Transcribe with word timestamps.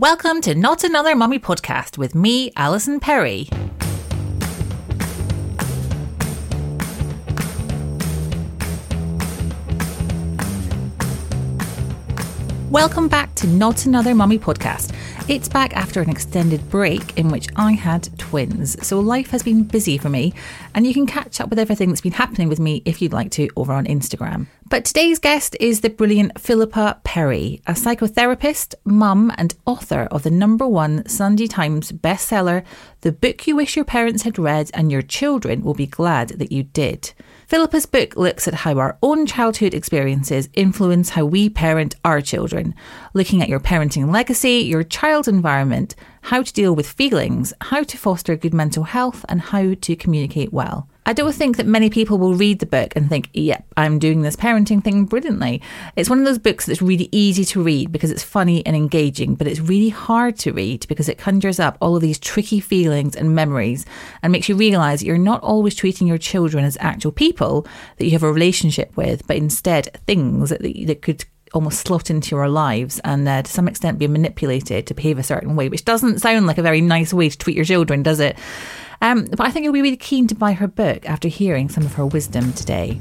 Welcome 0.00 0.40
to 0.40 0.54
Not 0.54 0.82
Another 0.82 1.14
Mummy 1.14 1.38
podcast 1.38 1.98
with 1.98 2.14
me, 2.14 2.50
Alison 2.56 3.00
Perry. 3.00 3.50
Welcome 12.70 13.08
back 13.08 13.34
to 13.34 13.46
Not 13.46 13.84
Another 13.84 14.14
Mummy 14.14 14.38
podcast. 14.38 14.94
It's 15.28 15.50
back 15.50 15.76
after 15.76 16.00
an 16.00 16.08
extended 16.08 16.70
break 16.70 17.18
in 17.18 17.28
which 17.28 17.48
I 17.56 17.72
had 17.72 18.08
twins, 18.18 18.82
so 18.86 19.00
life 19.00 19.28
has 19.32 19.42
been 19.42 19.64
busy 19.64 19.98
for 19.98 20.08
me, 20.08 20.32
and 20.74 20.86
you 20.86 20.94
can 20.94 21.04
catch 21.04 21.42
up 21.42 21.50
with 21.50 21.58
everything 21.58 21.90
that's 21.90 22.00
been 22.00 22.12
happening 22.12 22.48
with 22.48 22.58
me 22.58 22.80
if 22.86 23.02
you'd 23.02 23.12
like 23.12 23.32
to 23.32 23.50
over 23.54 23.74
on 23.74 23.84
Instagram. 23.84 24.46
But 24.70 24.84
today's 24.84 25.18
guest 25.18 25.56
is 25.58 25.80
the 25.80 25.90
brilliant 25.90 26.40
Philippa 26.40 27.00
Perry, 27.02 27.60
a 27.66 27.72
psychotherapist, 27.72 28.76
mum, 28.84 29.32
and 29.36 29.52
author 29.66 30.02
of 30.12 30.22
the 30.22 30.30
number 30.30 30.64
one 30.64 31.04
Sunday 31.08 31.48
Times 31.48 31.90
bestseller, 31.90 32.62
The 33.00 33.10
Book 33.10 33.48
You 33.48 33.56
Wish 33.56 33.74
Your 33.74 33.84
Parents 33.84 34.22
Had 34.22 34.38
Read 34.38 34.70
and 34.72 34.92
Your 34.92 35.02
Children 35.02 35.64
Will 35.64 35.74
Be 35.74 35.88
Glad 35.88 36.28
That 36.38 36.52
You 36.52 36.62
Did. 36.62 37.12
Philippa's 37.48 37.84
book 37.84 38.14
looks 38.14 38.46
at 38.46 38.54
how 38.54 38.78
our 38.78 38.96
own 39.02 39.26
childhood 39.26 39.74
experiences 39.74 40.48
influence 40.54 41.10
how 41.10 41.24
we 41.24 41.50
parent 41.50 41.96
our 42.04 42.20
children, 42.20 42.72
looking 43.12 43.42
at 43.42 43.48
your 43.48 43.58
parenting 43.58 44.12
legacy, 44.12 44.58
your 44.58 44.84
child's 44.84 45.26
environment, 45.26 45.96
how 46.22 46.44
to 46.44 46.52
deal 46.52 46.76
with 46.76 46.88
feelings, 46.88 47.52
how 47.60 47.82
to 47.82 47.98
foster 47.98 48.36
good 48.36 48.54
mental 48.54 48.84
health, 48.84 49.24
and 49.28 49.40
how 49.40 49.74
to 49.74 49.96
communicate 49.96 50.52
well. 50.52 50.88
I 51.06 51.12
don't 51.12 51.34
think 51.34 51.56
that 51.56 51.66
many 51.66 51.90
people 51.90 52.18
will 52.18 52.34
read 52.34 52.58
the 52.58 52.66
book 52.66 52.94
and 52.94 53.08
think, 53.08 53.30
yep, 53.32 53.64
I'm 53.76 53.98
doing 53.98 54.22
this 54.22 54.36
parenting 54.36 54.84
thing 54.84 55.06
brilliantly. 55.06 55.62
It's 55.96 56.10
one 56.10 56.18
of 56.18 56.24
those 56.24 56.38
books 56.38 56.66
that's 56.66 56.82
really 56.82 57.08
easy 57.10 57.44
to 57.46 57.62
read 57.62 57.90
because 57.90 58.10
it's 58.10 58.22
funny 58.22 58.64
and 58.66 58.76
engaging, 58.76 59.34
but 59.34 59.46
it's 59.46 59.60
really 59.60 59.88
hard 59.88 60.36
to 60.40 60.52
read 60.52 60.86
because 60.88 61.08
it 61.08 61.18
conjures 61.18 61.58
up 61.58 61.78
all 61.80 61.96
of 61.96 62.02
these 62.02 62.18
tricky 62.18 62.60
feelings 62.60 63.16
and 63.16 63.34
memories 63.34 63.86
and 64.22 64.30
makes 64.30 64.48
you 64.48 64.54
realize 64.54 65.00
that 65.00 65.06
you're 65.06 65.18
not 65.18 65.42
always 65.42 65.74
treating 65.74 66.06
your 66.06 66.18
children 66.18 66.64
as 66.64 66.76
actual 66.80 67.12
people 67.12 67.66
that 67.96 68.04
you 68.04 68.12
have 68.12 68.22
a 68.22 68.32
relationship 68.32 68.96
with, 68.96 69.26
but 69.26 69.36
instead 69.36 69.98
things 70.06 70.50
that, 70.50 70.62
that 70.62 71.02
could 71.02 71.24
almost 71.52 71.80
slot 71.80 72.10
into 72.10 72.34
your 72.34 72.48
lives 72.48 73.00
and 73.04 73.28
uh, 73.28 73.42
to 73.42 73.50
some 73.50 73.66
extent 73.66 73.98
be 73.98 74.06
manipulated 74.06 74.86
to 74.86 74.94
behave 74.94 75.18
a 75.18 75.22
certain 75.22 75.56
way, 75.56 75.68
which 75.68 75.84
doesn't 75.84 76.20
sound 76.20 76.46
like 76.46 76.58
a 76.58 76.62
very 76.62 76.80
nice 76.80 77.12
way 77.12 77.28
to 77.28 77.38
treat 77.38 77.56
your 77.56 77.64
children, 77.64 78.02
does 78.02 78.20
it? 78.20 78.38
Um, 79.02 79.24
but 79.24 79.40
I 79.40 79.50
think 79.50 79.64
you'll 79.64 79.72
be 79.72 79.82
really 79.82 79.96
keen 79.96 80.26
to 80.26 80.34
buy 80.34 80.52
her 80.52 80.68
book 80.68 81.08
after 81.08 81.28
hearing 81.28 81.68
some 81.68 81.84
of 81.84 81.94
her 81.94 82.04
wisdom 82.04 82.52
today. 82.52 82.98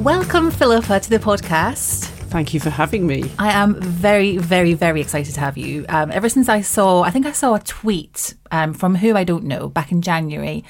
Welcome, 0.00 0.50
Philippa, 0.50 0.98
to 0.98 1.10
the 1.10 1.20
podcast. 1.20 2.06
Thank 2.32 2.52
you 2.52 2.58
for 2.58 2.70
having 2.70 3.06
me. 3.06 3.30
I 3.38 3.52
am 3.52 3.80
very, 3.80 4.38
very, 4.38 4.74
very 4.74 5.00
excited 5.00 5.34
to 5.34 5.40
have 5.40 5.56
you. 5.56 5.86
Um, 5.88 6.10
ever 6.10 6.28
since 6.28 6.48
I 6.48 6.62
saw, 6.62 7.02
I 7.02 7.10
think 7.10 7.26
I 7.26 7.32
saw 7.32 7.54
a 7.54 7.60
tweet 7.60 8.34
um, 8.50 8.74
from 8.74 8.96
who 8.96 9.14
I 9.14 9.22
don't 9.22 9.44
know 9.44 9.68
back 9.68 9.92
in 9.92 10.02
January 10.02 10.64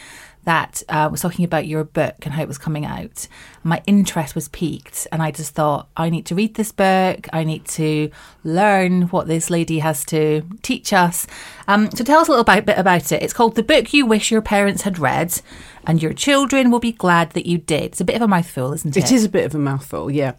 that 0.44 0.82
uh, 0.88 1.08
was 1.10 1.20
talking 1.20 1.44
about 1.44 1.66
your 1.66 1.84
book 1.84 2.16
and 2.22 2.34
how 2.34 2.42
it 2.42 2.48
was 2.48 2.58
coming 2.58 2.84
out. 2.84 3.28
My 3.62 3.80
interest 3.86 4.34
was 4.34 4.48
piqued, 4.48 5.06
and 5.12 5.22
I 5.22 5.30
just 5.30 5.54
thought, 5.54 5.88
I 5.96 6.10
need 6.10 6.26
to 6.26 6.34
read 6.34 6.54
this 6.54 6.72
book. 6.72 7.28
I 7.32 7.44
need 7.44 7.64
to 7.68 8.10
learn 8.42 9.02
what 9.02 9.28
this 9.28 9.50
lady 9.50 9.78
has 9.78 10.04
to 10.06 10.42
teach 10.62 10.92
us. 10.92 11.26
Um, 11.68 11.90
so, 11.92 12.02
tell 12.02 12.20
us 12.20 12.28
a 12.28 12.32
little 12.32 12.44
bit 12.44 12.76
about 12.76 13.12
it. 13.12 13.22
It's 13.22 13.32
called 13.32 13.54
The 13.54 13.62
Book 13.62 13.92
You 13.92 14.04
Wish 14.04 14.30
Your 14.30 14.42
Parents 14.42 14.82
Had 14.82 14.98
Read, 14.98 15.40
and 15.86 16.02
Your 16.02 16.12
Children 16.12 16.70
Will 16.70 16.80
Be 16.80 16.92
Glad 16.92 17.30
That 17.32 17.46
You 17.46 17.58
Did. 17.58 17.84
It's 17.84 18.00
a 18.00 18.04
bit 18.04 18.16
of 18.16 18.22
a 18.22 18.28
mouthful, 18.28 18.72
isn't 18.72 18.96
it? 18.96 19.04
It 19.04 19.12
is 19.12 19.24
a 19.24 19.28
bit 19.28 19.46
of 19.46 19.54
a 19.54 19.58
mouthful, 19.58 20.10
yeah. 20.10 20.32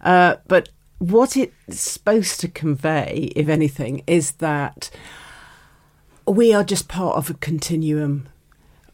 Uh, 0.00 0.36
but 0.48 0.70
what 0.98 1.36
it's 1.36 1.80
supposed 1.80 2.40
to 2.40 2.48
convey, 2.48 3.32
if 3.36 3.48
anything, 3.48 4.02
is 4.06 4.32
that 4.32 4.88
we 6.26 6.54
are 6.54 6.64
just 6.64 6.88
part 6.88 7.16
of 7.16 7.28
a 7.28 7.34
continuum 7.34 8.28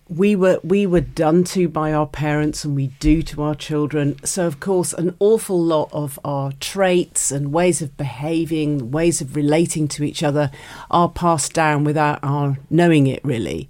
we 0.08 0.34
were 0.34 0.58
we 0.64 0.86
were 0.86 1.00
done 1.00 1.44
to 1.44 1.68
by 1.68 1.92
our 1.92 2.06
parents 2.06 2.64
and 2.64 2.74
we 2.74 2.88
do 2.98 3.22
to 3.22 3.42
our 3.42 3.54
children. 3.54 4.16
So 4.24 4.46
of 4.46 4.58
course 4.58 4.92
an 4.92 5.14
awful 5.18 5.62
lot 5.62 5.90
of 5.92 6.18
our 6.24 6.52
traits 6.60 7.30
and 7.30 7.52
ways 7.52 7.82
of 7.82 7.96
behaving 7.96 8.90
ways 8.90 9.20
of 9.20 9.36
relating 9.36 9.86
to 9.88 10.04
each 10.04 10.22
other 10.22 10.50
are 10.90 11.08
passed 11.08 11.52
down 11.52 11.84
without 11.84 12.20
our 12.22 12.58
knowing 12.70 13.06
it 13.06 13.22
really. 13.22 13.68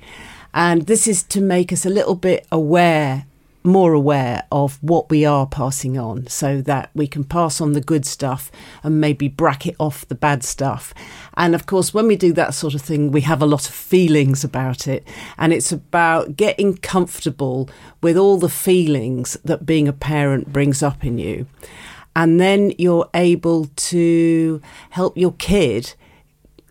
And 0.54 0.82
this 0.86 1.06
is 1.06 1.22
to 1.24 1.40
make 1.40 1.72
us 1.72 1.84
a 1.84 1.90
little 1.90 2.14
bit 2.14 2.46
aware 2.50 3.26
more 3.64 3.92
aware 3.92 4.44
of 4.50 4.82
what 4.82 5.10
we 5.10 5.24
are 5.24 5.46
passing 5.46 5.98
on 5.98 6.26
so 6.26 6.60
that 6.62 6.90
we 6.94 7.06
can 7.06 7.24
pass 7.24 7.60
on 7.60 7.72
the 7.72 7.80
good 7.80 8.06
stuff 8.06 8.50
and 8.82 9.00
maybe 9.00 9.28
bracket 9.28 9.74
off 9.78 10.06
the 10.08 10.14
bad 10.14 10.42
stuff. 10.42 10.94
And 11.34 11.54
of 11.54 11.66
course, 11.66 11.92
when 11.92 12.06
we 12.06 12.16
do 12.16 12.32
that 12.34 12.54
sort 12.54 12.74
of 12.74 12.82
thing, 12.82 13.10
we 13.10 13.22
have 13.22 13.42
a 13.42 13.46
lot 13.46 13.68
of 13.68 13.74
feelings 13.74 14.44
about 14.44 14.86
it. 14.86 15.06
And 15.36 15.52
it's 15.52 15.72
about 15.72 16.36
getting 16.36 16.76
comfortable 16.76 17.68
with 18.02 18.16
all 18.16 18.38
the 18.38 18.48
feelings 18.48 19.36
that 19.44 19.66
being 19.66 19.88
a 19.88 19.92
parent 19.92 20.52
brings 20.52 20.82
up 20.82 21.04
in 21.04 21.18
you. 21.18 21.46
And 22.16 22.40
then 22.40 22.72
you're 22.78 23.08
able 23.14 23.66
to 23.66 24.60
help 24.90 25.16
your 25.16 25.32
kid 25.32 25.94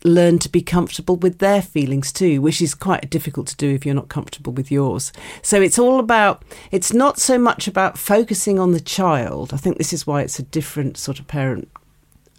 learn 0.07 0.39
to 0.39 0.49
be 0.49 0.61
comfortable 0.61 1.15
with 1.15 1.39
their 1.39 1.61
feelings 1.61 2.11
too, 2.11 2.41
which 2.41 2.61
is 2.61 2.73
quite 2.73 3.09
difficult 3.09 3.47
to 3.47 3.55
do 3.55 3.69
if 3.69 3.85
you're 3.85 3.95
not 3.95 4.09
comfortable 4.09 4.53
with 4.53 4.71
yours. 4.71 5.11
So 5.41 5.61
it's 5.61 5.79
all 5.79 5.99
about, 5.99 6.43
it's 6.71 6.93
not 6.93 7.19
so 7.19 7.37
much 7.37 7.67
about 7.67 7.97
focusing 7.97 8.59
on 8.59 8.71
the 8.71 8.79
child. 8.79 9.53
I 9.53 9.57
think 9.57 9.77
this 9.77 9.93
is 9.93 10.07
why 10.07 10.21
it's 10.21 10.39
a 10.39 10.43
different 10.43 10.97
sort 10.97 11.19
of 11.19 11.27
parent 11.27 11.69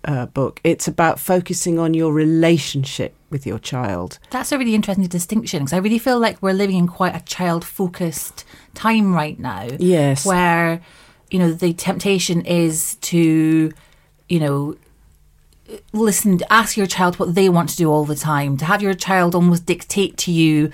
uh, 0.05 0.27
book. 0.27 0.61
It's 0.65 0.89
about 0.89 1.19
focusing 1.19 1.79
on 1.79 1.95
your 1.95 2.13
relationship 2.13 3.15
with 3.31 3.47
your 3.47 3.59
child. 3.59 4.19
That's 4.31 4.53
a 4.53 4.59
really 4.59 4.75
interesting 4.75 5.07
distinction 5.07 5.61
because 5.61 5.73
I 5.73 5.79
really 5.79 5.99
feel 5.99 6.19
like 6.19 6.41
we're 6.41 6.53
living 6.53 6.77
in 6.77 6.87
quite 6.87 7.15
a 7.15 7.25
child 7.25 7.65
focused 7.65 8.45
time 8.75 9.15
right 9.15 9.39
now. 9.39 9.69
Yes. 9.79 10.25
Where, 10.25 10.81
you 11.31 11.39
know, 11.39 11.53
the 11.53 11.73
temptation 11.75 12.43
is 12.47 12.97
to, 12.97 13.73
you 14.29 14.41
know, 14.41 14.77
listen, 15.93 16.41
ask 16.51 16.77
your 16.77 16.87
child 16.87 17.19
what 17.19 17.35
they 17.35 17.49
want 17.49 17.71
to 17.71 17.77
do 17.77 17.91
all 17.91 18.05
the 18.05 18.15
time, 18.15 18.57
to 18.59 18.65
have 18.65 18.83
your 18.83 18.95
child 18.95 19.35
almost 19.35 19.67
dictate 19.67 20.17
to 20.19 20.33
you, 20.33 20.71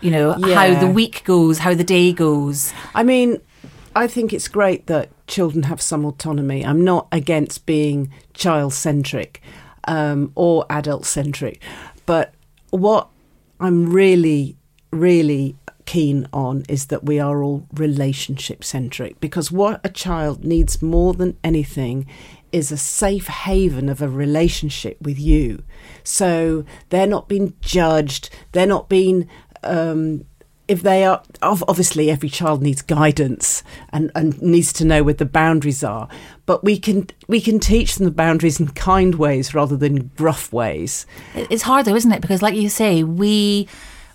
you 0.00 0.10
know, 0.10 0.36
yeah. 0.38 0.54
how 0.54 0.80
the 0.80 0.90
week 0.90 1.24
goes, 1.24 1.58
how 1.58 1.74
the 1.74 1.84
day 1.84 2.12
goes. 2.12 2.72
I 2.94 3.02
mean, 3.02 3.38
I 3.94 4.06
think 4.06 4.32
it's 4.32 4.48
great 4.48 4.86
that 4.86 5.10
children 5.26 5.64
have 5.64 5.80
some 5.80 6.04
autonomy. 6.04 6.64
I'm 6.64 6.84
not 6.84 7.08
against 7.12 7.66
being 7.66 8.12
child 8.34 8.72
centric 8.72 9.42
um, 9.84 10.32
or 10.34 10.66
adult 10.70 11.04
centric, 11.04 11.60
but 12.06 12.32
what 12.70 13.08
I'm 13.60 13.90
really, 13.90 14.56
really 14.92 15.56
keen 15.88 16.28
on 16.34 16.64
is 16.68 16.86
that 16.86 17.04
we 17.04 17.18
are 17.18 17.42
all 17.42 17.66
relationship 17.72 18.62
centric 18.62 19.18
because 19.20 19.50
what 19.50 19.80
a 19.82 19.88
child 19.88 20.44
needs 20.44 20.82
more 20.82 21.14
than 21.14 21.34
anything 21.42 22.06
is 22.52 22.72
a 22.72 22.76
safe 22.76 23.26
haven 23.26 23.88
of 23.88 24.02
a 24.02 24.08
relationship 24.08 25.00
with 25.00 25.18
you. 25.18 25.62
So 26.02 26.64
they're 26.90 27.06
not 27.06 27.28
being 27.28 27.54
judged, 27.60 28.30
they're 28.52 28.66
not 28.66 28.88
being. 28.88 29.28
Um, 29.62 30.24
if 30.68 30.82
they 30.82 31.02
are 31.02 31.22
obviously 31.40 32.10
every 32.10 32.28
child 32.28 32.62
needs 32.62 32.82
guidance 32.82 33.62
and, 33.90 34.12
and 34.14 34.40
needs 34.42 34.70
to 34.74 34.84
know 34.84 35.02
where 35.02 35.14
the 35.14 35.24
boundaries 35.24 35.82
are 35.82 36.08
but 36.44 36.62
we 36.62 36.78
can 36.78 37.08
we 37.26 37.40
can 37.40 37.58
teach 37.58 37.94
them 37.94 38.04
the 38.04 38.10
boundaries 38.10 38.60
in 38.60 38.68
kind 38.68 39.14
ways 39.14 39.54
rather 39.54 39.78
than 39.78 40.10
gruff 40.18 40.52
ways 40.52 41.06
it's 41.34 41.62
hard 41.62 41.86
though 41.86 41.94
isn't 41.94 42.12
it 42.12 42.20
because 42.20 42.42
like 42.42 42.54
you 42.54 42.68
say 42.68 43.02
we 43.02 43.66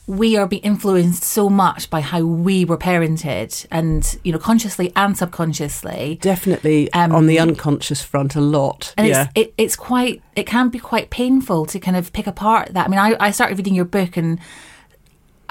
we 0.06 0.36
are 0.36 0.48
being 0.48 0.62
influenced 0.64 1.24
so 1.24 1.50
much 1.50 1.90
by 1.90 2.02
how 2.02 2.22
we 2.22 2.66
were 2.66 2.78
parented 2.78 3.66
and 3.72 4.18
you 4.24 4.34
know 4.34 4.40
consciously 4.40 4.92
and 4.96 5.18
subconsciously. 5.18 6.20
Definitely 6.22 6.92
um, 6.94 7.14
on 7.14 7.28
the 7.28 7.40
unconscious 7.40 8.02
front 8.02 8.36
a 8.36 8.42
lot. 8.42 8.94
And 8.98 9.08
yeah. 9.08 9.30
it's, 9.36 9.50
it, 9.50 9.54
it's 9.58 9.76
quite 9.76 10.22
it 10.36 10.46
can 10.46 10.70
be 10.70 10.80
quite 10.80 11.10
painful 11.10 11.66
to 11.68 11.80
kind 11.80 11.96
of 11.96 12.12
pick 12.12 12.28
apart 12.28 12.74
that. 12.74 12.88
I 12.88 12.90
mean 12.90 13.00
I, 13.00 13.16
I 13.20 13.32
started 13.32 13.58
reading 13.58 13.76
your 13.76 13.86
book 13.86 14.18
and 14.18 14.40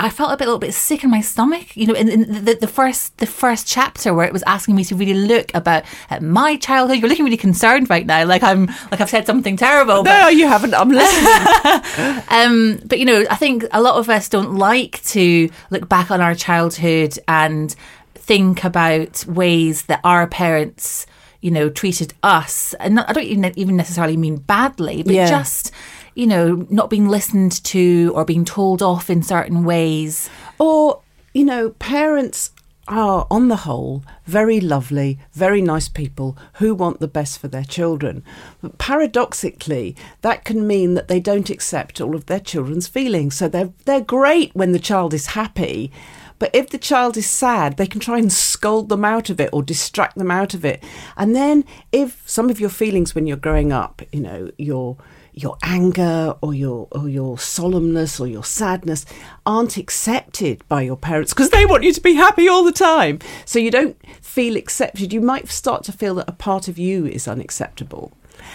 I 0.02 0.10
felt 0.10 0.32
a 0.32 0.36
bit, 0.36 0.44
a 0.44 0.48
little 0.48 0.58
bit 0.58 0.74
sick 0.74 1.04
in 1.04 1.10
my 1.10 1.20
stomach. 1.20 1.76
You 1.76 1.86
know, 1.86 1.94
in, 1.94 2.08
in 2.08 2.44
the, 2.44 2.54
the, 2.54 2.66
first 2.66 3.16
the 3.18 3.26
first 3.26 3.66
chapter 3.66 4.12
where 4.12 4.26
it 4.26 4.32
was 4.32 4.42
asking 4.42 4.74
me 4.74 4.84
to 4.84 4.96
really 4.96 5.14
look 5.14 5.54
about 5.54 5.84
at 6.10 6.22
my 6.22 6.56
childhood. 6.56 6.98
You're 6.98 7.08
looking 7.08 7.24
really 7.24 7.36
concerned 7.36 7.88
right 7.88 8.04
now, 8.04 8.24
like 8.24 8.42
I'm 8.42 8.66
like 8.90 9.00
I've 9.00 9.10
said 9.10 9.26
something 9.26 9.56
terrible. 9.56 10.02
No, 10.02 10.28
you 10.28 10.48
haven't. 10.48 10.74
I'm 10.74 10.88
listening. 10.90 12.22
um, 12.28 12.80
but 12.84 12.98
you 12.98 13.04
know, 13.04 13.24
I 13.30 13.36
think 13.36 13.64
a 13.72 13.80
lot 13.80 13.96
of 13.96 14.08
us 14.10 14.28
don't 14.28 14.56
like 14.56 15.02
to 15.04 15.48
look 15.70 15.88
back 15.88 16.10
on 16.10 16.20
our 16.20 16.34
childhood 16.34 17.18
and 17.28 17.74
think 18.14 18.64
about 18.64 19.24
ways 19.26 19.82
that 19.84 20.00
our 20.04 20.26
parents, 20.26 21.06
you 21.40 21.50
know, 21.50 21.68
treated 21.68 22.14
us. 22.22 22.74
And 22.74 22.98
I 23.00 23.12
don't 23.12 23.24
even 23.56 23.76
necessarily 23.76 24.16
mean 24.16 24.36
badly, 24.36 25.02
but 25.02 25.14
yeah. 25.14 25.28
just 25.28 25.72
you 26.14 26.26
know, 26.26 26.66
not 26.70 26.90
being 26.90 27.08
listened 27.08 27.62
to 27.64 28.12
or 28.14 28.24
being 28.24 28.44
told 28.44 28.82
off 28.82 29.08
in 29.10 29.22
certain 29.22 29.64
ways. 29.64 30.28
Or, 30.58 31.00
you 31.32 31.44
know, 31.44 31.70
parents 31.70 32.50
are, 32.88 33.26
on 33.30 33.48
the 33.48 33.56
whole, 33.56 34.02
very 34.26 34.60
lovely, 34.60 35.18
very 35.32 35.62
nice 35.62 35.88
people 35.88 36.36
who 36.54 36.74
want 36.74 37.00
the 37.00 37.08
best 37.08 37.38
for 37.38 37.48
their 37.48 37.64
children. 37.64 38.24
But 38.60 38.78
paradoxically, 38.78 39.96
that 40.22 40.44
can 40.44 40.66
mean 40.66 40.94
that 40.94 41.08
they 41.08 41.20
don't 41.20 41.50
accept 41.50 42.00
all 42.00 42.14
of 42.14 42.26
their 42.26 42.40
children's 42.40 42.88
feelings. 42.88 43.36
So 43.36 43.48
they're, 43.48 43.72
they're 43.84 44.00
great 44.00 44.54
when 44.54 44.72
the 44.72 44.78
child 44.78 45.14
is 45.14 45.26
happy. 45.26 45.92
But 46.38 46.54
if 46.54 46.70
the 46.70 46.78
child 46.78 47.16
is 47.16 47.30
sad, 47.30 47.76
they 47.76 47.86
can 47.86 48.00
try 48.00 48.18
and 48.18 48.32
scold 48.32 48.88
them 48.88 49.04
out 49.04 49.30
of 49.30 49.40
it 49.40 49.50
or 49.52 49.62
distract 49.62 50.16
them 50.16 50.30
out 50.30 50.54
of 50.54 50.64
it. 50.64 50.82
And 51.16 51.36
then, 51.36 51.64
if 51.92 52.28
some 52.28 52.50
of 52.50 52.58
your 52.58 52.68
feelings 52.68 53.14
when 53.14 53.28
you're 53.28 53.36
growing 53.36 53.70
up, 53.70 54.02
you 54.10 54.20
know, 54.20 54.50
you're 54.58 54.96
your 55.32 55.56
anger 55.62 56.34
or 56.40 56.54
your 56.54 56.88
or 56.92 57.08
your 57.08 57.36
solemnness 57.36 58.20
or 58.20 58.26
your 58.26 58.44
sadness 58.44 59.06
aren't 59.46 59.76
accepted 59.76 60.66
by 60.68 60.82
your 60.82 60.96
parents 60.96 61.32
because 61.32 61.50
they 61.50 61.66
want 61.66 61.84
you 61.84 61.92
to 61.92 62.00
be 62.00 62.14
happy 62.14 62.48
all 62.48 62.64
the 62.64 62.72
time. 62.72 63.18
So 63.44 63.58
you 63.58 63.70
don't 63.70 63.96
feel 64.20 64.56
accepted. 64.56 65.12
You 65.12 65.20
might 65.20 65.48
start 65.48 65.84
to 65.84 65.92
feel 65.92 66.16
that 66.16 66.28
a 66.28 66.32
part 66.32 66.68
of 66.68 66.78
you 66.78 67.06
is 67.06 67.26
unacceptable. 67.26 68.12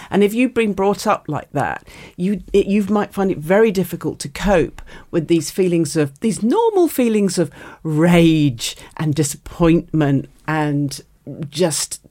And 0.09 0.23
if 0.23 0.33
you've 0.33 0.53
been 0.53 0.73
brought 0.73 1.07
up 1.07 1.25
like 1.27 1.51
that, 1.51 1.87
you 2.15 2.43
it, 2.53 2.67
you 2.67 2.83
might 2.85 3.13
find 3.13 3.31
it 3.31 3.37
very 3.37 3.71
difficult 3.71 4.19
to 4.19 4.29
cope 4.29 4.81
with 5.11 5.27
these 5.27 5.51
feelings 5.51 5.95
of 5.95 6.19
these 6.19 6.43
normal 6.43 6.87
feelings 6.87 7.37
of 7.37 7.51
rage 7.83 8.75
and 8.97 9.15
disappointment 9.15 10.29
and 10.47 11.01
just 11.49 12.06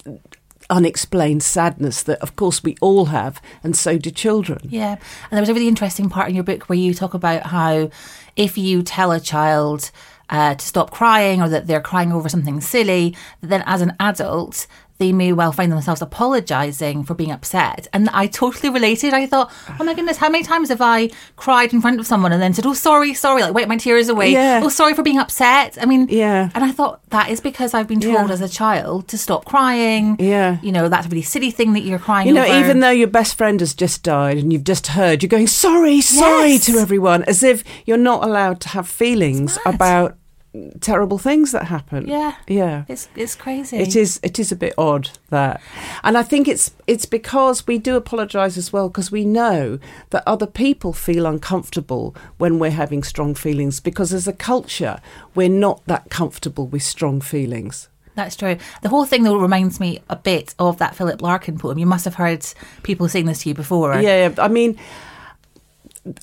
unexplained 0.71 1.43
sadness 1.43 2.03
that, 2.05 2.19
of 2.21 2.37
course, 2.37 2.63
we 2.63 2.77
all 2.81 3.07
have, 3.07 3.41
and 3.63 3.77
so 3.77 3.99
do 3.99 4.11
children. 4.11 4.61
Yeah. 4.69 4.93
And 4.93 5.33
there 5.33 5.41
was 5.41 5.49
a 5.49 5.55
really 5.55 5.69
interesting 5.69 6.09
part 6.09 6.29
in 6.29 6.35
your 6.35 6.45
book 6.45 6.69
where 6.69 6.79
you 6.79 6.95
talk 6.95 7.15
about 7.15 7.47
how 7.47 7.91
if 8.37 8.59
you 8.59 8.83
tell 8.83 9.13
a 9.13 9.21
child, 9.21 9.91
uh, 10.29 10.55
to 10.55 10.67
stop 10.67 10.91
crying 10.91 11.41
or 11.41 11.49
that 11.49 11.67
they're 11.67 11.81
crying 11.81 12.13
over 12.13 12.29
something 12.29 12.61
silly, 12.61 13.17
then 13.41 13.63
as 13.67 13.81
an 13.81 13.95
adult, 14.01 14.67
they 14.98 15.12
may 15.12 15.32
well 15.32 15.52
find 15.52 15.70
themselves 15.70 16.02
apologizing 16.02 17.04
for 17.04 17.14
being 17.14 17.31
upset. 17.31 17.87
And 17.93 18.08
I 18.10 18.26
totally 18.26 18.70
related. 18.70 19.12
I 19.12 19.26
thought, 19.26 19.52
oh 19.78 19.84
my 19.84 19.94
goodness, 19.94 20.16
how 20.16 20.28
many 20.28 20.44
times 20.44 20.69
have 20.70 20.81
I 20.81 21.10
cried 21.37 21.72
in 21.72 21.81
front 21.81 22.00
of 22.00 22.06
someone 22.06 22.32
and 22.32 22.40
then 22.40 22.54
said, 22.54 22.66
oh, 22.66 22.75
sorry, 22.75 23.14
sorry, 23.14 23.43
like 23.43 23.54
wipe 23.54 23.69
my 23.69 23.76
tears 23.76 24.08
away. 24.08 24.31
Yeah. 24.31 24.60
Oh, 24.62 24.69
sorry 24.69 24.94
for 24.94 25.02
being 25.02 25.19
upset. 25.19 25.76
I 25.81 25.87
mean, 25.87 26.08
yeah. 26.08 26.50
And 26.54 26.64
I 26.64 26.72
thought 26.72 27.00
that 27.10 27.31
is 27.31 27.40
because 27.40 27.75
I've 27.75 27.88
been 27.88 28.00
told 28.00 28.28
yeah. 28.28 28.32
as 28.32 28.40
a 28.40 28.48
child 28.48 29.08
to 29.08 29.19
stop 29.19 29.44
crying. 29.44 30.16
Yeah. 30.19 30.58
You 30.62 30.72
know, 30.72 30.88
that's 30.88 31.06
a 31.06 31.08
really 31.08 31.22
silly 31.22 31.50
thing 31.50 31.72
that 31.75 31.81
you're 31.81 31.98
crying 31.98 32.28
You 32.28 32.34
know, 32.34 32.44
over. 32.44 32.58
even 32.58 32.81
though 32.81 32.90
your 32.90 33.08
best 33.08 33.37
friend 33.37 33.60
has 33.60 33.75
just 33.75 34.02
died 34.02 34.38
and 34.38 34.52
you've 34.52 34.64
just 34.64 34.88
heard, 34.88 35.22
you're 35.22 35.28
going, 35.28 35.46
sorry, 35.46 36.00
sorry 36.00 36.52
yes. 36.52 36.66
to 36.66 36.78
everyone, 36.78 37.22
as 37.25 37.43
if 37.43 37.64
you're 37.84 37.96
not 37.96 38.25
allowed 38.25 38.60
to 38.62 38.69
have 38.70 38.88
feelings 38.88 39.58
about 39.66 40.16
terrible 40.81 41.19
things 41.19 41.52
that 41.52 41.64
happen. 41.64 42.06
Yeah, 42.06 42.34
yeah, 42.46 42.84
it's 42.88 43.08
it's 43.14 43.34
crazy. 43.34 43.76
It 43.76 43.96
is 43.96 44.20
it 44.22 44.38
is 44.38 44.52
a 44.52 44.56
bit 44.56 44.75
odd 44.78 45.10
that, 45.31 45.60
and 46.02 46.16
I 46.16 46.22
think 46.22 46.48
it's 46.48 46.72
it's 46.87 47.06
because 47.06 47.66
we 47.66 47.78
do 47.78 47.96
apologise 47.96 48.56
as 48.56 48.72
well 48.72 48.88
because 48.88 49.10
we 49.10 49.25
know 49.25 49.78
that 50.10 50.22
other 50.26 50.46
people 50.46 50.93
feel 50.93 51.26
uncomfortable 51.26 52.14
when 52.38 52.58
we're 52.58 52.70
having 52.70 53.02
strong 53.02 53.34
feelings 53.34 53.81
because 53.81 54.12
as 54.12 54.26
a 54.26 54.32
culture 54.32 55.00
we're 55.34 55.48
not 55.48 55.84
that 55.87 56.10
comfortable 56.10 56.66
with 56.66 56.82
strong 56.82 57.20
feelings. 57.20 57.88
That's 58.16 58.34
true. 58.34 58.56
The 58.81 58.88
whole 58.88 59.04
thing, 59.04 59.25
though, 59.25 59.37
reminds 59.37 59.78
me 59.78 60.00
a 60.08 60.16
bit 60.16 60.54
of 60.58 60.78
that 60.78 60.96
Philip 60.96 61.20
Larkin 61.20 61.58
poem. 61.58 61.78
You 61.78 61.84
must 61.84 62.06
have 62.06 62.14
heard 62.14 62.46
people 62.82 63.08
saying 63.10 63.26
this 63.26 63.43
to 63.43 63.50
you 63.50 63.54
before. 63.54 63.94
Yeah, 64.00 64.34
I 64.38 64.48
mean, 64.48 64.78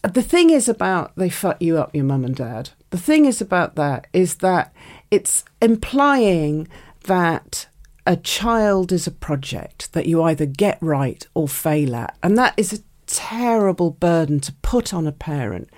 the 0.04 0.22
thing 0.22 0.50
is 0.50 0.70
about 0.70 1.16
they 1.16 1.30
fuck 1.30 1.62
you 1.62 1.78
up, 1.78 1.94
your 1.94 2.06
mum 2.06 2.24
and 2.24 2.36
dad. 2.36 2.70
The 2.92 2.98
thing 2.98 3.26
is 3.26 3.42
about 3.42 3.76
that 3.76 4.08
is 4.14 4.36
that 4.36 4.74
it's 5.12 5.44
implying 5.62 6.68
that 7.06 7.68
a 8.06 8.16
child 8.16 8.92
is 8.92 9.08
a 9.08 9.12
project 9.12 9.94
that 9.94 10.06
you 10.06 10.22
either 10.24 10.46
get 10.46 10.78
right 10.82 11.26
or 11.34 11.48
fail 11.48 11.96
at. 11.96 12.18
And 12.22 12.38
that 12.38 12.54
is 12.58 12.74
a 12.74 12.84
terrible 13.06 13.92
burden 13.92 14.40
to 14.42 14.54
put 14.62 14.94
on 14.94 15.08
a 15.08 15.12
parent. 15.12 15.70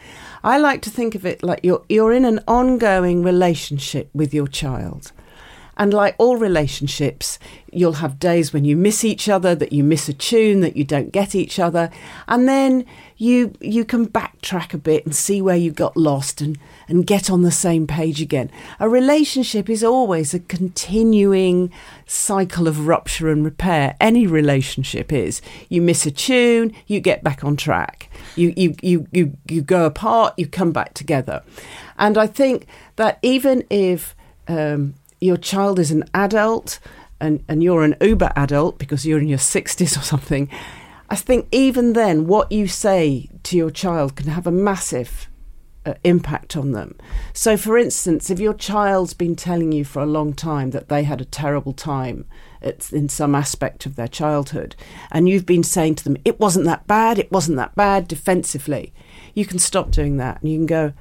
I 0.44 0.57
like 0.57 0.81
to 0.84 0.90
think 0.90 1.16
of 1.16 1.25
it 1.25 1.44
like 1.44 1.62
you're 1.63 1.84
you're 1.90 2.13
in 2.13 2.25
an 2.25 2.40
ongoing 2.48 3.24
relationship 3.24 4.10
with 4.13 4.34
your 4.34 4.48
child. 4.48 5.12
And 5.77 5.94
like 5.94 6.16
all 6.18 6.38
relationships, 6.38 7.38
you'll 7.72 7.94
have 7.94 8.19
days 8.19 8.54
when 8.54 8.66
you 8.66 8.75
miss 8.75 9.04
each 9.04 9.27
other, 9.27 9.56
that 9.56 9.74
you 9.74 9.83
miss 9.83 10.07
a 10.07 10.13
tune, 10.13 10.62
that 10.62 10.77
you 10.77 10.83
don't 10.83 11.12
get 11.12 11.36
each 11.36 11.60
other, 11.60 11.89
and 12.27 12.48
then 12.48 12.86
you 13.18 13.54
you 13.62 13.86
can 13.86 14.07
backtrack 14.07 14.74
a 14.74 14.77
bit 14.77 15.06
and 15.06 15.16
see 15.16 15.42
where 15.42 15.56
you 15.56 15.72
got 15.72 15.95
lost 15.95 16.42
and 16.42 16.57
and 16.88 17.07
get 17.07 17.30
on 17.30 17.42
the 17.42 17.51
same 17.51 17.88
page 17.88 18.21
again. 18.21 18.52
A 18.80 18.88
relationship 18.88 19.69
is 19.69 19.83
always 19.83 20.33
a 20.33 20.40
continuing 20.40 21.71
cycle 22.06 22.68
of 22.68 22.88
rupture 22.88 23.30
and 23.30 23.44
repair. 23.44 23.95
Any 24.00 24.28
relationship 24.28 25.11
is. 25.11 25.42
You 25.69 25.81
miss 25.81 26.06
a 26.06 26.11
tune, 26.11 26.73
you 26.88 27.00
get 27.00 27.23
back 27.23 27.44
on 27.44 27.56
track. 27.56 28.09
You 28.35 28.54
you 28.56 28.76
you 28.81 29.07
you, 29.11 29.38
you 29.47 29.61
go 29.61 29.85
apart, 29.85 30.33
you 30.38 30.47
come 30.47 30.71
back 30.71 30.94
together. 30.94 31.44
And 31.97 32.18
I 32.18 32.28
think 32.28 32.68
that 32.97 33.19
even 33.21 33.64
if 33.69 34.16
um, 34.47 34.95
your 35.26 35.38
child 35.38 35.80
is 35.80 35.92
an 35.92 36.04
adult 36.14 36.80
and, 37.20 37.44
and 37.48 37.64
you're 37.64 37.84
an 37.84 37.96
uber 38.02 38.32
adult 38.36 38.78
because 38.78 39.06
you're 39.06 39.20
in 39.20 39.28
your 39.28 39.38
60s 39.38 39.98
or 39.98 40.02
something, 40.02 40.50
I 41.10 41.16
think 41.16 41.48
even 41.52 41.94
then, 41.94 42.28
what 42.28 42.52
you 42.52 42.68
say 42.68 43.30
to 43.44 43.58
your 43.58 43.70
child 43.70 44.16
can 44.16 44.28
have 44.28 44.48
a 44.48 44.52
massive 44.52 45.30
uh, 45.86 45.94
impact 46.04 46.58
on 46.58 46.72
them. 46.72 46.96
So, 47.32 47.58
for 47.58 47.78
instance, 47.78 48.30
if 48.30 48.40
your 48.40 48.56
child's 48.56 49.14
been 49.14 49.36
telling 49.36 49.72
you 49.72 49.86
for 49.86 50.02
a 50.02 50.08
long 50.08 50.34
time 50.34 50.72
that 50.72 50.90
they 50.90 51.04
had 51.04 51.22
a 51.22 51.26
terrible 51.26 51.74
time 51.74 52.26
in 52.92 53.08
some 53.08 53.36
aspect 53.36 53.86
of 53.86 53.96
their 53.96 54.08
childhood, 54.08 54.76
and 55.12 55.30
you've 55.30 55.46
been 55.46 55.64
saying 55.64 55.96
to 55.96 56.04
them, 56.04 56.18
it 56.26 56.40
wasn't 56.40 56.66
that 56.66 56.88
bad, 56.88 57.20
it 57.20 57.32
wasn't 57.32 57.58
that 57.58 57.76
bad, 57.76 58.08
defensively, 58.08 58.94
you 59.36 59.46
can 59.46 59.60
stop 59.60 59.92
doing 59.92 60.18
that 60.18 60.42
and 60.42 60.50
you 60.50 60.58
can 60.58 60.66
go, 60.66 60.94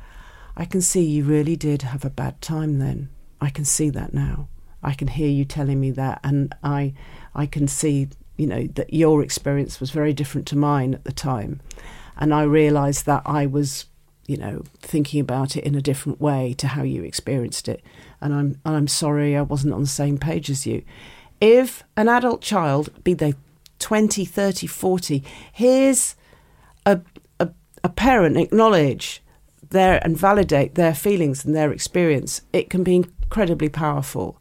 I 0.57 0.67
can 0.67 0.83
see 0.83 1.03
you 1.03 1.25
really 1.25 1.57
did 1.57 1.83
have 1.83 2.05
a 2.05 2.11
bad 2.11 2.43
time 2.43 2.79
then. 2.79 3.09
I 3.45 3.51
can 3.51 3.67
see 3.67 3.91
that 3.91 4.15
now. 4.15 4.49
I 4.83 4.95
can 4.95 5.07
hear 5.07 5.29
you 5.29 5.45
telling 5.45 5.79
me 5.79 5.91
that, 5.93 6.21
and 6.25 6.55
I, 6.63 6.95
I 7.35 7.45
can 7.45 7.69
see, 7.69 8.09
you 8.39 8.47
know, 8.47 8.67
that 8.75 8.95
your 8.95 9.23
experience 9.23 9.81
was 9.81 9.91
very 9.91 10.15
different 10.15 10.47
to 10.49 10.57
mine 10.57 10.95
at 10.95 11.05
the 11.05 11.13
time, 11.13 11.61
and 12.17 12.33
I 12.33 12.43
realised 12.45 13.05
that 13.05 13.23
I 13.27 13.45
was, 13.45 13.85
you 14.27 14.39
know, 14.39 14.63
thinking 14.81 15.21
about 15.21 15.57
it 15.57 15.65
in 15.65 15.75
a 15.75 15.83
different 15.83 16.23
way 16.23 16.55
to 16.55 16.69
how 16.69 16.83
you 16.85 17.03
experienced 17.03 17.69
it, 17.69 17.83
and 18.23 18.33
I'm, 18.33 18.61
and 18.65 18.77
I'm 18.77 18.89
sorry 18.89 19.37
I 19.37 19.43
wasn't 19.43 19.75
on 19.75 19.83
the 19.83 19.87
same 19.87 20.17
page 20.17 20.49
as 20.49 20.67
you. 20.67 20.83
If 21.39 21.85
an 21.99 22.09
adult 22.09 22.41
child, 22.41 22.89
be 23.05 23.13
they 23.13 23.35
20, 23.79 24.25
30, 24.25 24.67
40, 24.67 25.23
hears 25.53 26.17
a, 26.87 27.01
a, 27.39 27.51
a 27.83 27.89
parent 27.91 28.39
acknowledge 28.39 29.23
their 29.69 30.03
and 30.03 30.17
validate 30.17 30.77
their 30.77 30.95
feelings 30.95 31.45
and 31.45 31.55
their 31.55 31.73
experience, 31.73 32.41
it 32.55 32.71
can 32.71 32.83
be 32.83 33.05
incredibly 33.35 33.69
powerful. 33.69 34.41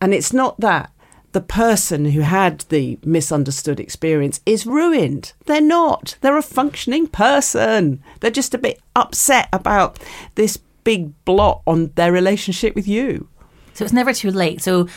And 0.00 0.12
it's 0.12 0.32
not 0.32 0.58
that 0.58 0.90
the 1.30 1.40
person 1.40 2.06
who 2.06 2.22
had 2.22 2.60
the 2.68 2.98
misunderstood 3.04 3.78
experience 3.78 4.40
is 4.44 4.66
ruined. 4.66 5.32
They're 5.46 5.60
not. 5.60 6.16
They're 6.20 6.36
a 6.36 6.42
functioning 6.42 7.06
person. 7.06 8.02
They're 8.18 8.32
just 8.32 8.52
a 8.52 8.58
bit 8.58 8.80
upset 8.96 9.48
about 9.52 10.00
this 10.34 10.56
big 10.82 11.12
blot 11.24 11.62
on 11.64 11.92
their 11.94 12.10
relationship 12.10 12.74
with 12.74 12.88
you. 12.88 13.28
So 13.72 13.84
it's 13.84 13.94
never 13.94 14.12
too 14.12 14.32
late. 14.32 14.60
So 14.62 14.88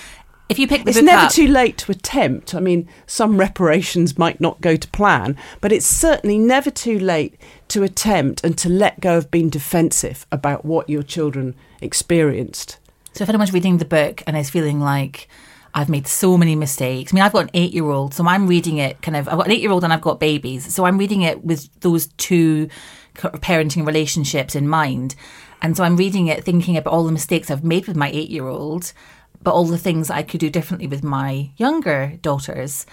if 0.50 0.58
you 0.58 0.68
pick 0.68 0.84
the 0.84 0.90
It's 0.90 1.02
never 1.04 1.28
up, 1.28 1.32
too 1.32 1.48
late 1.48 1.78
to 1.80 1.92
attempt. 1.92 2.56
I 2.56 2.60
mean, 2.60 2.90
some 3.06 3.38
reparations 3.38 4.18
might 4.18 4.42
not 4.42 4.62
go 4.62 4.76
to 4.76 4.88
plan, 4.88 5.38
but 5.62 5.72
it's 5.72 5.86
certainly 5.86 6.40
never 6.40 6.72
too 6.72 6.98
late 6.98 7.40
to 7.68 7.84
attempt 7.84 8.44
and 8.44 8.58
to 8.58 8.68
let 8.68 9.00
go 9.00 9.16
of 9.16 9.30
being 9.30 9.50
defensive 9.50 10.26
about 10.32 10.66
what 10.66 10.90
your 10.90 11.04
children 11.04 11.54
experienced. 11.82 12.80
So 13.18 13.24
if 13.24 13.30
anyone's 13.30 13.52
reading 13.52 13.80
the 13.80 13.86
book 13.86 14.22
and 14.28 14.38
is 14.38 14.52
feeling 14.52 14.80
like 14.80 15.28
I've 15.74 15.90
made 15.90 16.06
so 16.06 16.38
many 16.38 16.56
mistakes, 16.56 17.12
I 17.12 17.16
mean, 17.16 17.24
I've 17.24 17.34
got 17.34 17.46
an 17.46 17.50
eight 17.56 17.74
year 17.74 17.90
old, 17.90 18.14
so 18.14 18.24
I'm 18.28 18.46
reading 18.46 18.78
it 18.78 19.02
kind 19.02 19.18
of, 19.18 19.28
I've 19.28 19.38
got 19.38 19.48
an 19.48 19.54
eight 19.54 19.62
year 19.62 19.72
old 19.72 19.84
and 19.84 19.92
I've 19.92 20.02
got 20.02 20.20
babies. 20.20 20.72
So 20.72 20.86
I'm 20.86 21.00
reading 21.00 21.24
it 21.24 21.44
with 21.44 21.68
those 21.80 22.10
two 22.18 22.70
parenting 23.16 23.88
relationships 23.88 24.54
in 24.54 24.68
mind. 24.68 25.16
And 25.64 25.76
so 25.76 25.84
I'm 25.84 25.98
reading 25.98 26.28
it 26.28 26.44
thinking 26.44 26.78
about 26.78 26.94
all 26.94 27.06
the 27.06 27.12
mistakes 27.12 27.50
I've 27.50 27.64
made 27.64 27.88
with 27.88 27.98
my 27.98 28.12
eight 28.12 28.30
year 28.30 28.46
old, 28.46 28.94
but 29.42 29.52
all 29.52 29.66
the 29.66 29.80
things 29.80 30.12
I 30.12 30.22
could 30.22 30.40
do 30.40 30.52
differently 30.52 30.86
with 30.86 31.04
my 31.04 31.50
younger 31.58 32.20
daughters. 32.22 32.86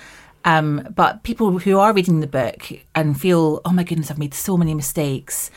Um, 0.47 0.88
but 0.97 1.23
people 1.23 1.59
who 1.59 1.78
are 1.78 1.93
reading 1.93 2.21
the 2.21 2.26
book 2.26 2.73
and 2.95 3.21
feel, 3.21 3.61
oh 3.66 3.73
my 3.73 3.85
goodness, 3.85 4.11
I've 4.11 4.19
made 4.19 4.33
so 4.33 4.57
many 4.57 4.73
mistakes, 4.73 5.50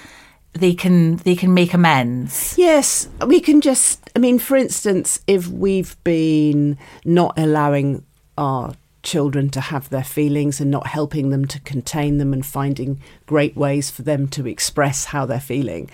they 0.58 0.74
can 0.74 1.18
they 1.18 1.36
can 1.36 1.54
make 1.54 1.74
amends. 1.74 2.56
Yes, 2.58 3.08
we 3.26 3.40
can 3.40 3.62
just. 3.62 4.10
I 4.16 4.20
mean, 4.20 4.40
for 4.40 4.58
instance, 4.58 5.22
if 5.28 5.48
we've 5.48 6.02
been 6.04 6.78
not 7.06 7.38
allowing 7.38 8.04
our 8.38 8.74
children 9.04 9.50
to 9.50 9.62
have 9.62 9.90
their 9.90 10.04
feelings 10.04 10.60
and 10.60 10.70
not 10.70 10.88
helping 10.88 11.30
them 11.30 11.46
to 11.46 11.60
contain 11.62 12.18
them 12.18 12.34
and 12.34 12.46
finding 12.46 13.00
great 13.26 13.56
ways 13.56 13.90
for 13.90 14.02
them 14.02 14.28
to 14.28 14.46
express 14.46 15.06
how 15.06 15.26
they're 15.26 15.40
feeling. 15.40 15.90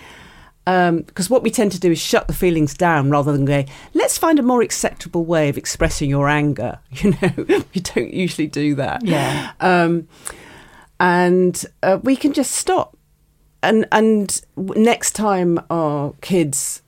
Because 0.64 1.30
what 1.30 1.42
we 1.42 1.50
tend 1.50 1.72
to 1.72 1.80
do 1.80 1.92
is 1.92 2.00
shut 2.00 2.26
the 2.26 2.34
feelings 2.34 2.74
down 2.74 3.10
rather 3.10 3.30
than 3.30 3.44
go, 3.44 3.64
let's 3.92 4.18
find 4.18 4.38
a 4.38 4.42
more 4.42 4.62
acceptable 4.62 5.24
way 5.24 5.48
of 5.48 5.56
expressing 5.58 6.10
your 6.10 6.28
anger. 6.28 6.78
You 6.90 7.10
know, 7.22 7.64
we 7.74 7.80
don't 7.80 8.12
usually 8.12 8.48
do 8.48 8.74
that. 8.76 9.04
Yeah. 9.04 9.52
Um, 9.60 10.08
and 10.98 11.64
uh, 11.82 11.98
we 12.02 12.16
can 12.16 12.32
just 12.32 12.52
stop. 12.52 12.96
And 13.64 13.86
and 13.90 14.42
next 14.56 15.12
time 15.12 15.58
our 15.70 16.12
kids, 16.20 16.82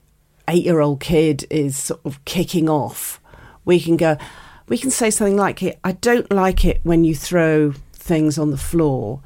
eight 0.47 0.63
year 0.63 0.79
old 0.79 0.99
kid, 0.99 1.45
is 1.49 1.75
sort 1.77 2.01
of 2.05 2.23
kicking 2.25 2.69
off, 2.69 3.19
we 3.65 3.79
can 3.79 3.97
go. 3.97 4.17
We 4.67 4.77
can 4.77 4.91
say 4.91 5.09
something 5.09 5.37
like, 5.37 5.63
"It. 5.63 5.79
I 5.83 5.93
don't 5.93 6.31
like 6.31 6.65
it 6.65 6.81
when 6.83 7.03
you 7.03 7.15
throw 7.15 7.73
things 7.93 8.37
on 8.37 8.51
the 8.51 8.57
floor. 8.57 9.21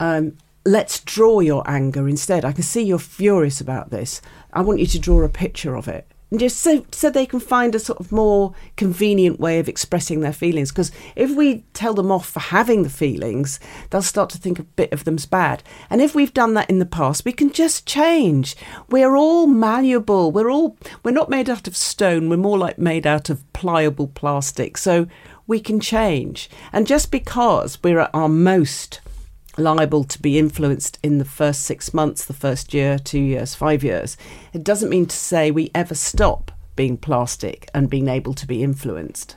Um, 0.00 0.36
let's 0.64 1.00
draw 1.00 1.40
your 1.40 1.62
anger 1.70 2.08
instead. 2.08 2.44
I 2.44 2.52
can 2.52 2.62
see 2.62 2.82
you're 2.82 2.98
furious 2.98 3.60
about 3.60 3.90
this. 3.90 4.20
I 4.52 4.62
want 4.62 4.80
you 4.80 4.86
to 4.86 4.98
draw 4.98 5.22
a 5.22 5.28
picture 5.28 5.76
of 5.76 5.86
it." 5.88 6.06
Just 6.34 6.58
so 6.58 6.84
so 6.90 7.08
they 7.08 7.24
can 7.24 7.38
find 7.38 7.72
a 7.74 7.78
sort 7.78 8.00
of 8.00 8.10
more 8.10 8.52
convenient 8.76 9.38
way 9.38 9.60
of 9.60 9.68
expressing 9.68 10.20
their 10.20 10.32
feelings. 10.32 10.72
Because 10.72 10.90
if 11.14 11.30
we 11.36 11.64
tell 11.72 11.94
them 11.94 12.10
off 12.10 12.28
for 12.28 12.40
having 12.40 12.82
the 12.82 12.90
feelings, 12.90 13.60
they'll 13.90 14.02
start 14.02 14.30
to 14.30 14.38
think 14.38 14.58
a 14.58 14.64
bit 14.64 14.92
of 14.92 15.04
them's 15.04 15.24
bad. 15.24 15.62
And 15.88 16.02
if 16.02 16.16
we've 16.16 16.34
done 16.34 16.54
that 16.54 16.68
in 16.68 16.80
the 16.80 16.86
past, 16.86 17.24
we 17.24 17.32
can 17.32 17.52
just 17.52 17.86
change. 17.86 18.56
We're 18.90 19.14
all 19.14 19.46
malleable. 19.46 20.32
We're 20.32 20.50
all 20.50 20.76
we're 21.04 21.12
not 21.12 21.30
made 21.30 21.48
out 21.48 21.68
of 21.68 21.76
stone. 21.76 22.28
We're 22.28 22.38
more 22.38 22.58
like 22.58 22.76
made 22.76 23.06
out 23.06 23.30
of 23.30 23.52
pliable 23.52 24.08
plastic. 24.08 24.78
So 24.78 25.06
we 25.46 25.60
can 25.60 25.78
change. 25.78 26.50
And 26.72 26.88
just 26.88 27.12
because 27.12 27.78
we're 27.84 28.00
at 28.00 28.10
our 28.12 28.28
most 28.28 29.00
liable 29.58 30.04
to 30.04 30.20
be 30.20 30.38
influenced 30.38 30.98
in 31.02 31.18
the 31.18 31.24
first 31.24 31.62
six 31.62 31.94
months, 31.94 32.24
the 32.24 32.32
first 32.32 32.74
year, 32.74 32.98
two 32.98 33.20
years, 33.20 33.54
five 33.54 33.82
years, 33.82 34.16
it 34.52 34.64
doesn't 34.64 34.90
mean 34.90 35.06
to 35.06 35.16
say 35.16 35.50
we 35.50 35.70
ever 35.74 35.94
stop 35.94 36.52
being 36.74 36.96
plastic 36.96 37.68
and 37.74 37.90
being 37.90 38.08
able 38.08 38.34
to 38.34 38.46
be 38.46 38.62
influenced. 38.62 39.36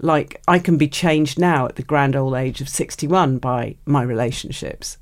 Like 0.00 0.40
I 0.48 0.58
can 0.58 0.78
be 0.78 0.88
changed 0.88 1.38
now 1.38 1.66
at 1.66 1.76
the 1.76 1.82
grand 1.82 2.16
old 2.16 2.34
age 2.34 2.60
of 2.60 2.68
61 2.68 3.38
by 3.38 3.76
my 3.84 4.02
relationships. 4.02 4.98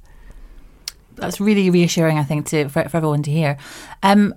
that's 1.16 1.40
really 1.40 1.70
reassuring, 1.70 2.18
I 2.18 2.25
think, 2.25 2.47
to 2.47 2.68
for, 2.68 2.88
for 2.88 2.97
everyone 2.97 3.23
to 3.25 3.30
hear. 3.30 3.56
Um, 4.02 4.35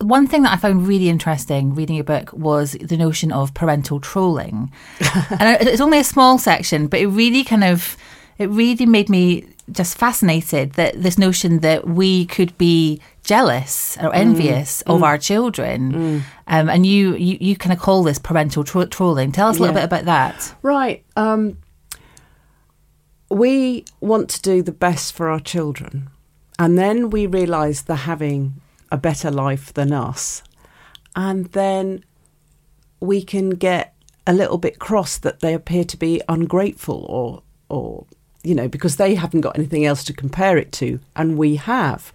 one 0.00 0.26
thing 0.26 0.42
that 0.42 0.52
I 0.52 0.56
found 0.56 0.86
really 0.86 1.08
interesting 1.08 1.74
reading 1.74 1.96
your 1.96 2.04
book 2.04 2.32
was 2.32 2.72
the 2.72 2.96
notion 2.96 3.32
of 3.32 3.54
parental 3.54 4.00
trolling, 4.00 4.72
and 5.38 5.66
it's 5.66 5.80
only 5.80 5.98
a 5.98 6.04
small 6.04 6.38
section, 6.38 6.88
but 6.88 7.00
it 7.00 7.06
really 7.06 7.44
kind 7.44 7.64
of 7.64 7.96
it 8.38 8.48
really 8.50 8.86
made 8.86 9.08
me 9.08 9.44
just 9.72 9.96
fascinated 9.96 10.72
that 10.74 11.02
this 11.02 11.16
notion 11.18 11.60
that 11.60 11.86
we 11.88 12.26
could 12.26 12.56
be 12.58 13.00
jealous 13.22 13.96
or 14.02 14.14
envious 14.14 14.82
of 14.82 15.02
our 15.02 15.16
children, 15.16 16.22
um, 16.46 16.68
and 16.68 16.84
you, 16.84 17.14
you 17.16 17.38
you 17.40 17.56
kind 17.56 17.72
of 17.72 17.78
call 17.78 18.02
this 18.02 18.18
parental 18.18 18.62
tro- 18.64 18.86
trolling. 18.86 19.32
Tell 19.32 19.48
us 19.48 19.56
a 19.56 19.60
little 19.60 19.74
Yeah. 19.74 19.80
bit 19.86 19.92
about 19.92 20.04
that. 20.04 20.54
Right. 20.62 21.02
Um, 21.16 21.56
we 23.30 23.84
want 24.00 24.28
to 24.30 24.42
do 24.42 24.62
the 24.62 24.72
best 24.72 25.12
for 25.14 25.28
our 25.30 25.40
children. 25.40 26.08
And 26.58 26.78
then 26.78 27.10
we 27.10 27.26
realise 27.26 27.82
they're 27.82 27.96
having 27.96 28.60
a 28.92 28.96
better 28.96 29.30
life 29.30 29.72
than 29.74 29.92
us. 29.92 30.42
And 31.16 31.46
then 31.46 32.04
we 33.00 33.22
can 33.22 33.50
get 33.50 33.94
a 34.26 34.32
little 34.32 34.58
bit 34.58 34.78
cross 34.78 35.18
that 35.18 35.40
they 35.40 35.52
appear 35.54 35.84
to 35.84 35.96
be 35.96 36.20
ungrateful 36.28 37.04
or, 37.08 37.42
or 37.68 38.06
you 38.44 38.54
know, 38.54 38.68
because 38.68 38.96
they 38.96 39.14
haven't 39.14 39.40
got 39.40 39.58
anything 39.58 39.84
else 39.84 40.04
to 40.04 40.12
compare 40.12 40.56
it 40.56 40.70
to, 40.72 41.00
and 41.16 41.36
we 41.36 41.56
have. 41.56 42.12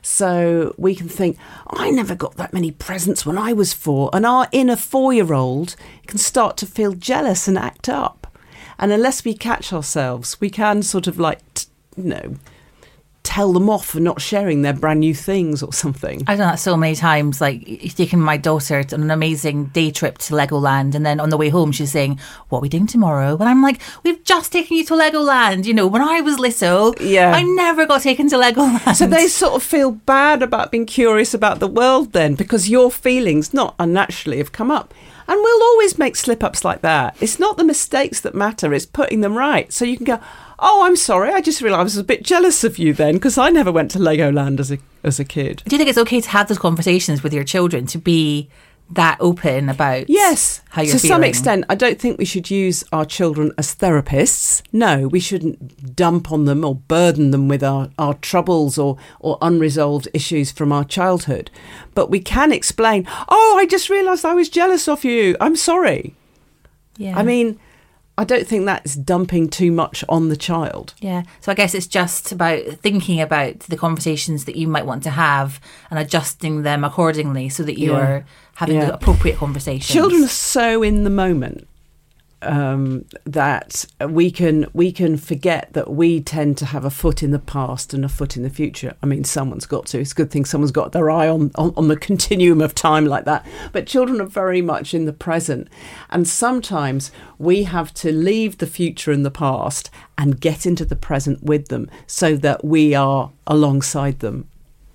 So 0.00 0.74
we 0.76 0.94
can 0.94 1.08
think, 1.08 1.38
I 1.66 1.90
never 1.90 2.14
got 2.14 2.36
that 2.36 2.52
many 2.52 2.70
presents 2.70 3.24
when 3.24 3.38
I 3.38 3.54
was 3.54 3.72
four. 3.72 4.10
And 4.12 4.26
our 4.26 4.46
inner 4.52 4.76
four 4.76 5.14
year 5.14 5.32
old 5.32 5.76
can 6.06 6.18
start 6.18 6.58
to 6.58 6.66
feel 6.66 6.92
jealous 6.92 7.48
and 7.48 7.56
act 7.56 7.88
up. 7.88 8.26
And 8.78 8.92
unless 8.92 9.24
we 9.24 9.34
catch 9.34 9.72
ourselves, 9.72 10.40
we 10.40 10.50
can 10.50 10.82
sort 10.82 11.06
of 11.06 11.18
like, 11.18 11.40
you 11.96 12.04
know, 12.04 12.36
tell 13.34 13.52
them 13.52 13.68
off 13.68 13.86
for 13.86 13.98
not 13.98 14.20
sharing 14.20 14.62
their 14.62 14.72
brand 14.72 15.00
new 15.00 15.12
things 15.12 15.60
or 15.60 15.72
something. 15.72 16.22
I've 16.28 16.38
done 16.38 16.50
that 16.50 16.60
so 16.60 16.76
many 16.76 16.94
times, 16.94 17.40
like 17.40 17.66
taking 17.96 18.20
my 18.20 18.36
daughter 18.36 18.84
on 18.92 19.02
an 19.02 19.10
amazing 19.10 19.66
day 19.78 19.90
trip 19.90 20.18
to 20.18 20.34
Legoland, 20.34 20.94
and 20.94 21.04
then 21.04 21.18
on 21.18 21.30
the 21.30 21.36
way 21.36 21.48
home, 21.48 21.72
she's 21.72 21.90
saying, 21.90 22.20
"What 22.48 22.58
are 22.58 22.62
we 22.62 22.68
doing 22.68 22.86
tomorrow?" 22.86 23.32
And 23.40 23.48
I'm 23.48 23.60
like, 23.60 23.80
"We've 24.04 24.22
just 24.22 24.52
taken 24.52 24.76
you 24.76 24.84
to 24.84 24.94
Legoland. 24.94 25.64
You 25.64 25.74
know, 25.74 25.88
when 25.88 26.00
I 26.00 26.20
was 26.20 26.38
little, 26.38 26.94
Yeah. 27.00 27.32
I 27.34 27.42
never 27.42 27.86
got 27.86 28.02
taken 28.02 28.28
to 28.28 28.36
Legoland." 28.36 28.94
So 28.94 29.04
they 29.04 29.26
sort 29.26 29.54
of 29.54 29.64
feel 29.64 29.90
bad 29.90 30.40
about 30.40 30.70
being 30.70 30.86
curious 30.86 31.34
about 31.34 31.58
the 31.58 31.66
world 31.66 32.12
then 32.12 32.36
because 32.36 32.70
your 32.70 32.88
feelings, 32.88 33.52
not 33.52 33.74
unnaturally, 33.80 34.38
have 34.38 34.52
come 34.52 34.70
up. 34.70 34.94
And 35.26 35.40
we'll 35.40 35.62
always 35.62 35.98
make 35.98 36.16
slip 36.16 36.44
ups 36.44 36.64
like 36.64 36.82
that. 36.82 37.16
It's 37.20 37.38
not 37.38 37.56
the 37.56 37.64
mistakes 37.64 38.20
that 38.20 38.34
matter, 38.34 38.74
it's 38.74 38.86
putting 38.86 39.20
them 39.20 39.36
right. 39.36 39.72
So 39.72 39.84
you 39.84 39.96
can 39.96 40.04
go, 40.04 40.20
Oh, 40.58 40.84
I'm 40.84 40.96
sorry, 40.96 41.30
I 41.30 41.40
just 41.40 41.60
realised 41.60 41.80
I 41.80 41.82
was 41.82 41.96
a 41.96 42.04
bit 42.04 42.22
jealous 42.22 42.62
of 42.62 42.78
you 42.78 42.92
then 42.92 43.14
because 43.14 43.36
I 43.36 43.50
never 43.50 43.72
went 43.72 43.90
to 43.92 43.98
Legoland 43.98 44.60
as 44.60 44.70
a, 44.70 44.78
as 45.02 45.18
a 45.18 45.24
kid. 45.24 45.62
Do 45.66 45.74
you 45.74 45.78
think 45.78 45.90
it's 45.90 45.98
okay 45.98 46.20
to 46.20 46.28
have 46.30 46.48
those 46.48 46.58
conversations 46.58 47.22
with 47.22 47.34
your 47.34 47.44
children 47.44 47.86
to 47.86 47.98
be 47.98 48.48
that 48.90 49.16
open 49.20 49.68
about 49.68 50.08
Yes, 50.10 50.60
how 50.70 50.82
you're 50.82 50.92
to 50.92 50.98
feeling? 50.98 51.14
some 51.14 51.24
extent. 51.24 51.64
I 51.68 51.74
don't 51.74 51.98
think 51.98 52.18
we 52.18 52.24
should 52.24 52.50
use 52.50 52.84
our 52.92 53.04
children 53.04 53.50
as 53.58 53.74
therapists. 53.74 54.62
No, 54.72 55.08
we 55.08 55.20
shouldn't 55.20 55.96
dump 55.96 56.30
on 56.30 56.44
them 56.44 56.64
or 56.64 56.74
burden 56.76 57.30
them 57.30 57.48
with 57.48 57.64
our, 57.64 57.88
our 57.98 58.14
troubles 58.14 58.76
or, 58.78 58.96
or 59.20 59.38
unresolved 59.40 60.08
issues 60.12 60.52
from 60.52 60.70
our 60.70 60.84
childhood. 60.84 61.50
But 61.94 62.10
we 62.10 62.20
can 62.20 62.52
explain, 62.52 63.06
oh, 63.28 63.56
I 63.58 63.66
just 63.66 63.88
realised 63.88 64.24
I 64.24 64.34
was 64.34 64.48
jealous 64.48 64.86
of 64.86 65.02
you. 65.04 65.34
I'm 65.40 65.56
sorry. 65.56 66.14
Yeah. 66.96 67.18
I 67.18 67.22
mean, 67.22 67.58
I 68.16 68.22
don't 68.22 68.46
think 68.46 68.64
that's 68.64 68.94
dumping 68.94 69.48
too 69.48 69.72
much 69.72 70.04
on 70.08 70.28
the 70.28 70.36
child. 70.36 70.94
Yeah. 71.00 71.24
So 71.40 71.50
I 71.50 71.56
guess 71.56 71.74
it's 71.74 71.88
just 71.88 72.30
about 72.30 72.62
thinking 72.80 73.20
about 73.20 73.60
the 73.60 73.76
conversations 73.76 74.44
that 74.44 74.54
you 74.54 74.68
might 74.68 74.86
want 74.86 75.02
to 75.04 75.10
have 75.10 75.60
and 75.90 75.98
adjusting 75.98 76.62
them 76.62 76.84
accordingly 76.84 77.48
so 77.48 77.64
that 77.64 77.80
you're 77.80 77.98
Yeah. 78.18 78.22
Having 78.56 78.76
Yeah. 78.76 78.86
the 78.86 78.94
appropriate 78.94 79.36
conversations. 79.36 79.88
Children 79.88 80.24
are 80.24 80.28
so 80.28 80.82
in 80.82 81.04
the 81.04 81.10
moment 81.10 81.66
um, 82.42 83.04
that 83.24 83.86
we 84.08 84.30
can 84.30 84.66
we 84.72 84.92
can 84.92 85.16
forget 85.16 85.72
that 85.72 85.90
we 85.90 86.20
tend 86.20 86.58
to 86.58 86.66
have 86.66 86.84
a 86.84 86.90
foot 86.90 87.22
in 87.22 87.30
the 87.30 87.38
past 87.38 87.94
and 87.94 88.04
a 88.04 88.08
foot 88.08 88.36
in 88.36 88.42
the 88.42 88.50
future. 88.50 88.94
I 89.02 89.06
mean, 89.06 89.24
someone's 89.24 89.66
got 89.66 89.86
to. 89.86 90.00
It's 90.00 90.12
a 90.12 90.14
good 90.14 90.30
thing 90.30 90.44
someone's 90.44 90.72
got 90.72 90.92
their 90.92 91.10
eye 91.10 91.28
on, 91.28 91.50
on, 91.54 91.72
on 91.76 91.88
the 91.88 91.96
continuum 91.96 92.60
of 92.60 92.74
time 92.74 93.06
like 93.06 93.24
that. 93.24 93.46
But 93.72 93.86
children 93.86 94.20
are 94.20 94.26
very 94.26 94.62
much 94.62 94.94
in 94.94 95.06
the 95.06 95.12
present, 95.12 95.68
and 96.10 96.28
sometimes 96.28 97.10
we 97.38 97.64
have 97.64 97.92
to 97.94 98.12
leave 98.12 98.58
the 98.58 98.66
future 98.66 99.10
and 99.12 99.24
the 99.24 99.30
past 99.30 99.90
and 100.18 100.40
get 100.40 100.66
into 100.66 100.84
the 100.84 100.96
present 100.96 101.42
with 101.42 101.68
them, 101.68 101.90
so 102.06 102.36
that 102.36 102.64
we 102.64 102.94
are 102.94 103.32
alongside 103.46 104.20
them. 104.20 104.48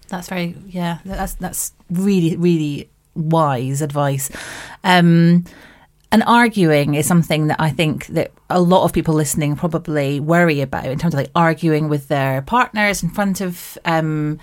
That's 0.07 0.29
very 0.29 0.55
yeah. 0.67 0.99
That's 1.05 1.33
that's 1.35 1.73
really 1.89 2.35
really 2.35 2.89
wise 3.19 3.81
advice. 3.81 4.29
Um, 4.83 5.43
And 6.11 6.23
arguing 6.25 6.95
is 6.95 7.05
something 7.05 7.49
that 7.49 7.61
I 7.61 7.69
think 7.69 8.07
that 8.07 8.31
a 8.49 8.59
lot 8.59 8.83
of 8.83 8.93
people 8.93 9.13
listening 9.13 9.55
probably 9.55 10.19
worry 10.19 10.59
about 10.61 10.85
in 10.85 10.97
terms 10.97 11.13
of 11.13 11.19
like 11.19 11.31
arguing 11.35 11.87
with 11.87 12.07
their 12.07 12.41
partners 12.41 13.03
in 13.03 13.11
front 13.11 13.41
of 13.41 13.77
um, 13.85 14.39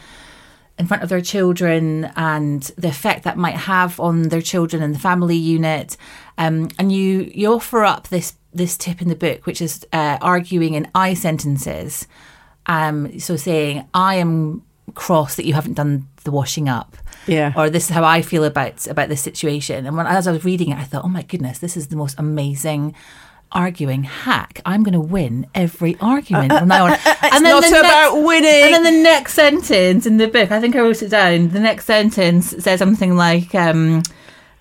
in 0.78 0.86
front 0.86 1.02
of 1.02 1.08
their 1.08 1.22
children 1.22 2.12
and 2.14 2.62
the 2.78 2.88
effect 2.88 3.24
that 3.24 3.36
might 3.36 3.56
have 3.56 3.98
on 3.98 4.28
their 4.28 4.42
children 4.42 4.80
and 4.82 4.94
the 4.94 5.00
family 5.00 5.36
unit. 5.36 5.96
Um, 6.38 6.68
and 6.78 6.92
you 6.92 7.32
you 7.34 7.52
offer 7.52 7.82
up 7.82 8.08
this 8.08 8.34
this 8.54 8.76
tip 8.76 9.02
in 9.02 9.08
the 9.08 9.16
book, 9.16 9.44
which 9.46 9.60
is 9.60 9.84
uh, 9.92 10.18
arguing 10.20 10.74
in 10.74 10.86
I 10.94 11.14
sentences. 11.14 12.06
Um, 12.66 13.18
so 13.18 13.36
saying 13.36 13.88
I 13.92 14.20
am 14.20 14.62
cross 14.94 15.34
that 15.34 15.46
you 15.46 15.54
haven't 15.54 15.76
done 15.76 16.06
the 16.22 16.30
washing 16.30 16.68
up. 16.68 16.96
Yeah. 17.26 17.52
Or 17.56 17.70
this 17.70 17.84
is 17.84 17.90
how 17.90 18.04
I 18.04 18.22
feel 18.22 18.44
about 18.44 18.86
about 18.86 19.08
this 19.08 19.20
situation. 19.20 19.86
And 19.86 19.96
when 19.96 20.06
as 20.06 20.26
I 20.26 20.32
was 20.32 20.44
reading 20.44 20.70
it, 20.70 20.78
I 20.78 20.84
thought, 20.84 21.04
oh 21.04 21.08
my 21.08 21.22
goodness, 21.22 21.58
this 21.58 21.76
is 21.76 21.88
the 21.88 21.96
most 21.96 22.18
amazing 22.18 22.94
arguing 23.52 24.02
hack. 24.02 24.60
I'm 24.66 24.82
going 24.82 24.92
to 24.92 25.00
win 25.00 25.46
every 25.54 25.96
argument 26.00 26.52
from 26.52 26.68
now 26.68 26.86
on. 26.86 26.92
It's 27.22 27.40
not 27.40 27.62
the 27.62 27.80
about 27.80 28.22
winning. 28.22 28.74
And 28.74 28.74
then 28.74 28.84
the 28.84 29.02
next 29.02 29.34
sentence 29.34 30.06
in 30.06 30.16
the 30.16 30.28
book, 30.28 30.50
I 30.50 30.60
think 30.60 30.74
I 30.74 30.80
wrote 30.80 31.02
it 31.02 31.10
down. 31.10 31.48
The 31.48 31.60
next 31.60 31.84
sentence 31.84 32.50
says 32.58 32.78
something 32.78 33.16
like. 33.16 33.54
Um, 33.54 34.02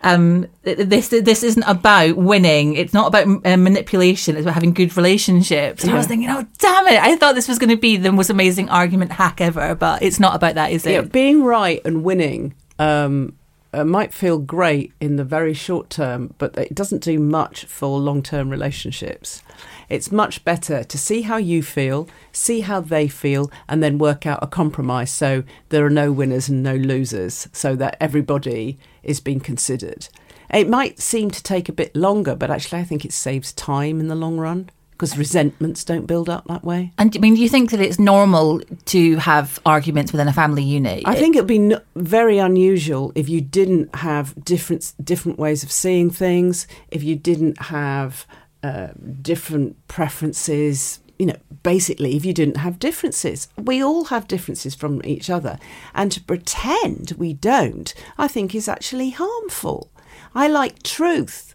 um, 0.06 0.46
this 0.62 1.08
this 1.10 1.44
isn't 1.44 1.64
about 1.64 2.16
winning. 2.16 2.76
It's 2.76 2.94
not 2.94 3.08
about 3.08 3.28
uh, 3.44 3.58
manipulation. 3.58 4.36
It's 4.36 4.44
about 4.44 4.54
having 4.54 4.74
good 4.74 4.96
relationships. 4.96 5.84
And 5.84 5.92
I 5.92 5.96
was 5.96 6.06
thinking, 6.06 6.30
oh 6.30 6.46
damn 6.60 6.88
it! 6.88 7.02
I 7.02 7.16
thought 7.16 7.34
this 7.34 7.48
was 7.48 7.58
going 7.58 7.72
to 7.72 7.78
be 7.78 7.98
the 7.98 8.12
most 8.12 8.30
amazing 8.30 8.70
argument 8.70 9.12
hack 9.12 9.42
ever, 9.42 9.74
but 9.74 10.04
it's 10.04 10.20
not 10.20 10.36
about 10.36 10.56
that, 10.56 10.72
is 10.72 10.86
it? 10.86 10.92
Yeah, 10.92 11.02
being 11.02 11.44
right 11.44 11.82
and 11.84 12.04
winning 12.04 12.54
um, 12.78 13.36
uh, 13.76 13.84
might 13.84 14.14
feel 14.14 14.40
great 14.40 14.94
in 15.02 15.18
the 15.18 15.24
very 15.24 15.54
short 15.54 15.90
term, 15.90 16.34
but 16.38 16.58
it 16.58 16.74
doesn't 16.74 17.04
do 17.04 17.20
much 17.20 17.66
for 17.66 18.00
long 18.00 18.24
term 18.24 18.50
relationships. 18.50 19.44
It's 19.90 20.12
much 20.12 20.44
better 20.46 20.84
to 20.84 20.98
see 20.98 21.24
how 21.24 21.38
you 21.38 21.62
feel, 21.62 22.08
see 22.32 22.62
how 22.62 22.80
they 22.80 23.08
feel, 23.08 23.52
and 23.68 23.84
then 23.84 23.98
work 23.98 24.26
out 24.26 24.40
a 24.42 24.48
compromise 24.48 25.12
so 25.12 25.44
there 25.70 25.86
are 25.86 25.90
no 25.92 26.12
winners 26.12 26.50
and 26.50 26.64
no 26.64 26.76
losers, 26.76 27.48
so 27.52 27.76
that 27.76 27.98
everybody 28.00 28.80
is 29.04 29.20
being 29.20 29.42
considered. 29.42 30.08
It 30.50 30.70
might 30.70 31.00
seem 31.00 31.30
to 31.32 31.44
take 31.44 31.68
a 31.68 31.74
bit 31.74 31.96
longer, 31.96 32.36
but 32.36 32.50
actually, 32.50 32.80
I 32.80 32.86
think 32.86 33.04
it 33.04 33.14
saves 33.14 33.52
time 33.52 34.00
in 34.00 34.08
the 34.08 34.16
long 34.16 34.38
run 34.38 34.70
because 34.96 35.18
resentments 35.18 35.84
don't 35.84 36.06
build 36.08 36.30
up 36.30 36.46
that 36.48 36.64
way. 36.64 36.94
And 36.98 37.16
I 37.16 37.20
mean, 37.20 37.36
do 37.36 37.42
you 37.42 37.50
think 37.50 37.72
that 37.72 37.82
it's 37.82 38.00
normal 38.00 38.62
to 38.86 39.18
have 39.18 39.60
arguments 39.66 40.12
within 40.12 40.28
a 40.28 40.34
family 40.34 40.64
unit? 40.64 41.04
I 41.06 41.16
think 41.16 41.36
it'd 41.36 41.48
be 41.48 41.58
n- 41.58 41.82
very 41.96 42.38
unusual 42.38 43.12
if 43.14 43.28
you 43.28 43.42
didn't 43.42 43.94
have 43.96 44.34
different 44.44 44.94
different 45.04 45.38
ways 45.38 45.64
of 45.64 45.72
seeing 45.72 46.10
things, 46.10 46.68
if 46.92 47.04
you 47.04 47.16
didn't 47.16 47.62
have 47.64 48.26
uh, 48.64 48.90
different 49.22 49.76
preferences. 49.88 51.00
You 51.18 51.28
know, 51.28 51.38
basically, 51.64 52.18
if 52.18 52.26
you 52.26 52.34
didn't 52.34 52.58
have 52.58 52.78
differences, 52.78 53.48
we 53.58 53.82
all 53.82 54.06
have 54.06 54.28
differences 54.28 54.76
from 54.76 55.02
each 55.06 55.30
other, 55.30 55.58
and 55.94 56.12
to 56.12 56.22
pretend 56.22 57.14
we 57.18 57.34
don't, 57.34 57.94
I 58.18 58.28
think, 58.28 58.54
is 58.54 58.68
actually 58.68 59.12
harmful. 59.12 59.92
I 60.34 60.48
like 60.50 60.84
truth, 60.84 61.55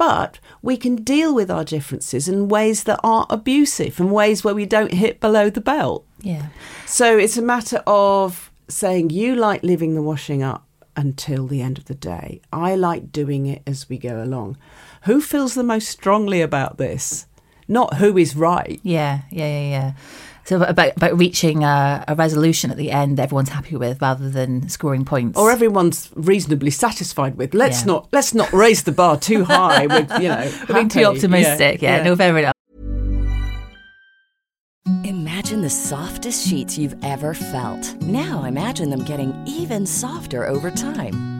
but 0.00 0.38
we 0.62 0.78
can 0.78 0.96
deal 0.96 1.34
with 1.34 1.50
our 1.50 1.62
differences 1.62 2.26
in 2.26 2.48
ways 2.48 2.84
that 2.84 2.98
aren't 3.04 3.30
abusive 3.30 4.00
and 4.00 4.10
ways 4.10 4.42
where 4.42 4.54
we 4.54 4.64
don't 4.64 4.94
hit 4.94 5.20
below 5.20 5.50
the 5.50 5.60
belt. 5.60 6.06
yeah. 6.22 6.46
So 6.86 7.18
it's 7.18 7.36
a 7.36 7.42
matter 7.42 7.82
of 7.86 8.50
saying 8.66 9.10
you 9.10 9.36
like 9.36 9.62
leaving 9.62 9.94
the 9.94 10.00
washing 10.00 10.42
up 10.42 10.66
until 10.96 11.46
the 11.46 11.60
end 11.60 11.76
of 11.76 11.84
the 11.84 11.94
day. 11.94 12.40
I 12.50 12.76
like 12.76 13.12
doing 13.12 13.44
it 13.44 13.60
as 13.66 13.90
we 13.90 13.98
go 13.98 14.22
along. 14.22 14.56
Who 15.02 15.20
feels 15.20 15.52
the 15.52 15.62
most 15.62 15.90
strongly 15.90 16.40
about 16.40 16.78
this? 16.78 17.26
Not 17.68 17.98
who 17.98 18.16
is 18.16 18.34
right. 18.34 18.80
Yeah, 18.82 19.20
yeah, 19.30 19.46
yeah, 19.46 19.68
yeah. 19.68 19.92
So 20.44 20.62
about 20.62 20.96
about 20.96 21.16
reaching 21.18 21.62
a, 21.64 22.04
a 22.08 22.14
resolution 22.14 22.70
at 22.70 22.76
the 22.76 22.90
end 22.90 23.16
that 23.18 23.24
everyone's 23.24 23.50
happy 23.50 23.76
with, 23.76 24.00
rather 24.02 24.28
than 24.28 24.68
scoring 24.68 25.04
points. 25.04 25.38
Or 25.38 25.50
everyone's 25.50 26.10
reasonably 26.14 26.70
satisfied 26.70 27.36
with. 27.36 27.54
Let's 27.54 27.80
Yeah. 27.82 27.86
not 27.92 28.08
let's 28.12 28.34
not 28.34 28.52
raise 28.52 28.82
the 28.82 28.92
bar 28.92 29.16
too 29.18 29.44
high 29.44 29.86
with 29.86 30.10
you 30.20 30.28
know 30.28 30.50
being 30.72 30.88
too 30.88 31.00
happy. 31.00 31.16
optimistic. 31.16 31.82
Yeah, 31.82 32.02
no, 32.02 32.16
fair 32.16 32.36
enough. 32.36 32.54
Imagine 35.04 35.62
the 35.62 35.70
softest 35.70 36.46
sheets 36.48 36.76
you've 36.78 36.96
ever 37.04 37.34
felt. 37.34 37.94
Now 38.02 38.44
imagine 38.44 38.90
them 38.90 39.04
getting 39.04 39.34
even 39.46 39.86
softer 39.86 40.46
over 40.46 40.70
time. 40.70 41.39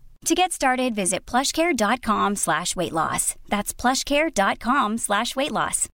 To 0.25 0.35
get 0.35 0.51
started, 0.51 0.93
visit 0.93 1.25
plushcare.com 1.25 2.35
slash 2.35 2.75
weight 2.75 2.91
loss. 2.93 3.35
That's 3.49 3.73
plushcare.com 3.73 4.99
slash 4.99 5.35
weight 5.35 5.51
loss. 5.51 5.89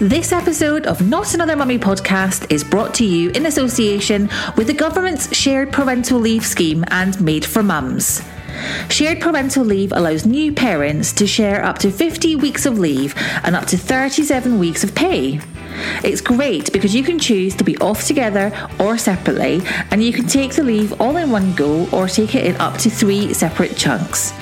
This 0.00 0.32
episode 0.32 0.86
of 0.86 1.00
Not 1.08 1.32
Another 1.32 1.56
Mummy 1.56 1.78
podcast 1.78 2.52
is 2.52 2.62
brought 2.62 2.92
to 2.96 3.06
you 3.06 3.30
in 3.30 3.46
association 3.46 4.28
with 4.58 4.66
the 4.66 4.74
government's 4.74 5.34
Shared 5.34 5.72
Parental 5.72 6.18
Leave 6.18 6.44
Scheme 6.44 6.84
and 6.88 7.18
Made 7.22 7.46
for 7.46 7.62
Mums. 7.62 8.20
Shared 8.88 9.20
parental 9.20 9.64
leave 9.64 9.92
allows 9.92 10.26
new 10.26 10.52
parents 10.52 11.12
to 11.14 11.26
share 11.26 11.64
up 11.64 11.78
to 11.78 11.90
50 11.90 12.36
weeks 12.36 12.66
of 12.66 12.78
leave 12.78 13.14
and 13.42 13.56
up 13.56 13.66
to 13.66 13.76
37 13.76 14.58
weeks 14.58 14.84
of 14.84 14.94
pay. 14.94 15.40
It's 16.04 16.20
great 16.20 16.72
because 16.72 16.94
you 16.94 17.02
can 17.02 17.18
choose 17.18 17.54
to 17.56 17.64
be 17.64 17.76
off 17.78 18.04
together 18.04 18.52
or 18.78 18.96
separately, 18.96 19.60
and 19.90 20.02
you 20.02 20.12
can 20.12 20.26
take 20.26 20.54
the 20.54 20.62
leave 20.62 21.00
all 21.00 21.16
in 21.16 21.30
one 21.30 21.54
go 21.54 21.88
or 21.90 22.06
take 22.06 22.34
it 22.34 22.46
in 22.46 22.56
up 22.56 22.78
to 22.78 22.90
three 22.90 23.34
separate 23.34 23.76
chunks. 23.76 24.32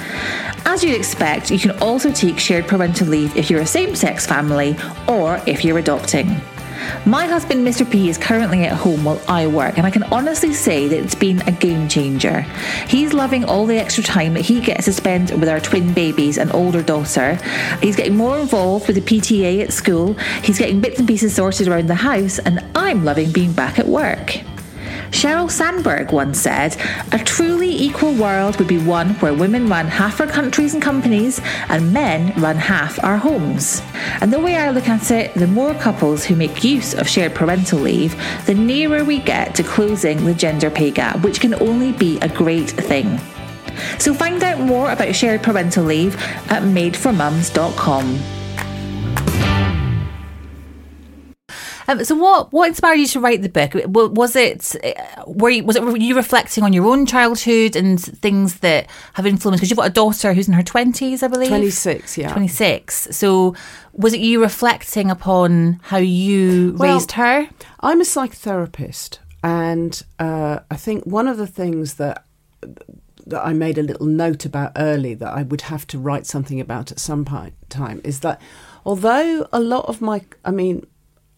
As 0.64 0.84
you'd 0.84 0.96
expect, 0.96 1.50
you 1.50 1.58
can 1.58 1.72
also 1.82 2.12
take 2.12 2.38
shared 2.38 2.68
parental 2.68 3.08
leave 3.08 3.36
if 3.36 3.50
you're 3.50 3.62
a 3.62 3.66
same 3.66 3.96
sex 3.96 4.26
family 4.26 4.76
or 5.08 5.40
if 5.46 5.64
you're 5.64 5.78
adopting. 5.78 6.40
My 7.04 7.26
husband, 7.26 7.66
Mr. 7.66 7.90
P, 7.90 8.08
is 8.08 8.18
currently 8.18 8.64
at 8.64 8.76
home 8.76 9.04
while 9.04 9.20
I 9.28 9.46
work, 9.46 9.76
and 9.76 9.86
I 9.86 9.90
can 9.90 10.04
honestly 10.04 10.52
say 10.52 10.88
that 10.88 10.98
it's 10.98 11.14
been 11.14 11.40
a 11.48 11.52
game 11.52 11.88
changer. 11.88 12.42
He's 12.86 13.12
loving 13.12 13.44
all 13.44 13.66
the 13.66 13.78
extra 13.78 14.04
time 14.04 14.34
that 14.34 14.42
he 14.42 14.60
gets 14.60 14.84
to 14.84 14.92
spend 14.92 15.30
with 15.30 15.48
our 15.48 15.60
twin 15.60 15.92
babies 15.92 16.38
and 16.38 16.54
older 16.54 16.82
daughter. 16.82 17.38
He's 17.80 17.96
getting 17.96 18.16
more 18.16 18.38
involved 18.38 18.86
with 18.86 18.96
the 18.96 19.02
PTA 19.02 19.62
at 19.62 19.72
school, 19.72 20.14
he's 20.42 20.58
getting 20.58 20.80
bits 20.80 20.98
and 20.98 21.08
pieces 21.08 21.34
sorted 21.34 21.68
around 21.68 21.88
the 21.88 21.94
house, 21.94 22.38
and 22.38 22.64
I'm 22.74 23.04
loving 23.04 23.32
being 23.32 23.52
back 23.52 23.78
at 23.78 23.86
work. 23.86 24.42
Sheryl 25.12 25.50
Sandberg 25.50 26.10
once 26.10 26.40
said, 26.40 26.76
A 27.12 27.18
truly 27.18 27.70
equal 27.70 28.14
world 28.14 28.58
would 28.58 28.66
be 28.66 28.78
one 28.78 29.10
where 29.16 29.34
women 29.34 29.68
run 29.68 29.86
half 29.86 30.20
our 30.20 30.26
countries 30.26 30.72
and 30.72 30.82
companies 30.82 31.40
and 31.68 31.92
men 31.92 32.32
run 32.40 32.56
half 32.56 33.02
our 33.04 33.18
homes. 33.18 33.82
And 34.22 34.32
the 34.32 34.40
way 34.40 34.56
I 34.56 34.70
look 34.70 34.88
at 34.88 35.10
it, 35.10 35.34
the 35.34 35.46
more 35.46 35.74
couples 35.74 36.24
who 36.24 36.34
make 36.34 36.64
use 36.64 36.94
of 36.94 37.06
shared 37.08 37.34
parental 37.34 37.78
leave, 37.78 38.16
the 38.46 38.54
nearer 38.54 39.04
we 39.04 39.18
get 39.18 39.54
to 39.56 39.62
closing 39.62 40.24
the 40.24 40.34
gender 40.34 40.70
pay 40.70 40.90
gap, 40.90 41.22
which 41.22 41.40
can 41.40 41.54
only 41.62 41.92
be 41.92 42.18
a 42.20 42.28
great 42.28 42.70
thing. 42.70 43.20
So 43.98 44.14
find 44.14 44.42
out 44.42 44.60
more 44.60 44.90
about 44.90 45.14
shared 45.14 45.42
parental 45.42 45.84
leave 45.84 46.16
at 46.50 46.62
madeformums.com. 46.62 48.41
Um, 51.88 52.04
so, 52.04 52.14
what 52.14 52.52
what 52.52 52.68
inspired 52.68 52.94
you 52.96 53.06
to 53.08 53.20
write 53.20 53.42
the 53.42 53.48
book? 53.48 53.72
Was 53.74 54.36
it 54.36 54.74
uh, 54.84 55.24
were 55.26 55.50
you, 55.50 55.64
was 55.64 55.76
it 55.76 55.82
were 55.82 55.96
you 55.96 56.14
reflecting 56.16 56.64
on 56.64 56.72
your 56.72 56.86
own 56.86 57.06
childhood 57.06 57.76
and 57.76 58.00
things 58.00 58.60
that 58.60 58.88
have 59.14 59.26
influenced? 59.26 59.60
Because 59.60 59.70
you've 59.70 59.78
got 59.78 59.88
a 59.88 59.92
daughter 59.92 60.32
who's 60.32 60.48
in 60.48 60.54
her 60.54 60.62
twenties, 60.62 61.22
I 61.22 61.28
believe. 61.28 61.48
26, 61.48 62.18
yeah. 62.18 62.32
Twenty 62.32 62.48
six. 62.48 63.08
So, 63.10 63.54
was 63.92 64.14
it 64.14 64.20
you 64.20 64.40
reflecting 64.40 65.10
upon 65.10 65.80
how 65.82 65.98
you 65.98 66.74
Well, 66.78 66.94
raised 66.94 67.12
her? 67.12 67.48
I'm 67.80 68.00
a 68.00 68.04
psychotherapist, 68.04 69.18
and 69.42 70.02
uh, 70.18 70.60
I 70.70 70.76
think 70.76 71.04
one 71.04 71.28
of 71.28 71.36
the 71.36 71.46
things 71.46 71.94
that 71.94 72.24
that 73.26 73.44
I 73.46 73.52
made 73.52 73.78
a 73.78 73.82
little 73.82 74.06
note 74.06 74.44
about 74.44 74.72
early 74.76 75.14
that 75.14 75.32
I 75.32 75.42
would 75.42 75.62
have 75.62 75.86
to 75.88 75.98
write 75.98 76.26
something 76.26 76.60
about 76.60 76.90
at 76.90 76.98
some 76.98 77.24
point 77.24 77.54
time 77.68 78.00
is 78.04 78.20
that 78.20 78.40
although 78.84 79.46
a 79.52 79.60
lot 79.60 79.86
of 79.86 80.00
my, 80.00 80.22
I 80.44 80.50
mean, 80.50 80.84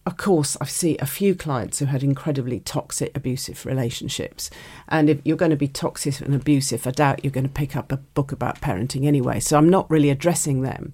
of 0.06 0.16
course, 0.16 0.56
I 0.60 0.66
see 0.66 0.98
a 0.98 1.06
few 1.06 1.34
clients 1.34 1.78
who 1.78 1.86
had 1.86 2.02
incredibly 2.02 2.60
toxic, 2.60 3.16
abusive 3.16 3.64
relationships. 3.64 4.50
And 4.88 5.08
if 5.08 5.20
you're 5.24 5.36
going 5.36 5.50
to 5.50 5.56
be 5.56 5.68
toxic 5.68 6.20
and 6.20 6.34
abusive, 6.34 6.86
I 6.86 6.90
doubt 6.90 7.24
you're 7.24 7.30
going 7.30 7.48
to 7.48 7.52
pick 7.52 7.74
up 7.74 7.90
a 7.90 7.96
book 7.96 8.30
about 8.30 8.60
parenting 8.60 9.06
anyway. 9.06 9.40
So 9.40 9.56
I'm 9.56 9.70
not 9.70 9.90
really 9.90 10.10
addressing 10.10 10.60
them. 10.60 10.92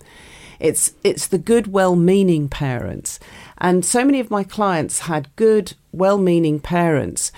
It's 0.61 0.92
it's 1.03 1.27
the 1.27 1.38
good, 1.38 1.73
well-meaning 1.73 2.51
parents, 2.51 3.18
and 3.57 3.83
so 3.83 4.05
many 4.05 4.20
of 4.20 4.31
my 4.31 4.44
clients 4.44 5.01
had 5.01 5.35
good, 5.35 5.73
well-meaning 5.90 6.61
parents, 6.61 7.33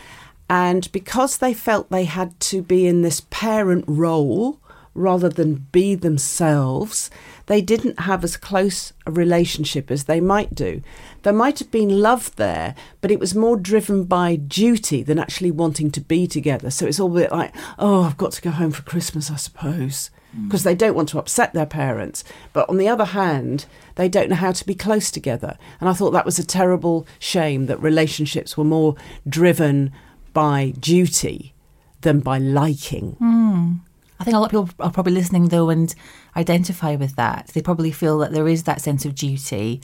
and 0.50 0.90
because 0.90 1.38
they 1.38 1.54
felt 1.54 1.88
they 1.88 2.04
had 2.04 2.38
to 2.40 2.62
be 2.62 2.88
in 2.88 3.02
this 3.02 3.22
parent 3.30 3.84
role 3.86 4.58
rather 4.94 5.28
than 5.28 5.66
be 5.70 5.94
themselves, 5.94 7.10
they 7.46 7.62
didn't 7.62 8.00
have 8.00 8.24
as 8.24 8.36
close 8.36 8.92
a 9.06 9.12
relationship 9.12 9.90
as 9.90 10.04
they 10.04 10.20
might 10.20 10.54
do. 10.54 10.82
There 11.22 11.32
might 11.32 11.58
have 11.58 11.70
been 11.70 12.00
love 12.00 12.34
there, 12.36 12.74
but 13.00 13.10
it 13.10 13.20
was 13.20 13.34
more 13.34 13.56
driven 13.56 14.04
by 14.04 14.36
duty 14.36 15.02
than 15.02 15.18
actually 15.18 15.50
wanting 15.50 15.90
to 15.92 16.00
be 16.00 16.26
together. 16.26 16.70
So 16.70 16.86
it's 16.86 16.98
all 16.98 17.16
a 17.16 17.20
bit 17.20 17.32
like, 17.32 17.54
oh, 17.78 18.02
I've 18.02 18.16
got 18.16 18.32
to 18.32 18.42
go 18.42 18.50
home 18.50 18.72
for 18.72 18.82
Christmas, 18.82 19.30
I 19.30 19.36
suppose, 19.36 20.10
mm. 20.36 20.48
because 20.48 20.64
they 20.64 20.74
don't 20.74 20.94
want 20.94 21.08
to 21.10 21.18
upset 21.18 21.52
their 21.52 21.66
parents. 21.66 22.24
But 22.52 22.68
on 22.68 22.76
the 22.76 22.88
other 22.88 23.04
hand, 23.04 23.66
they 23.94 24.08
don't 24.08 24.30
know 24.30 24.36
how 24.36 24.52
to 24.52 24.66
be 24.66 24.74
close 24.74 25.10
together. 25.10 25.56
And 25.80 25.88
I 25.88 25.92
thought 25.92 26.10
that 26.10 26.26
was 26.26 26.38
a 26.38 26.46
terrible 26.46 27.06
shame 27.18 27.66
that 27.66 27.80
relationships 27.80 28.56
were 28.56 28.64
more 28.64 28.96
driven 29.28 29.92
by 30.32 30.74
duty 30.78 31.54
than 32.00 32.20
by 32.20 32.38
liking. 32.38 33.12
Hmm. 33.12 33.72
I 34.18 34.24
think 34.24 34.36
a 34.36 34.38
lot 34.38 34.54
of 34.54 34.68
people 34.68 34.84
are 34.84 34.92
probably 34.92 35.14
listening 35.14 35.48
though 35.48 35.68
and 35.68 35.92
identify 36.36 36.94
with 36.94 37.16
that. 37.16 37.48
They 37.48 37.60
probably 37.60 37.90
feel 37.90 38.18
that 38.18 38.32
there 38.32 38.46
is 38.46 38.62
that 38.64 38.80
sense 38.80 39.04
of 39.04 39.16
duty 39.16 39.80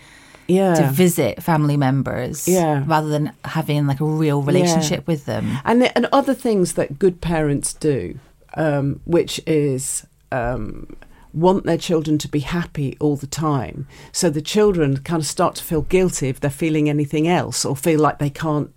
Yeah. 0.49 0.75
to 0.75 0.89
visit 0.89 1.43
family 1.43 1.77
members 1.77 2.49
Yeah. 2.49 2.83
rather 2.87 3.09
than 3.09 3.33
having 3.45 3.87
like 3.87 4.01
a 4.01 4.05
real 4.05 4.41
relationship 4.43 5.07
with 5.07 5.27
them. 5.27 5.59
and 5.65 5.83
the- 5.83 5.95
and 5.97 6.09
other 6.13 6.35
things 6.35 6.73
that 6.73 6.99
good 6.99 7.21
parents 7.21 7.75
do, 7.75 8.19
um, 8.57 9.01
which 9.05 9.41
is 9.47 10.07
um, 10.33 10.87
want 11.33 11.65
their 11.65 11.79
children 11.79 12.19
to 12.19 12.29
be 12.29 12.41
happy 12.41 12.97
all 13.01 13.17
the 13.17 13.27
time. 13.27 13.87
So 14.13 14.29
the 14.31 14.43
children 14.43 14.97
kind 14.99 15.21
of 15.23 15.27
start 15.27 15.55
to 15.57 15.65
feel 15.65 15.83
guilty 15.83 16.29
if 16.29 16.41
they're 16.41 16.51
feeling 16.51 16.89
anything 16.89 17.29
else, 17.29 17.65
or 17.65 17.77
feel 17.77 18.01
like 18.01 18.19
they 18.19 18.31
can't 18.31 18.71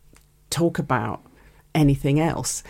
talk 0.50 0.78
about 0.80 1.22
anything 1.74 2.20
else. 2.20 2.64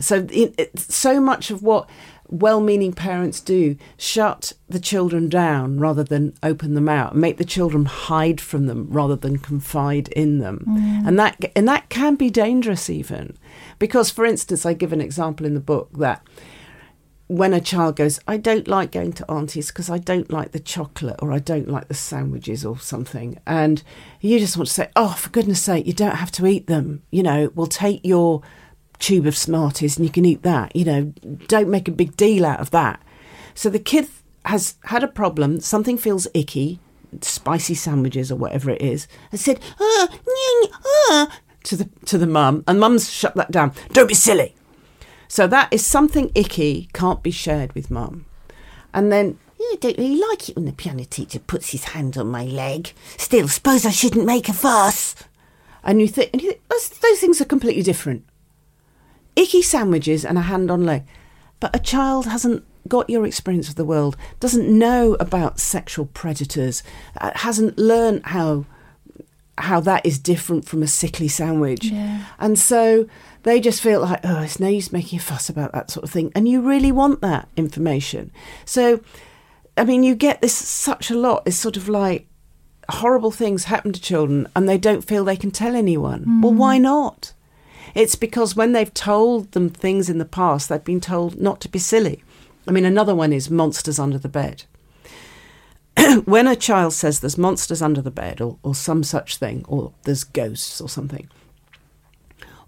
So 0.00 0.26
it, 0.30 0.78
so 0.78 1.20
much 1.20 1.50
of 1.50 1.62
what 1.62 1.88
well-meaning 2.30 2.92
parents 2.92 3.40
do 3.40 3.76
shut 3.96 4.52
the 4.68 4.78
children 4.78 5.28
down 5.28 5.78
rather 5.78 6.04
than 6.04 6.34
open 6.42 6.74
them 6.74 6.88
out 6.88 7.16
make 7.16 7.38
the 7.38 7.44
children 7.44 7.84
hide 7.86 8.40
from 8.40 8.66
them 8.66 8.86
rather 8.90 9.16
than 9.16 9.38
confide 9.38 10.08
in 10.08 10.38
them 10.38 10.64
mm. 10.68 11.06
and 11.06 11.18
that 11.18 11.50
and 11.56 11.66
that 11.66 11.88
can 11.88 12.14
be 12.14 12.28
dangerous 12.28 12.90
even 12.90 13.36
because 13.78 14.10
for 14.10 14.24
instance 14.24 14.66
i 14.66 14.72
give 14.72 14.92
an 14.92 15.00
example 15.00 15.46
in 15.46 15.54
the 15.54 15.60
book 15.60 15.88
that 15.94 16.22
when 17.28 17.52
a 17.52 17.60
child 17.60 17.96
goes, 17.96 18.18
I 18.26 18.38
don't 18.38 18.66
like 18.66 18.90
going 18.90 19.12
to 19.12 19.30
auntie's 19.30 19.68
because 19.68 19.90
I 19.90 19.98
don't 19.98 20.30
like 20.32 20.52
the 20.52 20.58
chocolate 20.58 21.16
or 21.20 21.30
I 21.30 21.38
don't 21.38 21.68
like 21.68 21.88
the 21.88 21.94
sandwiches 21.94 22.64
or 22.64 22.78
something. 22.78 23.38
And 23.46 23.82
you 24.20 24.38
just 24.38 24.56
want 24.56 24.68
to 24.68 24.74
say, 24.74 24.88
Oh, 24.96 25.10
for 25.10 25.28
goodness 25.28 25.60
sake, 25.60 25.86
you 25.86 25.92
don't 25.92 26.16
have 26.16 26.32
to 26.32 26.46
eat 26.46 26.66
them. 26.66 27.02
You 27.10 27.22
know, 27.22 27.52
we'll 27.54 27.66
take 27.66 28.00
your 28.02 28.42
tube 28.98 29.26
of 29.26 29.36
Smarties 29.36 29.96
and 29.96 30.06
you 30.06 30.12
can 30.12 30.24
eat 30.24 30.42
that. 30.42 30.74
You 30.74 30.84
know, 30.84 31.12
don't 31.46 31.68
make 31.68 31.88
a 31.88 31.92
big 31.92 32.16
deal 32.16 32.44
out 32.44 32.60
of 32.60 32.70
that. 32.70 33.00
So 33.54 33.70
the 33.70 33.78
kid 33.78 34.08
has 34.44 34.76
had 34.84 35.02
a 35.02 35.08
problem, 35.08 35.60
something 35.60 35.98
feels 35.98 36.26
icky, 36.32 36.80
spicy 37.20 37.74
sandwiches 37.74 38.30
or 38.30 38.36
whatever 38.36 38.70
it 38.70 38.82
is, 38.82 39.08
and 39.30 39.40
said, 39.40 39.60
ah, 39.80 40.08
nying, 40.10 40.72
ah, 40.86 41.40
to 41.64 41.76
the 41.76 41.88
to 42.06 42.18
the 42.18 42.26
mum, 42.26 42.64
and 42.66 42.80
mum's 42.80 43.10
shut 43.10 43.34
that 43.34 43.50
down. 43.50 43.72
Don't 43.92 44.08
be 44.08 44.14
silly. 44.14 44.54
So 45.28 45.46
that 45.46 45.72
is 45.72 45.84
something 45.84 46.30
icky, 46.34 46.88
can't 46.92 47.22
be 47.22 47.30
shared 47.30 47.74
with 47.74 47.90
mum. 47.90 48.24
And 48.94 49.12
then, 49.12 49.38
"Yeah, 49.58 49.66
I 49.72 49.76
don't 49.80 49.98
really 49.98 50.20
like 50.30 50.48
it 50.48 50.56
when 50.56 50.64
the 50.64 50.72
piano 50.72 51.04
teacher 51.04 51.38
puts 51.38 51.70
his 51.70 51.84
hand 51.84 52.16
on 52.16 52.28
my 52.28 52.44
leg. 52.44 52.92
Still, 53.18 53.48
suppose 53.48 53.84
I 53.84 53.90
shouldn't 53.90 54.24
make 54.24 54.48
a 54.48 54.54
fuss. 54.54 55.14
And 55.84 56.00
you 56.00 56.08
think, 56.08 56.30
and 56.32 56.42
you 56.42 56.52
think 56.52 57.00
those 57.00 57.20
things 57.20 57.40
are 57.40 57.46
completely 57.46 57.82
different. 57.82 58.24
Icky 59.38 59.62
sandwiches 59.62 60.24
and 60.24 60.36
a 60.36 60.42
hand 60.42 60.70
on 60.70 60.84
leg. 60.84 61.04
But 61.60 61.74
a 61.74 61.78
child 61.78 62.26
hasn't 62.26 62.64
got 62.88 63.08
your 63.08 63.26
experience 63.26 63.68
of 63.68 63.76
the 63.76 63.84
world, 63.84 64.16
doesn't 64.40 64.68
know 64.68 65.16
about 65.20 65.60
sexual 65.60 66.06
predators, 66.06 66.82
uh, 67.20 67.32
hasn't 67.34 67.78
learned 67.78 68.22
how 68.26 68.66
how 69.58 69.80
that 69.80 70.06
is 70.06 70.20
different 70.20 70.64
from 70.64 70.82
a 70.84 70.86
sickly 70.86 71.26
sandwich. 71.26 71.86
And 72.38 72.56
so 72.56 73.08
they 73.42 73.60
just 73.60 73.80
feel 73.80 74.02
like, 74.02 74.20
oh, 74.22 74.42
it's 74.42 74.60
no 74.60 74.68
use 74.68 74.92
making 74.92 75.18
a 75.18 75.22
fuss 75.22 75.48
about 75.48 75.72
that 75.72 75.90
sort 75.90 76.04
of 76.04 76.10
thing. 76.10 76.30
And 76.36 76.48
you 76.48 76.60
really 76.60 76.92
want 76.92 77.20
that 77.22 77.48
information. 77.56 78.30
So, 78.64 79.00
I 79.76 79.84
mean, 79.84 80.04
you 80.04 80.14
get 80.14 80.40
this 80.40 80.54
such 80.54 81.10
a 81.10 81.16
lot. 81.16 81.42
It's 81.44 81.56
sort 81.56 81.76
of 81.76 81.88
like 81.88 82.28
horrible 82.88 83.32
things 83.32 83.64
happen 83.64 83.92
to 83.92 84.00
children 84.00 84.46
and 84.54 84.68
they 84.68 84.78
don't 84.78 85.02
feel 85.02 85.24
they 85.24 85.36
can 85.36 85.50
tell 85.50 85.74
anyone. 85.74 86.40
Well, 86.40 86.54
why 86.54 86.78
not? 86.78 87.32
It's 87.94 88.14
because 88.14 88.56
when 88.56 88.72
they've 88.72 88.92
told 88.92 89.52
them 89.52 89.68
things 89.68 90.08
in 90.10 90.18
the 90.18 90.24
past, 90.24 90.68
they've 90.68 90.82
been 90.82 91.00
told 91.00 91.40
not 91.40 91.60
to 91.62 91.68
be 91.68 91.78
silly. 91.78 92.22
I 92.66 92.70
mean, 92.70 92.84
another 92.84 93.14
one 93.14 93.32
is 93.32 93.50
monsters 93.50 93.98
under 93.98 94.18
the 94.18 94.28
bed 94.28 94.64
when 96.24 96.46
a 96.46 96.56
child 96.56 96.92
says 96.92 97.20
there's 97.20 97.38
monsters 97.38 97.82
under 97.82 98.00
the 98.00 98.10
bed 98.10 98.40
or, 98.40 98.58
or 98.62 98.74
some 98.74 99.02
such 99.02 99.36
thing, 99.36 99.64
or 99.68 99.92
there's 100.04 100.24
ghosts 100.24 100.80
or 100.80 100.88
something, 100.88 101.28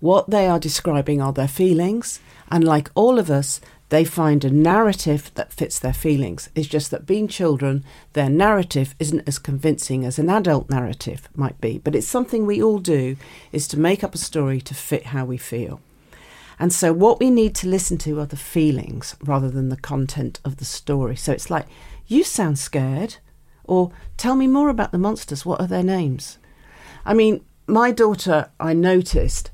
what 0.01 0.31
they 0.31 0.47
are 0.47 0.59
describing 0.59 1.21
are 1.21 1.33
their 1.33 1.49
feelings. 1.49 2.21
And 2.51 2.65
like 2.65 2.91
all 2.95 3.19
of 3.19 3.31
us, 3.31 3.61
they 3.91 4.05
find 4.05 4.45
a 4.45 4.51
narrative 4.51 5.33
that 5.35 5.53
fits 5.53 5.79
their 5.79 5.93
feelings. 5.93 6.49
It's 6.55 6.69
just 6.69 6.91
that 6.93 7.07
being 7.07 7.29
children, 7.29 7.85
their 8.13 8.31
narrative 8.31 8.95
isn't 8.99 9.27
as 9.27 9.39
convincing 9.39 10.05
as 10.05 10.19
an 10.19 10.31
adult 10.31 10.71
narrative 10.71 11.29
might 11.35 11.61
be. 11.61 11.79
But 11.79 11.97
it's 11.97 12.07
something 12.07 12.47
we 12.47 12.63
all 12.63 12.79
do 12.79 13.17
is 13.53 13.67
to 13.69 13.79
make 13.79 14.03
up 14.03 14.15
a 14.15 14.19
story 14.19 14.61
to 14.63 14.75
fit 14.75 15.07
how 15.07 15.25
we 15.25 15.37
feel. 15.37 15.81
And 16.59 16.73
so, 16.73 16.93
what 16.93 17.19
we 17.19 17.31
need 17.31 17.55
to 17.57 17.69
listen 17.69 17.99
to 17.99 18.21
are 18.21 18.27
the 18.27 18.37
feelings 18.37 19.17
rather 19.25 19.51
than 19.51 19.71
the 19.71 19.77
content 19.77 20.41
of 20.45 20.59
the 20.59 20.65
story. 20.65 21.17
So, 21.17 21.33
it's 21.33 21.51
like, 21.51 21.67
you 22.07 22.23
sound 22.23 22.59
scared, 22.59 23.17
or 23.65 23.91
tell 24.17 24.37
me 24.37 24.47
more 24.47 24.69
about 24.69 24.93
the 24.93 24.99
monsters. 24.99 25.45
What 25.45 25.61
are 25.61 25.67
their 25.67 25.83
names? 25.83 26.39
I 27.05 27.15
mean, 27.15 27.45
my 27.67 27.91
daughter, 27.91 28.51
I 28.61 28.75
noticed, 28.75 29.51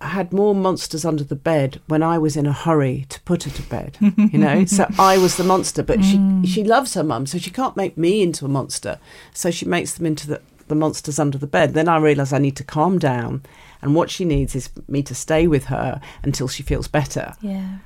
had 0.00 0.32
more 0.32 0.54
monsters 0.54 1.04
under 1.04 1.24
the 1.24 1.36
bed 1.36 1.80
when 1.86 2.02
I 2.02 2.18
was 2.18 2.36
in 2.36 2.46
a 2.46 2.52
hurry 2.52 3.06
to 3.08 3.20
put 3.22 3.44
her 3.44 3.50
to 3.50 3.62
bed. 3.62 3.96
You 4.00 4.38
know, 4.38 4.64
so 4.66 4.86
I 4.98 5.18
was 5.18 5.36
the 5.36 5.44
monster, 5.44 5.82
but 5.82 6.04
she 6.04 6.16
mm. 6.16 6.46
she 6.46 6.64
loves 6.64 6.94
her 6.94 7.04
mum, 7.04 7.26
so 7.26 7.38
she 7.38 7.50
can't 7.50 7.76
make 7.76 7.96
me 7.96 8.22
into 8.22 8.44
a 8.44 8.48
monster. 8.48 8.98
So 9.34 9.50
she 9.50 9.66
makes 9.66 9.94
them 9.94 10.06
into 10.06 10.26
the 10.26 10.40
the 10.68 10.74
monsters 10.74 11.18
under 11.18 11.38
the 11.38 11.46
bed. 11.46 11.74
Then 11.74 11.88
I 11.88 11.96
realise 11.96 12.32
I 12.32 12.38
need 12.38 12.56
to 12.56 12.64
calm 12.64 12.98
down, 12.98 13.42
and 13.82 13.94
what 13.94 14.10
she 14.10 14.24
needs 14.24 14.54
is 14.54 14.70
me 14.86 15.02
to 15.02 15.14
stay 15.14 15.46
with 15.46 15.66
her 15.66 16.00
until 16.22 16.48
she 16.48 16.62
feels 16.62 16.88
better. 16.88 17.34
Yeah. 17.40 17.78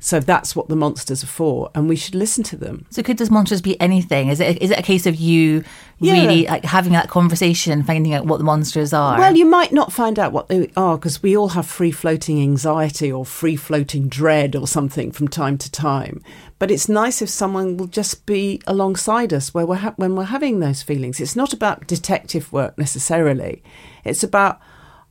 So 0.00 0.20
that's 0.20 0.54
what 0.54 0.68
the 0.68 0.76
monsters 0.76 1.24
are 1.24 1.26
for, 1.28 1.70
and 1.74 1.88
we 1.88 1.96
should 1.96 2.14
listen 2.14 2.44
to 2.44 2.56
them. 2.56 2.86
So 2.88 3.02
could 3.02 3.18
those 3.18 3.32
monsters 3.32 3.60
be 3.60 3.80
anything? 3.80 4.28
Is 4.28 4.38
it 4.38 4.62
is 4.62 4.70
it 4.70 4.78
a 4.78 4.82
case 4.82 5.06
of 5.06 5.16
you 5.16 5.64
Yeah. 5.98 6.12
really 6.12 6.46
like 6.46 6.64
having 6.64 6.92
that 6.92 7.08
conversation, 7.08 7.82
finding 7.82 8.14
out 8.14 8.24
what 8.24 8.38
the 8.38 8.44
monsters 8.44 8.92
are? 8.92 9.18
Well, 9.18 9.36
you 9.36 9.44
might 9.44 9.72
not 9.72 9.92
find 9.92 10.16
out 10.16 10.32
what 10.32 10.46
they 10.48 10.70
are 10.76 10.96
because 10.96 11.20
we 11.20 11.36
all 11.36 11.48
have 11.48 11.66
free 11.66 11.90
floating 11.90 12.40
anxiety 12.40 13.10
or 13.10 13.24
free 13.24 13.56
floating 13.56 14.08
dread 14.08 14.54
or 14.54 14.68
something 14.68 15.10
from 15.10 15.26
time 15.26 15.58
to 15.58 15.70
time. 15.70 16.22
But 16.60 16.70
it's 16.70 16.88
nice 16.88 17.20
if 17.20 17.28
someone 17.28 17.76
will 17.76 17.86
just 17.88 18.24
be 18.24 18.60
alongside 18.68 19.32
us 19.32 19.52
where 19.52 19.66
we're 19.66 19.76
ha- 19.76 19.94
when 19.96 20.14
we're 20.14 20.24
having 20.24 20.60
those 20.60 20.80
feelings. 20.82 21.18
It's 21.20 21.34
not 21.34 21.52
about 21.52 21.88
detective 21.88 22.52
work 22.52 22.78
necessarily. 22.78 23.62
It's 24.04 24.22
about, 24.22 24.60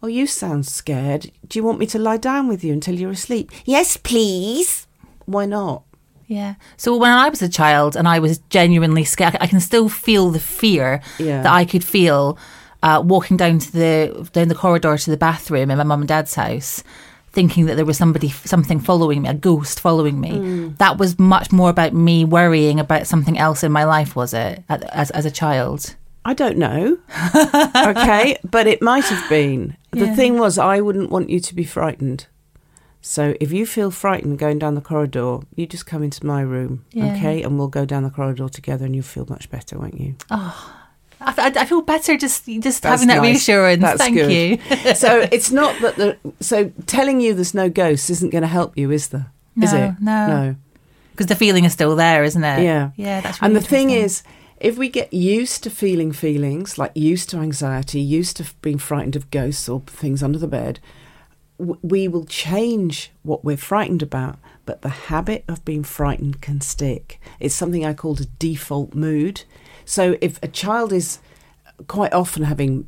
oh, 0.04 0.08
you 0.08 0.28
sound 0.28 0.66
scared. 0.66 1.32
Do 1.48 1.60
you 1.60 1.64
want 1.64 1.80
me 1.80 1.86
to 1.88 2.00
lie 2.00 2.18
down 2.18 2.48
with 2.48 2.64
you 2.64 2.74
until 2.74 2.96
you're 2.96 3.12
asleep? 3.12 3.52
Yes, 3.66 3.98
please. 3.98 4.88
Why 5.26 5.46
not? 5.46 5.84
Yeah. 6.28 6.56
So 6.76 6.98
when 6.98 7.12
I 7.12 7.30
was 7.30 7.42
a 7.42 7.50
child 7.50 7.96
and 7.96 8.08
I 8.08 8.20
was 8.20 8.40
genuinely 8.50 9.04
scared, 9.06 9.38
I 9.40 9.48
can 9.48 9.60
still 9.62 9.88
feel 9.90 10.30
the 10.30 10.40
fear 10.40 11.02
Yeah. 11.20 11.42
that 11.42 11.54
I 11.54 11.64
could 11.66 11.84
feel 11.84 12.38
uh, 12.84 13.02
walking 13.04 13.38
down 13.38 13.60
to 13.60 13.72
the 13.72 14.30
down 14.34 14.50
the 14.50 14.56
corridor 14.56 14.98
to 14.98 15.10
the 15.12 15.18
bathroom 15.18 15.72
in 15.72 15.78
my 15.78 15.84
mum 15.84 16.02
and 16.02 16.08
dad's 16.08 16.36
house, 16.36 16.84
thinking 17.32 17.66
that 17.66 17.76
there 17.76 17.86
was 17.86 17.98
somebody, 17.98 18.30
something 18.30 18.80
following 18.80 19.22
me, 19.22 19.30
a 19.30 19.34
ghost 19.34 19.80
following 19.80 20.20
me. 20.20 20.74
That 20.80 20.98
was 20.98 21.18
much 21.18 21.52
more 21.52 21.70
about 21.70 21.94
me 21.94 22.24
worrying 22.26 22.80
about 22.80 23.08
something 23.08 23.38
else 23.38 23.64
in 23.64 23.72
my 23.72 23.86
life, 23.86 24.16
was 24.16 24.34
it, 24.34 24.64
as 24.70 25.12
as 25.12 25.26
a 25.26 25.32
child? 25.32 25.96
I 26.26 26.34
don't 26.34 26.58
know. 26.58 26.98
okay, 27.88 28.38
but 28.44 28.68
it 28.68 28.82
might 28.82 29.06
have 29.06 29.30
been. 29.30 29.78
The 30.00 30.16
thing 30.16 30.38
was, 30.40 30.58
I 30.58 30.82
wouldn't 30.82 31.10
want 31.10 31.30
you 31.30 31.40
to 31.40 31.56
be 31.56 31.64
frightened. 31.64 32.28
So 33.02 33.36
if 33.40 33.52
you 33.52 33.66
feel 33.66 33.92
frightened 33.92 34.40
going 34.40 34.60
down 34.60 34.76
the 34.76 34.82
corridor, 34.82 35.40
you 35.56 35.66
just 35.68 35.86
come 35.86 36.04
into 36.04 36.26
my 36.26 36.42
room, 36.42 36.84
Yeah. 36.92 37.14
okay, 37.14 37.42
and 37.44 37.58
we'll 37.58 37.68
go 37.70 37.86
down 37.86 38.04
the 38.04 38.10
corridor 38.10 38.50
together, 38.50 38.86
and 38.86 38.96
you'll 38.96 39.04
feel 39.06 39.26
much 39.30 39.50
better, 39.50 39.78
won't 39.78 40.00
you? 40.00 40.16
Oh, 40.32 40.74
I, 41.22 41.34
I- 41.38 41.62
I 41.62 41.66
feel 41.66 41.82
better 41.82 42.18
just 42.18 42.46
just 42.46 42.82
That's 42.82 42.84
having 42.84 43.08
that 43.08 43.18
nice. 43.18 43.24
reassurance. 43.32 43.82
That's 43.82 44.02
Thank 44.02 44.16
good. 44.18 44.32
you. 44.32 44.94
so 44.96 45.28
it's 45.32 45.52
not 45.52 45.80
that 45.82 45.96
the 45.96 46.18
so 46.42 46.72
telling 46.86 47.22
you 47.22 47.34
there's 47.34 47.54
no 47.54 47.70
ghosts 47.70 48.10
isn't 48.10 48.30
going 48.32 48.42
to 48.44 48.48
help 48.48 48.78
you, 48.78 48.92
is 48.92 49.08
there? 49.10 49.32
No, 49.56 49.66
it? 49.68 49.96
no. 50.02 50.28
no. 50.28 50.56
Because 51.12 51.28
the 51.28 51.36
feeling 51.36 51.66
is 51.66 51.74
still 51.74 51.96
there, 51.96 52.24
isn't 52.24 52.44
it? 52.44 52.62
Yeah. 52.64 52.92
Yeah, 52.96 53.22
that's 53.22 53.42
really 53.42 53.56
And 53.56 53.64
the 53.64 53.68
thing 53.68 53.90
is, 53.90 54.22
if 54.60 54.78
we 54.78 54.90
get 54.90 55.14
used 55.14 55.64
to 55.64 55.70
feeling 55.70 56.12
feelings, 56.12 56.78
like 56.78 56.92
used 56.96 57.30
to 57.30 57.38
anxiety, 57.38 58.02
used 58.02 58.38
to 58.38 58.46
being 58.62 58.78
frightened 58.78 59.16
of 59.16 59.30
ghosts 59.30 59.70
or 59.70 59.82
things 59.82 60.24
under 60.24 60.40
the 60.40 60.48
bed, 60.48 60.80
we 61.58 62.08
will 62.08 62.26
change 62.26 63.12
what 63.24 63.44
we're 63.44 63.58
frightened 63.58 64.02
about. 64.02 64.40
But 64.66 64.82
the 64.82 64.90
habit 64.90 65.44
of 65.48 65.64
being 65.64 65.84
frightened 65.84 66.42
can 66.42 66.62
stick. 66.62 67.20
It's 67.40 67.56
something 67.56 67.86
I 67.86 67.94
called 67.94 68.22
a 68.22 68.26
default 68.26 68.94
mood. 68.94 69.44
So 69.86 70.18
if 70.22 70.42
a 70.44 70.48
child 70.48 70.92
is 70.92 71.20
quite 71.88 72.14
often 72.14 72.44
having 72.44 72.88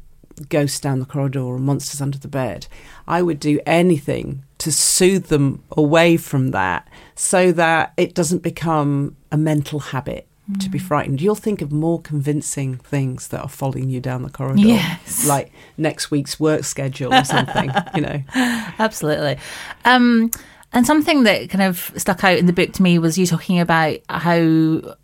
ghosts 0.49 0.79
down 0.79 0.99
the 0.99 1.05
corridor 1.05 1.41
or 1.41 1.58
monsters 1.58 2.01
under 2.01 2.17
the 2.17 2.27
bed, 2.27 2.67
I 3.08 3.21
would 3.21 3.39
do 3.39 3.60
anything 3.65 4.43
to 4.60 4.71
soothe 4.71 5.27
them 5.27 5.63
away 5.71 6.17
from 6.17 6.51
that 6.51 6.88
so 7.15 7.51
that 7.53 7.93
it 7.95 8.13
doesn't 8.13 8.43
become 8.43 9.15
a 9.32 9.38
mental 9.38 9.79
habit 9.79 10.28
to 10.59 10.69
be 10.69 10.79
frightened. 10.79 11.21
You'll 11.21 11.35
think 11.35 11.62
of 11.62 11.71
more 11.71 12.01
convincing 12.01 12.77
things 12.77 13.27
that 13.27 13.41
are 13.41 13.49
following 13.49 13.89
you 13.89 14.01
down 14.01 14.23
the 14.23 14.29
corridor. 14.29 14.62
Yes. 14.62 15.27
Like 15.27 15.51
next 15.77 16.09
week's 16.09 16.39
work 16.39 16.63
schedule 16.63 17.13
or 17.13 17.23
something, 17.23 17.69
you 17.95 18.01
know. 18.01 18.23
Absolutely. 18.35 19.38
Um, 19.85 20.31
and 20.73 20.85
something 20.85 21.23
that 21.23 21.49
kind 21.49 21.63
of 21.63 21.91
stuck 21.97 22.23
out 22.23 22.38
in 22.38 22.45
the 22.45 22.53
book 22.53 22.73
to 22.73 22.83
me 22.83 22.99
was 22.99 23.17
you 23.17 23.25
talking 23.25 23.59
about 23.59 23.99
how 24.09 24.95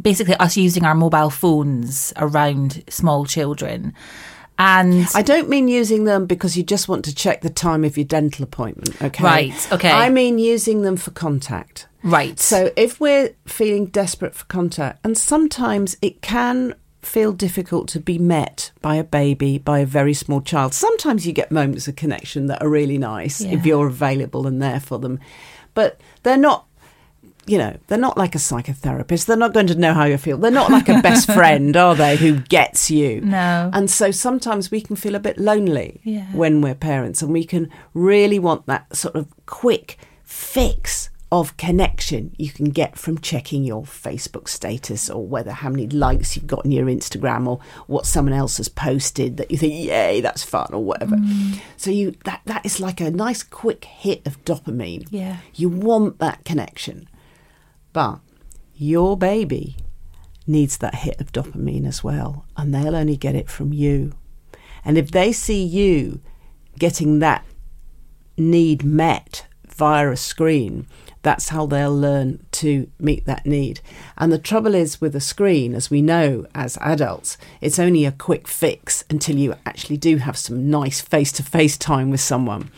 basically 0.00 0.34
us 0.36 0.56
using 0.56 0.84
our 0.84 0.94
mobile 0.94 1.30
phones 1.30 2.12
around 2.16 2.82
small 2.88 3.24
children. 3.24 3.94
And 4.58 5.06
I 5.14 5.22
don't 5.22 5.48
mean 5.48 5.68
using 5.68 6.04
them 6.04 6.26
because 6.26 6.56
you 6.56 6.62
just 6.62 6.88
want 6.88 7.04
to 7.04 7.14
check 7.14 7.42
the 7.42 7.50
time 7.50 7.84
of 7.84 7.96
your 7.96 8.06
dental 8.06 8.42
appointment, 8.42 9.00
okay? 9.02 9.22
Right, 9.22 9.72
okay. 9.72 9.90
I 9.90 10.08
mean 10.08 10.38
using 10.38 10.82
them 10.82 10.96
for 10.96 11.10
contact. 11.10 11.86
right. 12.02 12.38
So 12.40 12.70
if 12.76 12.98
we're 13.00 13.34
feeling 13.46 13.86
desperate 13.86 14.34
for 14.34 14.44
contact, 14.46 15.00
and 15.04 15.16
sometimes 15.18 15.96
it 16.00 16.22
can 16.22 16.74
feel 17.02 17.32
difficult 17.32 17.86
to 17.88 18.00
be 18.00 18.18
met 18.18 18.72
by 18.82 18.96
a 18.96 19.04
baby, 19.04 19.58
by 19.58 19.78
a 19.80 19.86
very 19.86 20.14
small 20.14 20.40
child. 20.40 20.74
Sometimes 20.74 21.24
you 21.26 21.32
get 21.32 21.52
moments 21.52 21.86
of 21.86 21.94
connection 21.96 22.46
that 22.46 22.62
are 22.62 22.68
really 22.68 22.98
nice 22.98 23.40
Yeah. 23.40 23.52
if 23.52 23.66
you're 23.66 23.86
available 23.86 24.46
and 24.46 24.60
there 24.60 24.80
for 24.80 24.98
them. 24.98 25.20
But 25.74 26.00
they're 26.24 26.36
not 26.38 26.66
you 27.46 27.58
know, 27.58 27.76
they're 27.86 27.98
not 27.98 28.16
like 28.18 28.34
a 28.34 28.38
psychotherapist. 28.38 29.26
They're 29.26 29.36
not 29.36 29.54
going 29.54 29.68
to 29.68 29.74
know 29.74 29.94
how 29.94 30.04
you 30.04 30.18
feel. 30.18 30.36
They're 30.36 30.50
not 30.50 30.70
like 30.70 30.88
a 30.88 31.00
best 31.00 31.26
friend, 31.32 31.76
are 31.76 31.94
they, 31.94 32.16
who 32.16 32.40
gets 32.40 32.90
you? 32.90 33.20
No. 33.20 33.70
And 33.72 33.90
so 33.90 34.10
sometimes 34.10 34.70
we 34.70 34.80
can 34.80 34.96
feel 34.96 35.14
a 35.14 35.20
bit 35.20 35.38
lonely 35.38 36.00
Yeah. 36.04 36.26
when 36.32 36.60
we're 36.60 36.74
parents, 36.74 37.22
and 37.22 37.32
we 37.32 37.44
can 37.44 37.70
really 37.94 38.38
want 38.38 38.66
that 38.66 38.94
sort 38.96 39.14
of 39.14 39.28
quick 39.46 39.96
fix 40.24 41.08
of 41.32 41.56
connection 41.56 42.32
you 42.38 42.48
can 42.50 42.70
get 42.70 42.96
from 42.96 43.18
checking 43.18 43.64
your 43.64 43.82
Facebook 43.82 44.48
status 44.48 45.10
or 45.10 45.26
whether 45.26 45.50
how 45.50 45.68
many 45.68 45.88
likes 45.88 46.36
you've 46.36 46.46
got 46.46 46.64
on 46.64 46.70
your 46.70 46.86
Instagram 46.86 47.48
or 47.48 47.58
what 47.88 48.06
someone 48.06 48.32
else 48.32 48.58
has 48.58 48.68
posted 48.68 49.36
that 49.36 49.50
you 49.50 49.58
think, 49.58 49.74
yay, 49.86 50.20
that's 50.20 50.44
fun 50.44 50.68
or 50.72 50.84
whatever. 50.84 51.16
Mm. 51.16 51.58
So 51.76 51.90
you 51.90 52.14
that 52.26 52.42
that 52.46 52.64
is 52.64 52.78
like 52.78 53.00
a 53.00 53.10
nice 53.10 53.42
quick 53.42 53.84
hit 53.86 54.24
of 54.24 54.42
dopamine. 54.44 55.08
Yeah. 55.10 55.38
You 55.54 55.68
want 55.68 56.20
that 56.20 56.44
connection. 56.44 57.08
But 57.96 58.20
your 58.74 59.16
baby 59.16 59.74
needs 60.46 60.76
that 60.76 60.96
hit 60.96 61.18
of 61.18 61.32
dopamine 61.32 61.86
as 61.86 62.04
well, 62.04 62.44
and 62.54 62.74
they'll 62.74 62.94
only 62.94 63.16
get 63.16 63.34
it 63.34 63.48
from 63.48 63.72
you. 63.72 64.12
And 64.84 64.98
if 64.98 65.10
they 65.10 65.32
see 65.32 65.64
you 65.64 66.20
getting 66.78 67.20
that 67.20 67.46
need 68.36 68.84
met 68.84 69.46
via 69.66 70.10
a 70.10 70.16
screen, 70.18 70.86
that's 71.22 71.48
how 71.48 71.64
they'll 71.64 71.98
learn 71.98 72.44
to 72.52 72.90
meet 73.00 73.24
that 73.24 73.46
need. 73.46 73.80
And 74.18 74.30
the 74.30 74.36
trouble 74.36 74.74
is 74.74 75.00
with 75.00 75.16
a 75.16 75.20
screen, 75.20 75.74
as 75.74 75.88
we 75.88 76.02
know 76.02 76.44
as 76.54 76.76
adults, 76.82 77.38
it's 77.62 77.78
only 77.78 78.04
a 78.04 78.12
quick 78.12 78.46
fix 78.46 79.04
until 79.08 79.38
you 79.38 79.54
actually 79.64 79.96
do 79.96 80.18
have 80.18 80.36
some 80.36 80.68
nice 80.68 81.00
face 81.00 81.32
to 81.32 81.42
face 81.42 81.78
time 81.78 82.10
with 82.10 82.20
someone. 82.20 82.70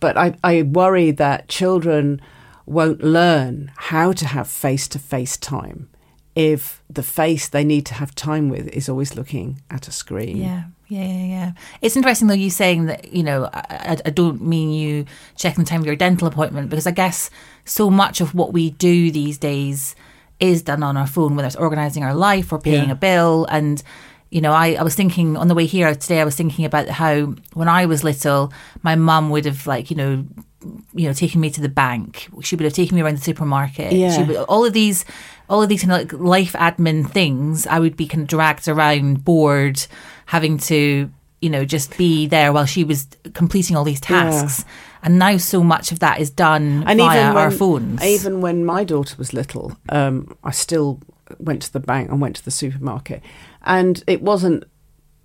But 0.00 0.16
I, 0.16 0.34
I 0.42 0.62
worry 0.62 1.12
that 1.12 1.46
children 1.46 2.20
won't 2.66 3.02
learn 3.02 3.72
how 3.76 4.12
to 4.12 4.26
have 4.26 4.48
face 4.48 4.88
to 4.88 4.98
face 4.98 5.36
time 5.36 5.88
if 6.34 6.82
the 6.88 7.02
face 7.02 7.48
they 7.48 7.64
need 7.64 7.84
to 7.86 7.94
have 7.94 8.14
time 8.14 8.48
with 8.48 8.68
is 8.68 8.88
always 8.88 9.14
looking 9.14 9.60
at 9.70 9.88
a 9.88 9.92
screen. 9.92 10.38
Yeah, 10.38 10.64
yeah, 10.88 11.04
yeah, 11.04 11.24
yeah. 11.24 11.52
It's 11.82 11.96
interesting 11.96 12.28
though 12.28 12.34
you 12.34 12.50
saying 12.50 12.86
that 12.86 13.12
you 13.12 13.22
know 13.22 13.50
I, 13.52 13.98
I, 14.04 14.10
don't 14.10 14.40
mean 14.40 14.70
you 14.72 15.04
checking 15.36 15.64
the 15.64 15.68
time 15.68 15.80
of 15.80 15.86
your 15.86 15.96
dental 15.96 16.26
appointment 16.26 16.70
because 16.70 16.86
I 16.86 16.90
guess 16.92 17.28
so 17.64 17.90
much 17.90 18.20
of 18.20 18.34
what 18.34 18.52
we 18.52 18.70
do 18.70 19.10
these 19.10 19.36
days 19.38 19.94
is 20.40 20.62
done 20.62 20.82
on 20.82 20.96
our 20.96 21.06
phone, 21.06 21.36
whether 21.36 21.46
it's 21.46 21.56
organising 21.56 22.02
our 22.02 22.14
life 22.14 22.52
or 22.52 22.58
paying 22.58 22.86
Yeah. 22.86 22.92
a 22.92 22.96
bill. 22.96 23.46
And 23.50 23.82
you 24.30 24.40
know, 24.40 24.52
I, 24.52 24.72
I 24.74 24.82
was 24.82 24.94
thinking 24.94 25.36
on 25.36 25.48
the 25.48 25.54
way 25.54 25.66
here 25.66 25.94
today, 25.94 26.20
I 26.20 26.24
was 26.24 26.36
thinking 26.36 26.64
about 26.64 26.88
how 26.88 27.34
when 27.52 27.68
I 27.68 27.84
was 27.84 28.02
little, 28.02 28.52
my 28.82 28.94
mum 28.94 29.28
would 29.30 29.44
have 29.44 29.66
like 29.66 29.90
you 29.90 29.96
know. 29.96 30.24
You 30.94 31.08
know, 31.08 31.12
taken 31.12 31.40
me 31.40 31.50
to 31.50 31.60
the 31.60 31.68
bank. 31.68 32.28
She 32.42 32.56
would 32.56 32.64
have 32.64 32.72
taken 32.74 32.96
me 32.96 33.02
around 33.02 33.16
the 33.16 33.22
supermarket. 33.22 33.92
She 33.92 33.98
Yeah. 33.98 34.26
would, 34.26 34.36
all 34.36 34.64
of 34.64 34.72
these, 34.72 35.04
all 35.48 35.62
of 35.62 35.68
these 35.68 35.82
kind 35.84 35.92
of 35.92 36.12
like 36.12 36.20
life 36.20 36.52
admin 36.54 37.08
things. 37.10 37.66
I 37.66 37.78
would 37.78 37.96
be 37.96 38.06
kind 38.06 38.22
of 38.22 38.28
dragged 38.28 38.68
around, 38.68 39.24
bored, 39.24 39.84
having 40.26 40.58
to, 40.58 41.10
you 41.40 41.50
know, 41.50 41.64
just 41.64 41.96
be 41.96 42.26
there 42.26 42.52
while 42.52 42.66
she 42.66 42.84
was 42.84 43.06
completing 43.34 43.76
all 43.76 43.84
these 43.84 44.00
tasks. 44.00 44.64
And 45.02 45.18
now 45.18 45.36
so 45.38 45.64
much 45.64 45.90
of 45.90 45.98
that 45.98 46.20
is 46.20 46.30
done 46.30 46.84
and 46.86 46.98
via 47.00 47.20
even 47.22 47.34
when, 47.34 47.42
our 47.44 47.50
phones. 47.50 48.04
Even 48.04 48.40
when 48.40 48.64
my 48.64 48.84
daughter 48.84 49.16
was 49.18 49.32
little, 49.32 49.76
um, 49.88 50.36
I 50.44 50.52
still 50.52 51.00
went 51.40 51.62
to 51.62 51.72
the 51.72 51.80
bank 51.80 52.10
and 52.10 52.20
went 52.20 52.36
to 52.36 52.44
the 52.44 52.50
supermarket, 52.52 53.20
and 53.62 54.04
it 54.06 54.22
wasn't 54.22 54.64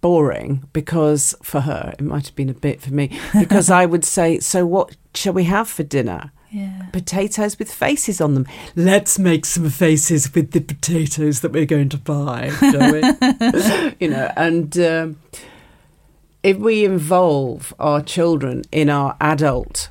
boring 0.02 0.64
because 0.74 1.36
for 1.42 1.62
her 1.62 1.94
it 1.98 2.04
might 2.04 2.28
have 2.28 2.36
been 2.36 2.50
a 2.50 2.54
bit 2.54 2.82
for 2.82 2.94
me 2.94 3.18
because 3.38 3.70
I 3.70 3.86
would 3.86 4.06
say, 4.06 4.40
"So 4.40 4.66
what 4.66 4.96
shall 5.14 5.34
we 5.34 5.46
have 5.46 5.68
for 5.68 5.84
dinner?" 5.84 6.32
yeah. 6.52 6.84
Potatoes 6.92 7.60
with 7.60 7.72
faces 7.72 8.22
on 8.22 8.34
them. 8.34 8.48
Let's 8.76 9.20
make 9.20 9.46
some 9.46 9.70
faces 9.70 10.34
with 10.34 10.52
the 10.52 10.62
potatoes 10.62 11.42
that 11.42 11.52
we're 11.52 11.66
going 11.66 11.90
to 11.90 11.98
buy, 11.98 12.52
we? 12.62 13.96
you 14.00 14.10
know, 14.10 14.32
and 14.38 14.78
um, 14.80 15.20
if 16.44 16.58
we 16.58 16.86
involve 16.86 17.74
our 17.80 18.02
children 18.02 18.64
in 18.72 18.90
our 18.90 19.18
adult 19.20 19.90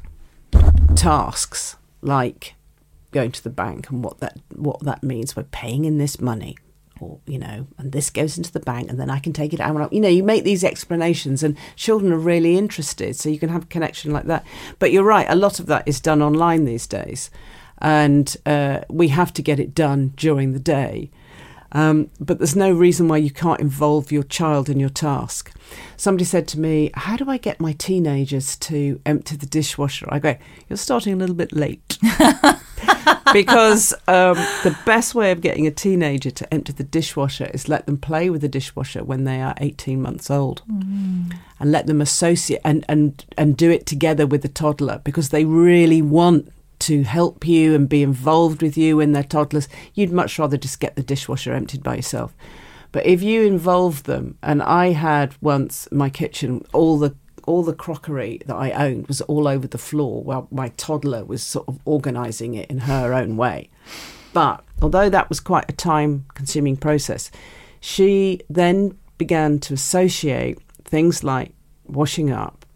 tasks, 0.94 1.76
like 2.00 2.54
going 3.10 3.32
to 3.32 3.44
the 3.44 3.50
bank 3.50 3.90
and 3.90 4.02
what 4.02 4.20
that 4.20 4.38
what 4.54 4.80
that 4.80 5.02
means, 5.02 5.36
we're 5.36 5.42
paying 5.44 5.84
in 5.84 5.98
this 5.98 6.20
money, 6.20 6.56
or 7.00 7.20
you 7.26 7.38
know, 7.38 7.66
and 7.78 7.92
this 7.92 8.10
goes 8.10 8.36
into 8.36 8.52
the 8.52 8.60
bank, 8.60 8.90
and 8.90 8.98
then 8.98 9.10
I 9.10 9.18
can 9.18 9.32
take 9.32 9.52
it 9.52 9.60
out. 9.60 9.92
You 9.92 10.00
know, 10.00 10.08
you 10.08 10.22
make 10.22 10.44
these 10.44 10.64
explanations, 10.64 11.42
and 11.42 11.56
children 11.76 12.12
are 12.12 12.18
really 12.18 12.56
interested, 12.56 13.16
so 13.16 13.28
you 13.28 13.38
can 13.38 13.48
have 13.48 13.64
a 13.64 13.66
connection 13.66 14.12
like 14.12 14.24
that. 14.24 14.44
But 14.78 14.92
you're 14.92 15.04
right, 15.04 15.26
a 15.28 15.36
lot 15.36 15.60
of 15.60 15.66
that 15.66 15.86
is 15.86 16.00
done 16.00 16.22
online 16.22 16.64
these 16.64 16.86
days, 16.86 17.30
and 17.78 18.36
uh, 18.46 18.80
we 18.88 19.08
have 19.08 19.32
to 19.34 19.42
get 19.42 19.60
it 19.60 19.74
done 19.74 20.12
during 20.16 20.52
the 20.52 20.60
day. 20.60 21.10
Um, 21.72 22.10
but 22.20 22.38
there's 22.38 22.56
no 22.56 22.72
reason 22.72 23.08
why 23.08 23.18
you 23.18 23.30
can't 23.30 23.60
involve 23.60 24.12
your 24.12 24.22
child 24.22 24.68
in 24.68 24.80
your 24.80 24.88
task. 24.88 25.52
Somebody 25.96 26.24
said 26.24 26.46
to 26.48 26.60
me, 26.60 26.90
How 26.94 27.16
do 27.16 27.28
I 27.28 27.38
get 27.38 27.60
my 27.60 27.72
teenagers 27.72 28.56
to 28.56 29.00
empty 29.04 29.36
the 29.36 29.46
dishwasher? 29.46 30.06
I 30.10 30.18
go, 30.18 30.36
You're 30.68 30.76
starting 30.76 31.12
a 31.12 31.16
little 31.16 31.34
bit 31.34 31.52
late. 31.52 31.98
because 33.32 33.92
um, 34.08 34.36
the 34.62 34.76
best 34.84 35.14
way 35.14 35.30
of 35.30 35.40
getting 35.40 35.66
a 35.66 35.70
teenager 35.70 36.30
to 36.30 36.54
empty 36.54 36.72
the 36.72 36.84
dishwasher 36.84 37.50
is 37.52 37.68
let 37.68 37.86
them 37.86 37.98
play 37.98 38.30
with 38.30 38.40
the 38.40 38.48
dishwasher 38.48 39.04
when 39.04 39.24
they 39.24 39.40
are 39.40 39.54
18 39.58 40.00
months 40.00 40.30
old 40.30 40.62
and 41.60 41.72
let 41.72 41.86
them 41.86 42.00
associate 42.00 42.60
and, 42.64 42.84
and, 42.88 43.24
and 43.36 43.56
do 43.56 43.70
it 43.70 43.86
together 43.86 44.26
with 44.26 44.42
the 44.42 44.48
toddler 44.48 45.00
because 45.04 45.30
they 45.30 45.44
really 45.44 46.02
want 46.02 46.50
to 46.80 47.02
help 47.02 47.46
you 47.46 47.74
and 47.74 47.88
be 47.88 48.02
involved 48.02 48.62
with 48.62 48.76
you 48.76 48.98
when 48.98 49.12
they're 49.12 49.22
toddlers. 49.22 49.68
You'd 49.94 50.12
much 50.12 50.38
rather 50.38 50.56
just 50.56 50.80
get 50.80 50.96
the 50.96 51.02
dishwasher 51.02 51.52
emptied 51.52 51.82
by 51.82 51.96
yourself. 51.96 52.34
But 52.92 53.06
if 53.06 53.22
you 53.22 53.42
involve 53.42 54.04
them, 54.04 54.38
and 54.42 54.62
I 54.62 54.92
had 54.92 55.34
once 55.40 55.88
my 55.90 56.08
kitchen 56.10 56.64
all 56.72 56.98
the 56.98 57.14
all 57.46 57.62
the 57.62 57.74
crockery 57.74 58.42
that 58.46 58.56
I 58.56 58.72
owned 58.72 59.06
was 59.06 59.20
all 59.22 59.46
over 59.46 59.68
the 59.68 59.78
floor 59.78 60.22
while 60.22 60.48
my 60.50 60.68
toddler 60.70 61.24
was 61.24 61.42
sort 61.42 61.68
of 61.68 61.78
organising 61.84 62.54
it 62.54 62.68
in 62.68 62.78
her 62.78 63.12
own 63.14 63.36
way. 63.36 63.70
But 64.32 64.64
although 64.82 65.08
that 65.08 65.28
was 65.28 65.40
quite 65.40 65.66
a 65.68 65.72
time 65.72 66.26
consuming 66.34 66.76
process, 66.76 67.30
she 67.80 68.40
then 68.50 68.98
began 69.16 69.58
to 69.60 69.74
associate 69.74 70.58
things 70.84 71.24
like 71.24 71.52
washing 71.86 72.30
up 72.30 72.66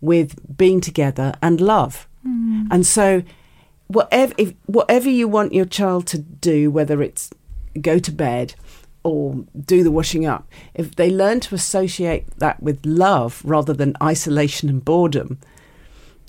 with 0.00 0.56
being 0.56 0.80
together 0.80 1.34
and 1.42 1.60
love. 1.60 2.08
Mm. 2.26 2.68
And 2.70 2.86
so 2.86 3.22
whatever 3.88 4.34
if, 4.38 4.54
whatever 4.66 5.08
you 5.08 5.28
want 5.28 5.52
your 5.52 5.64
child 5.64 6.06
to 6.08 6.18
do, 6.18 6.70
whether 6.70 7.02
it's 7.02 7.30
go 7.80 7.98
to 7.98 8.12
bed 8.12 8.54
or 9.02 9.44
do 9.64 9.82
the 9.82 9.90
washing 9.90 10.26
up, 10.26 10.48
if 10.74 10.94
they 10.94 11.10
learn 11.10 11.40
to 11.40 11.54
associate 11.54 12.26
that 12.38 12.62
with 12.62 12.84
love 12.84 13.42
rather 13.44 13.72
than 13.72 13.96
isolation 14.02 14.68
and 14.68 14.84
boredom, 14.84 15.38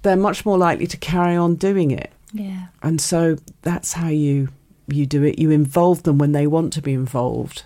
they're 0.04 0.16
much 0.16 0.46
more 0.46 0.58
likely 0.58 0.88
to 0.88 0.98
carry 0.98 1.36
on 1.36 1.56
doing 1.56 1.92
it. 1.92 2.12
Yeah. 2.34 2.68
And 2.84 3.00
so 3.00 3.38
that's 3.62 3.94
how 3.94 4.10
you 4.10 4.50
you 4.88 5.06
do 5.06 5.24
it. 5.24 5.40
You 5.40 5.50
involve 5.50 6.04
them 6.04 6.18
when 6.18 6.32
they 6.32 6.46
want 6.46 6.72
to 6.74 6.82
be 6.82 6.94
involved, 6.94 7.64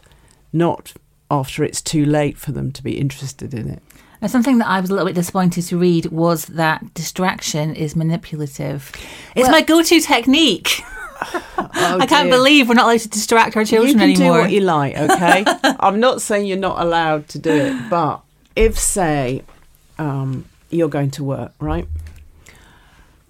not 0.54 0.94
after 1.30 1.64
it's 1.64 1.82
too 1.82 2.06
late 2.06 2.38
for 2.38 2.52
them 2.52 2.72
to 2.72 2.82
be 2.82 2.98
interested 2.98 3.54
in 3.54 3.70
it. 3.70 3.84
And 4.22 4.30
something 4.30 4.58
that 4.58 4.68
I 4.68 4.80
was 4.82 4.90
a 4.90 4.94
little 4.94 5.08
bit 5.08 5.16
disappointed 5.16 5.64
to 5.64 5.78
read 5.78 6.08
was 6.08 6.46
that 6.46 6.94
distraction 6.94 7.74
is 7.76 7.96
manipulative. 7.96 8.92
It's 9.36 9.44
well, 9.44 9.52
my 9.52 9.62
go-to 9.62 10.00
technique. 10.00 10.82
Oh 11.62 11.98
I 12.00 12.06
can't 12.06 12.30
believe 12.30 12.70
we're 12.70 12.76
not 12.76 12.86
allowed 12.86 13.02
to 13.02 13.10
distract 13.10 13.58
our 13.58 13.66
children 13.66 14.00
anymore. 14.00 14.08
you 14.10 14.16
can 14.16 14.22
anymore. 14.22 14.38
do 14.38 14.42
what 14.44 14.52
you 14.52 14.62
like, 14.62 14.98
okay? 14.98 15.44
I'm 15.82 16.00
not 16.00 16.22
saying 16.22 16.46
you're 16.48 16.58
not 16.58 16.80
allowed 16.80 17.28
to 17.30 17.40
do 17.40 17.52
it, 17.52 17.90
but 17.90 18.22
if, 18.56 18.80
say, 18.80 19.44
um, 19.98 20.46
you're 20.70 20.88
going 20.88 21.12
to 21.12 21.24
work, 21.26 21.52
right? 21.60 21.86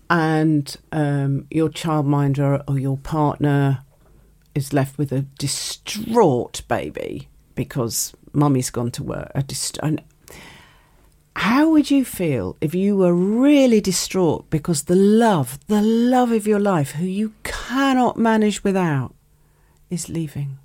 And 0.10 0.76
um, 0.92 1.48
your 1.50 1.70
childminder 1.70 2.64
or 2.68 2.78
your 2.80 2.98
partner 2.98 3.80
is 4.54 4.72
left 4.72 4.98
with 4.98 5.12
a 5.12 5.22
distraught 5.22 6.62
baby 6.68 7.28
because 7.56 8.14
mummy's 8.34 8.70
gone 8.70 8.92
to 8.92 9.04
work. 9.04 9.32
A 9.36 9.44
dist- 9.44 9.80
how 11.36 11.70
would 11.70 11.90
you 11.90 12.04
feel 12.04 12.58
if 12.60 12.76
you 12.76 12.98
were 12.98 13.14
really 13.14 13.82
distraught 13.82 14.50
because 14.50 14.84
the 14.84 14.96
love, 14.96 15.60
the 15.68 15.82
love 15.82 16.32
of 16.32 16.48
your 16.48 16.60
life, 16.60 16.92
who 16.92 17.06
you 17.06 17.34
cannot 17.44 18.18
manage 18.18 18.64
without, 18.64 19.14
is 19.90 20.10
leaving 20.10 20.60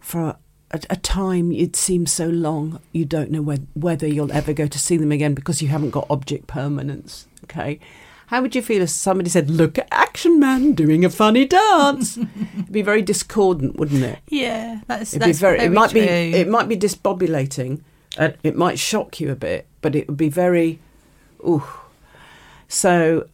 for 0.00 0.36
a, 0.70 0.80
a 0.90 0.96
time 0.96 1.52
it 1.52 1.76
seems 1.76 2.12
so 2.12 2.28
long 2.28 2.80
you 2.92 3.04
don't 3.04 3.30
know 3.30 3.42
when, 3.42 3.66
whether 3.74 4.06
you'll 4.06 4.32
ever 4.32 4.52
go 4.52 4.66
to 4.66 4.78
see 4.78 4.96
them 4.96 5.12
again 5.12 5.34
because 5.34 5.60
you 5.60 5.68
haven't 5.68 5.90
got 5.90 6.06
object 6.10 6.46
permanence? 6.46 7.26
Okay. 7.44 7.80
How 8.28 8.42
would 8.42 8.56
you 8.56 8.62
feel 8.62 8.82
if 8.82 8.90
somebody 8.90 9.30
said, 9.30 9.48
"Look 9.48 9.78
at 9.78 9.86
Action 9.92 10.40
Man 10.40 10.72
doing 10.72 11.04
a 11.04 11.10
funny 11.10 11.44
dance"? 11.44 12.16
It'd 12.58 12.72
be 12.72 12.82
very 12.82 13.02
discordant, 13.02 13.76
wouldn't 13.76 14.02
it? 14.02 14.18
Yeah, 14.28 14.80
that's. 14.88 15.12
It'd 15.12 15.22
that's 15.22 15.38
be 15.38 15.40
very. 15.40 15.58
very 15.58 15.68
it 15.68 15.72
might 15.72 15.90
true. 15.90 16.00
be. 16.00 16.06
It 16.06 16.48
might 16.48 16.68
be 16.68 16.76
disbobulating, 16.76 17.82
and 18.16 18.36
it 18.42 18.56
might 18.56 18.78
shock 18.78 19.20
you 19.20 19.30
a 19.30 19.36
bit, 19.36 19.66
but 19.80 19.94
it 19.94 20.08
would 20.08 20.16
be 20.16 20.28
very, 20.28 20.78
ooh. 21.40 21.64
So, 22.68 23.28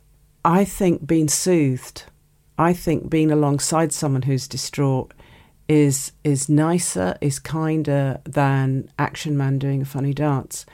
I 0.44 0.64
think 0.64 1.06
being 1.06 1.28
soothed, 1.28 2.04
I 2.58 2.72
think 2.72 3.08
being 3.08 3.30
alongside 3.30 3.92
someone 3.92 4.22
who's 4.22 4.48
distraught, 4.48 5.12
is 5.68 6.12
is 6.24 6.48
nicer, 6.48 7.16
is 7.20 7.38
kinder 7.38 8.20
than 8.24 8.90
Action 8.98 9.36
Man 9.36 9.58
doing 9.58 9.82
a 9.82 9.86
funny 9.86 10.12
dance, 10.12 10.66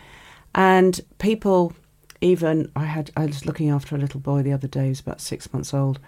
and 0.55 1.01
people. 1.19 1.73
Even 2.21 2.69
I 2.75 2.85
had 2.87 3.13
I 3.17 3.27
was 3.27 3.47
looking 3.47 3.71
after 3.71 3.95
a 3.95 3.99
little 3.99 4.19
boy 4.19 4.43
the 4.43 4.53
other 4.53 4.67
day, 4.67 4.85
he 4.85 4.89
was 4.89 4.99
about 4.99 5.21
six 5.21 5.53
months 5.53 5.73
old. 5.73 6.01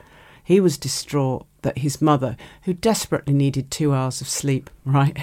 He 0.51 0.59
was 0.59 0.77
distraught 0.77 1.47
that 1.63 1.79
his 1.79 2.03
mother, 2.03 2.37
who 2.63 2.73
desperately 2.75 3.33
needed 3.33 3.71
two 3.71 3.95
hours 3.95 4.21
of 4.21 4.29
sleep, 4.29 4.69
right, 4.85 5.17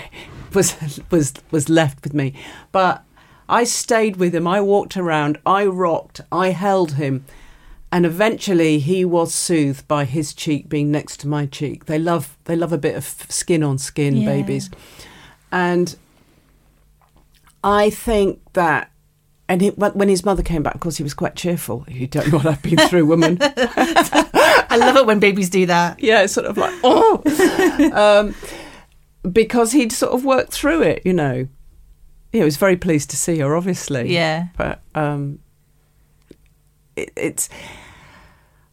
was 0.54 0.74
was 1.12 1.34
was 1.52 1.68
left 1.68 2.02
with 2.06 2.14
me. 2.14 2.34
But 2.72 3.04
I 3.50 3.66
stayed 3.66 4.16
with 4.16 4.34
him. 4.34 4.48
I 4.48 4.62
walked 4.62 4.96
around. 4.96 5.38
I 5.46 5.66
rocked. 5.66 6.22
I 6.32 6.52
held 6.52 6.94
him, 6.94 7.26
and 7.92 8.06
eventually 8.06 8.80
he 8.80 9.04
was 9.04 9.34
soothed 9.34 9.86
by 9.86 10.06
his 10.06 10.34
cheek 10.34 10.70
being 10.70 10.92
next 10.92 11.20
to 11.20 11.28
my 11.28 11.46
cheek. 11.46 11.88
They 11.88 12.00
love 12.00 12.38
they 12.46 12.56
love 12.56 12.72
a 12.72 12.78
bit 12.78 12.96
of 12.96 13.04
skin 13.28 13.64
on 13.64 13.78
skin, 13.80 14.16
Yeah. 14.16 14.30
babies, 14.30 14.70
and 15.52 15.94
I 17.62 17.90
think 17.90 18.40
that. 18.54 18.92
And 19.50 19.62
he, 19.62 19.70
when 19.70 20.10
his 20.10 20.26
mother 20.26 20.44
came 20.44 20.62
back, 20.62 20.76
of 20.76 20.82
course, 20.82 20.98
he 20.98 21.04
was 21.04 21.14
quite 21.14 21.36
cheerful. 21.36 21.86
You 21.88 22.08
don't 22.08 22.30
know 22.32 22.38
what 22.38 22.48
I've 22.48 22.62
been 22.62 22.78
through, 22.90 23.06
woman. 23.06 23.38
I 23.42 24.76
love 24.78 24.98
it 24.98 25.06
when 25.06 25.20
babies 25.20 25.50
do 25.50 25.66
that. 25.68 26.02
yeah, 26.02 26.24
it's 26.24 26.34
sort 26.34 26.48
of 26.48 26.58
like, 26.58 26.74
oh, 26.84 27.22
um, 27.94 28.36
because 29.32 29.72
he'd 29.72 29.94
sort 29.94 30.14
of 30.14 30.26
worked 30.26 30.52
through 30.52 30.82
it, 30.82 31.02
you 31.06 31.14
know. 31.14 31.48
Yeah, 32.34 32.42
he 32.42 32.44
was 32.44 32.58
very 32.58 32.76
pleased 32.76 33.10
to 33.12 33.18
see 33.18 33.40
her, 33.40 33.56
obviously. 33.56 34.14
Yeah. 34.14 34.48
But 34.58 34.82
um, 34.96 35.40
it, 36.98 37.12
it's. 37.16 37.50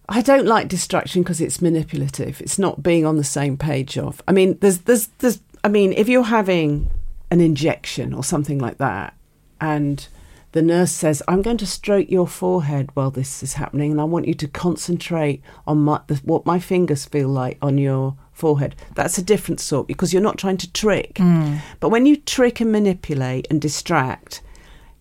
I 0.08 0.20
don't 0.20 0.46
like 0.46 0.68
distraction 0.68 1.22
because 1.22 1.40
it's 1.40 1.62
manipulative. 1.62 2.40
It's 2.40 2.58
not 2.58 2.82
being 2.82 3.06
on 3.06 3.16
the 3.16 3.24
same 3.24 3.56
page 3.56 3.96
of. 3.96 4.20
I 4.28 4.32
mean, 4.32 4.58
there's, 4.60 4.78
there's, 4.78 5.06
there's. 5.18 5.40
I 5.62 5.68
mean, 5.68 5.92
if 5.92 6.08
you're 6.08 6.24
having 6.24 6.90
an 7.30 7.40
injection 7.40 8.12
or 8.12 8.24
something 8.24 8.58
like 8.58 8.78
that, 8.78 9.14
and 9.60 10.06
the 10.54 10.62
nurse 10.62 10.92
says, 10.92 11.22
"I'm 11.28 11.42
going 11.42 11.56
to 11.58 11.66
stroke 11.66 12.08
your 12.10 12.26
forehead 12.26 12.90
while 12.94 13.10
this 13.10 13.42
is 13.42 13.54
happening, 13.54 13.90
and 13.92 14.00
I 14.00 14.04
want 14.04 14.26
you 14.28 14.34
to 14.34 14.48
concentrate 14.48 15.42
on 15.66 15.78
my, 15.78 16.00
the, 16.06 16.14
what 16.24 16.46
my 16.46 16.58
fingers 16.58 17.04
feel 17.04 17.28
like 17.28 17.58
on 17.60 17.76
your 17.76 18.16
forehead." 18.32 18.74
That's 18.94 19.18
a 19.18 19.22
different 19.22 19.60
sort 19.60 19.86
because 19.88 20.12
you're 20.12 20.22
not 20.22 20.38
trying 20.38 20.56
to 20.58 20.72
trick. 20.72 21.18
Hmm. 21.18 21.56
But 21.80 21.90
when 21.90 22.06
you 22.06 22.16
trick 22.16 22.60
and 22.60 22.70
manipulate 22.72 23.46
and 23.50 23.60
distract, 23.60 24.42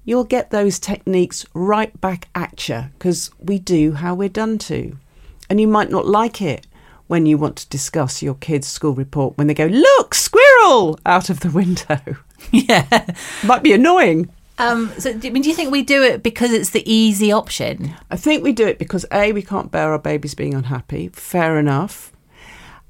you'll 0.03 0.23
get 0.25 0.49
those 0.49 0.79
techniques 0.79 1.45
right 1.53 1.99
back 2.01 2.27
at 2.35 2.67
you 2.67 2.85
because 2.97 3.29
we 3.39 3.59
do 3.59 3.93
how 3.93 4.15
we're 4.15 4.29
done 4.29 4.57
to, 4.57 4.97
and 5.49 5.61
you 5.61 5.67
might 5.67 5.89
not 5.91 6.07
like 6.07 6.41
it. 6.41 6.67
When 7.07 7.25
you 7.27 7.37
want 7.37 7.57
to 7.57 7.69
discuss 7.69 8.23
your 8.23 8.33
kid's 8.35 8.67
school 8.67 8.93
report, 8.95 9.37
when 9.37 9.47
they 9.47 9.53
go, 9.53 9.65
look, 9.67 10.15
squirrel 10.15 10.97
out 11.05 11.29
of 11.29 11.41
the 11.41 11.51
window, 11.51 11.99
Yeah. 12.51 13.05
might 13.43 13.61
be 13.61 13.73
annoying. 13.73 14.29
Um, 14.57 14.91
so, 14.99 15.13
do, 15.13 15.27
I 15.27 15.31
mean, 15.31 15.43
do 15.43 15.49
you 15.49 15.55
think 15.55 15.71
we 15.71 15.81
do 15.81 16.03
it 16.03 16.21
because 16.21 16.51
it's 16.51 16.69
the 16.69 16.89
easy 16.91 17.31
option? 17.31 17.93
I 18.11 18.17
think 18.17 18.43
we 18.43 18.53
do 18.53 18.67
it 18.67 18.77
because 18.77 19.05
A, 19.11 19.31
we 19.31 19.41
can't 19.41 19.71
bear 19.71 19.91
our 19.91 19.99
babies 19.99 20.35
being 20.35 20.53
unhappy, 20.53 21.09
fair 21.09 21.57
enough. 21.57 22.11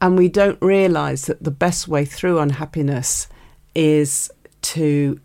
And 0.01 0.17
we 0.17 0.27
don't 0.27 0.61
realise 0.61 1.25
that 1.25 1.43
the 1.43 1.51
best 1.51 1.87
way 1.87 2.03
through 2.03 2.39
unhappiness 2.39 3.27
is 3.73 4.29
to 4.61 5.19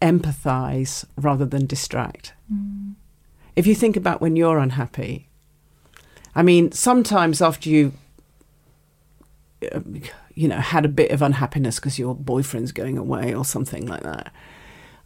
empathise 0.00 1.04
rather 1.16 1.44
than 1.44 1.66
distract. 1.66 2.32
If 3.54 3.66
you 3.66 3.74
think 3.74 3.96
about 3.96 4.20
when 4.20 4.34
you're 4.34 4.58
unhappy, 4.58 5.28
I 6.34 6.42
mean, 6.42 6.72
sometimes 6.72 7.42
after 7.42 7.68
you, 7.68 7.92
um, 9.72 10.00
you 10.34 10.48
know, 10.48 10.56
had 10.56 10.86
a 10.86 10.88
bit 10.88 11.10
of 11.10 11.20
unhappiness 11.20 11.76
because 11.76 11.98
your 11.98 12.14
boyfriend's 12.14 12.72
going 12.72 12.96
away 12.96 13.34
or 13.34 13.44
something 13.44 13.86
like 13.86 14.02
that, 14.02 14.32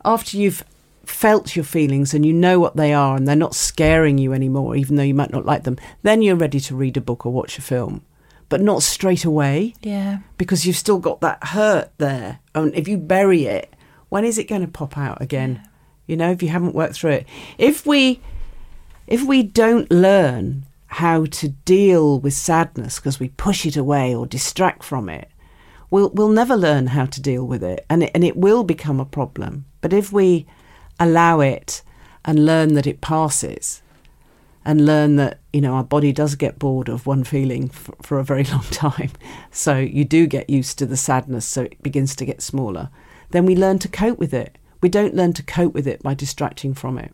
after 0.07 0.37
you've 0.38 0.64
felt 1.05 1.55
your 1.55 1.64
feelings 1.64 2.14
and 2.14 2.25
you 2.25 2.33
know 2.33 2.59
what 2.59 2.77
they 2.77 2.92
are 2.92 3.16
and 3.16 3.29
they're 3.29 3.37
not 3.37 3.55
scaring 3.55 4.19
you 4.19 4.33
anymore, 4.33 4.75
even 4.77 4.97
though 4.97 5.03
you 5.03 5.14
might 5.14 5.31
not 5.33 5.45
like 5.45 5.64
them, 5.64 5.77
then 6.03 6.23
you're 6.23 6.37
ready 6.37 6.61
to 6.61 6.75
read 6.75 6.97
a 6.97 7.01
book 7.01 7.27
or 7.27 7.33
watch 7.33 7.59
a 7.59 7.62
film. 7.62 8.03
But 8.49 8.61
not 8.61 8.83
straight 8.83 9.25
away 9.25 9.75
Yeah. 9.83 10.19
because 10.38 10.64
you've 10.66 10.77
still 10.77 10.99
got 10.99 11.21
that 11.21 11.42
hurt 11.49 11.90
there. 11.99 12.38
And 12.55 12.75
if 12.75 12.87
you 12.88 12.97
bury 12.97 13.45
it, 13.47 13.75
when 14.09 14.25
is 14.25 14.38
it 14.38 14.49
going 14.49 14.62
to 14.62 14.69
pop 14.69 14.97
out 14.97 15.21
again? 15.21 15.69
You 16.07 16.16
know, 16.16 16.31
if 16.31 16.42
you 16.42 16.49
haven't 16.51 16.75
worked 16.75 16.95
through 16.95 17.11
it. 17.12 17.27
If 17.59 17.85
we 17.87 18.21
if 19.09 19.23
we 19.25 19.42
don't 19.42 19.90
learn 19.90 20.64
how 20.87 21.27
to 21.27 21.49
deal 21.49 22.19
with 22.21 22.33
sadness 22.35 22.97
because 23.01 23.19
we 23.21 23.29
push 23.31 23.66
it 23.66 23.77
away 23.77 24.14
or 24.14 24.27
distract 24.27 24.83
from 24.85 25.09
it, 25.09 25.29
we'll 25.90 26.11
we'll 26.11 26.29
never 26.29 26.57
learn 26.57 26.88
how 26.88 27.07
to 27.07 27.21
deal 27.21 27.45
with 27.45 27.62
it 27.64 27.85
and 27.90 28.05
it, 28.05 28.11
and 28.14 28.23
it 28.25 28.37
will 28.37 28.62
become 28.64 29.01
a 29.01 29.05
problem. 29.05 29.64
But 29.87 29.92
if 29.92 30.12
we 30.12 30.46
allow 30.99 31.38
it 31.38 31.83
and 32.25 32.44
learn 32.44 32.75
that 32.75 32.88
it 32.88 33.00
passes 33.00 33.83
and 34.65 34.85
learn 34.85 35.15
that 35.15 35.38
you 35.52 35.60
know 35.60 35.75
our 35.75 35.85
body 35.85 36.10
does 36.13 36.35
get 36.35 36.58
bored 36.58 36.88
of 36.88 37.06
one 37.06 37.23
feeling 37.23 37.69
for, 37.69 37.94
for 38.02 38.19
a 38.19 38.25
very 38.25 38.42
long 38.54 38.65
time 38.73 39.13
so 39.52 39.77
you 39.79 40.04
do 40.04 40.27
get 40.27 40.50
used 40.50 40.77
to 40.81 40.87
the 40.87 40.96
sadness 40.96 41.46
so 41.46 41.63
it 41.63 41.81
begins 41.85 42.17
to 42.17 42.25
get 42.25 42.42
smaller 42.42 42.90
then 43.31 43.46
we 43.46 43.54
learn 43.54 43.79
to 43.79 43.87
cope 43.88 44.19
with 44.19 44.35
it. 44.35 44.58
We 44.81 44.88
don't 44.88 45.15
learn 45.15 45.33
to 45.35 45.42
cope 45.44 45.73
with 45.73 45.87
it 45.87 46.02
by 46.02 46.15
distracting 46.15 46.75
from 46.75 46.98
it. 46.98 47.13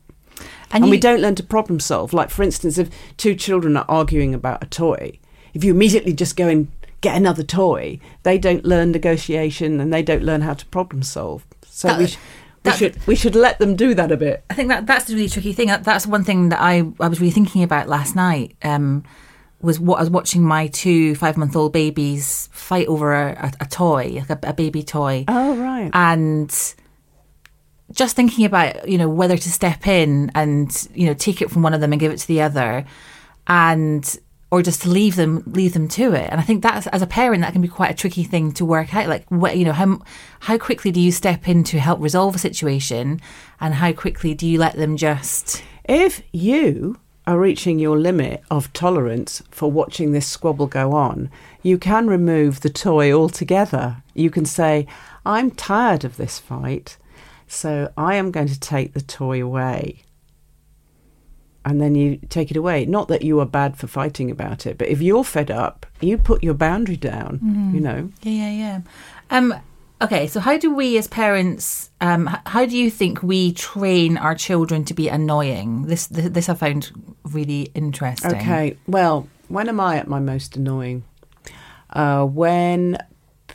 And, 0.70 0.86
you- 0.86 0.90
we 0.92 0.98
don't 0.98 1.20
learn 1.20 1.34
to 1.34 1.42
problem 1.42 1.78
solve. 1.78 2.14
Like 2.14 2.30
for 2.30 2.42
instance 2.42 2.78
if 2.78 2.88
two 3.18 3.34
children 3.34 3.76
are 3.76 3.84
arguing 3.86 4.32
about 4.34 4.62
a 4.62 4.66
toy 4.66 5.18
if 5.52 5.62
you 5.62 5.74
immediately 5.74 6.14
just 6.14 6.36
go 6.38 6.48
and 6.48 6.68
get 7.02 7.16
another 7.16 7.42
toy, 7.42 7.98
they 8.22 8.38
don't 8.38 8.64
learn 8.64 8.92
negotiation 8.92 9.78
and 9.78 9.92
they 9.92 10.02
don't 10.02 10.22
learn 10.22 10.40
how 10.40 10.54
to 10.54 10.64
problem 10.66 11.02
solve. 11.02 11.44
So 11.66 11.98
we, 11.98 12.06
sh- 12.06 12.16
we 12.64 12.72
should 12.72 13.06
we 13.06 13.14
should 13.16 13.34
let 13.34 13.58
them 13.58 13.74
do 13.76 13.94
that 13.94 14.12
a 14.12 14.16
bit. 14.16 14.44
I 14.50 14.54
think 14.54 14.68
that 14.68 14.86
that's 14.86 15.06
the 15.06 15.14
really 15.14 15.28
tricky 15.28 15.52
thing. 15.52 15.68
That- 15.68 15.84
That's 15.84 16.06
one 16.06 16.24
thing 16.24 16.48
that 16.50 16.60
I, 16.60 16.84
I 17.00 17.08
was 17.08 17.20
really 17.20 17.32
thinking 17.32 17.62
about 17.62 17.88
last 17.88 18.14
night. 18.16 18.56
Um, 18.62 19.04
was 19.60 19.78
what 19.78 19.98
I 19.98 20.00
was 20.00 20.10
watching 20.10 20.42
my 20.42 20.66
two 20.66 21.14
five 21.14 21.36
month 21.36 21.54
old 21.54 21.72
babies 21.72 22.48
fight 22.52 22.88
over 22.88 23.12
a, 23.14 23.52
a, 23.60 23.64
a 23.64 23.66
toy, 23.66 24.22
like 24.28 24.30
a, 24.30 24.38
a 24.48 24.52
baby 24.52 24.82
toy, 24.82 25.24
Oh 25.28 25.56
right. 25.56 25.88
and 25.94 26.74
just 27.92 28.16
thinking 28.16 28.44
about 28.44 28.88
you 28.88 28.98
know 28.98 29.08
whether 29.08 29.36
to 29.36 29.50
step 29.52 29.86
in 29.86 30.30
and 30.34 30.88
you 30.94 31.06
know 31.06 31.14
take 31.14 31.42
it 31.42 31.50
from 31.50 31.62
one 31.62 31.74
of 31.74 31.80
them 31.80 31.92
and 31.92 32.00
give 32.00 32.10
it 32.10 32.18
to 32.18 32.26
the 32.28 32.42
other, 32.42 32.84
and 33.46 34.18
or 34.52 34.62
just 34.62 34.82
to 34.82 34.90
leave 34.90 35.16
them 35.16 35.42
leave 35.46 35.72
them 35.72 35.88
to 35.88 36.12
it. 36.12 36.28
And 36.30 36.38
I 36.38 36.44
think 36.44 36.62
that's 36.62 36.86
as 36.88 37.00
a 37.00 37.06
parent 37.06 37.40
that 37.40 37.52
can 37.52 37.62
be 37.62 37.68
quite 37.68 37.90
a 37.90 37.94
tricky 37.94 38.22
thing 38.22 38.52
to 38.52 38.66
work 38.66 38.94
out. 38.94 39.08
Like 39.08 39.28
what 39.30 39.56
you 39.56 39.64
know 39.64 39.72
how 39.72 40.00
how 40.40 40.58
quickly 40.58 40.92
do 40.92 41.00
you 41.00 41.10
step 41.10 41.48
in 41.48 41.64
to 41.64 41.80
help 41.80 42.00
resolve 42.00 42.36
a 42.36 42.38
situation, 42.38 43.20
and 43.60 43.74
how 43.74 43.92
quickly 43.92 44.34
do 44.34 44.46
you 44.46 44.58
let 44.58 44.76
them 44.76 44.96
just 44.96 45.64
If 45.84 46.22
you 46.32 46.98
are 47.26 47.38
reaching 47.38 47.78
your 47.78 47.98
limit 47.98 48.42
of 48.50 48.72
tolerance 48.72 49.42
for 49.50 49.70
watching 49.70 50.12
this 50.12 50.26
squabble 50.26 50.66
go 50.66 50.92
on, 50.92 51.30
you 51.62 51.78
can 51.78 52.06
remove 52.06 52.60
the 52.60 52.70
toy 52.70 53.12
altogether. 53.12 54.02
You 54.14 54.30
can 54.30 54.44
say, 54.44 54.86
I'm 55.24 55.50
tired 55.50 56.04
of 56.04 56.16
this 56.16 56.38
fight, 56.38 56.98
so 57.48 57.90
I 57.96 58.16
am 58.16 58.30
going 58.30 58.48
to 58.48 58.60
take 58.60 58.92
the 58.92 59.00
toy 59.00 59.42
away. 59.42 60.02
And 61.64 61.80
then 61.80 61.94
you 61.94 62.18
take 62.28 62.50
it 62.50 62.56
away. 62.56 62.86
Not 62.86 63.06
that 63.08 63.22
you 63.22 63.38
are 63.40 63.46
bad 63.46 63.76
for 63.76 63.86
fighting 63.86 64.30
about 64.30 64.66
it, 64.66 64.78
but 64.78 64.88
if 64.88 65.00
you're 65.00 65.22
fed 65.22 65.50
up, 65.50 65.86
you 66.00 66.18
put 66.18 66.42
your 66.42 66.54
boundary 66.54 66.96
down, 66.96 67.70
you 67.72 67.80
know. 67.80 68.10
Yeah, 68.22 68.32
yeah, 68.32 68.50
yeah. 68.50 68.80
Um, 69.30 69.54
okay, 70.00 70.26
so 70.26 70.40
how 70.40 70.58
do 70.58 70.74
we 70.74 70.98
as 70.98 71.06
parents, 71.06 71.90
um, 72.00 72.26
how 72.46 72.66
do 72.66 72.76
you 72.76 72.90
think 72.90 73.22
we 73.22 73.52
train 73.52 74.18
our 74.18 74.34
children 74.34 74.84
to 74.86 74.94
be 74.94 75.08
annoying? 75.08 75.86
This, 75.86 76.08
th- 76.08 76.32
this 76.32 76.48
I 76.48 76.54
found 76.54 76.90
really 77.24 77.70
interesting. 77.74 78.32
Okay, 78.34 78.76
well, 78.88 79.28
when 79.48 79.68
am 79.68 79.78
I 79.78 79.98
at 79.98 80.08
my 80.08 80.18
most 80.18 80.56
annoying? 80.56 81.04
Uh, 81.90 82.24
when 82.24 82.98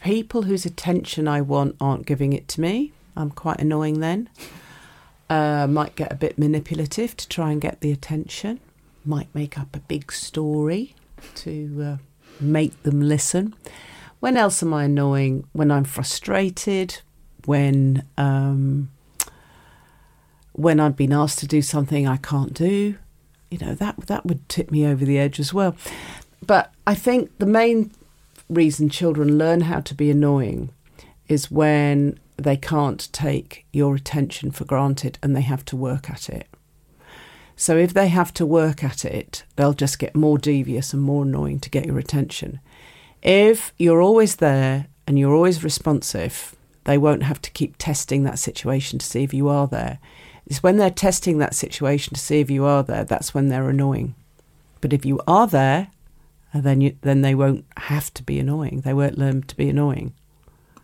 people 0.02 0.44
whose 0.44 0.66
attention 0.66 1.28
I 1.28 1.42
want 1.42 1.76
aren't 1.82 2.06
giving 2.06 2.32
it 2.32 2.48
to 2.50 2.62
me, 2.62 2.94
I'm 3.18 3.32
quite 3.32 3.60
annoying 3.60 4.00
then. 4.00 4.30
Uh, 5.30 5.68
might 5.68 5.96
get 5.96 6.12
a 6.12 6.16
bit 6.16 6.38
manipulative 6.38 7.18
to 7.18 7.28
try 7.28 7.52
and 7.52 7.60
get 7.60 7.82
the 7.82 7.92
attention. 7.92 8.60
Might 9.04 9.34
make 9.36 9.58
up 9.58 9.76
a 9.76 9.80
big 9.80 10.12
story 10.12 10.96
to 11.36 11.84
uh, 11.84 11.98
make 12.40 12.84
them 12.84 13.02
listen. 13.02 13.54
When 14.20 14.38
else 14.38 14.64
am 14.64 14.74
I 14.74 14.86
annoying? 14.86 15.46
When 15.54 15.70
I'm 15.70 15.84
frustrated. 15.84 17.00
When 17.46 18.04
um, 18.18 18.90
when 20.54 20.80
I've 20.80 20.96
been 20.96 21.14
asked 21.14 21.40
to 21.40 21.48
do 21.48 21.62
something 21.62 22.08
I 22.08 22.18
can't 22.18 22.54
do. 22.54 22.96
You 23.52 23.58
know 23.60 23.76
that 23.76 24.08
that 24.08 24.26
would 24.26 24.48
tip 24.50 24.72
me 24.72 24.86
over 24.86 25.06
the 25.06 25.20
edge 25.20 25.40
as 25.40 25.54
well. 25.54 25.76
But 26.46 26.74
I 26.86 26.96
think 26.96 27.38
the 27.38 27.46
main 27.46 27.92
reason 28.50 28.90
children 28.90 29.38
learn 29.38 29.62
how 29.62 29.82
to 29.82 29.94
be 29.94 30.10
annoying 30.10 30.70
is 31.28 31.52
when 31.52 32.20
they 32.38 32.58
can't 32.58 33.12
take 33.12 33.66
your 33.74 33.96
attention 33.96 34.52
for 34.52 34.66
granted 34.66 35.18
and 35.22 35.36
they 35.36 35.42
have 35.42 35.66
to 35.66 35.76
work 35.76 36.10
at 36.10 36.30
it. 36.30 36.48
So 37.56 37.76
if 37.76 37.94
they 37.94 38.08
have 38.10 38.34
to 38.36 38.46
work 38.46 38.84
at 38.84 39.04
it, 39.04 39.44
they'll 39.56 39.74
just 39.74 39.98
get 39.98 40.16
more 40.16 40.38
devious 40.38 40.94
and 40.94 41.02
more 41.02 41.24
annoying 41.24 41.60
to 41.62 41.70
get 41.70 41.88
your 41.88 41.98
attention. 41.98 42.60
If 43.24 43.74
you're 43.78 44.02
always 44.02 44.36
there 44.36 44.88
and 45.08 45.18
you're 45.18 45.34
always 45.34 45.64
responsive, 45.64 46.56
they 46.84 47.00
won't 47.00 47.24
have 47.24 47.42
to 47.42 47.52
keep 47.52 47.76
testing 47.78 48.24
that 48.24 48.38
situation 48.38 49.00
to 49.00 49.06
see 49.06 49.24
if 49.24 49.34
you 49.34 49.50
are 49.50 49.68
there. 49.68 49.98
It's 50.46 50.62
when 50.62 50.78
they're 50.78 50.92
testing 50.92 51.40
that 51.40 51.56
situation 51.56 52.14
to 52.14 52.20
see 52.20 52.40
if 52.40 52.52
you 52.52 52.64
are 52.64 52.84
there, 52.84 53.04
that's 53.04 53.34
when 53.34 53.50
they're 53.50 53.70
annoying. 53.70 54.14
But 54.80 54.94
if 54.94 55.04
you 55.04 55.20
are 55.28 55.48
there, 55.48 55.88
then 56.54 56.80
you, 56.80 56.96
then 57.02 57.22
they 57.22 57.36
won't 57.36 57.66
have 57.78 58.14
to 58.14 58.24
be 58.24 58.40
annoying. 58.40 58.82
They 58.82 58.94
won't 58.94 59.18
learn 59.18 59.42
to 59.44 59.58
be 59.58 59.68
annoying. 59.70 60.14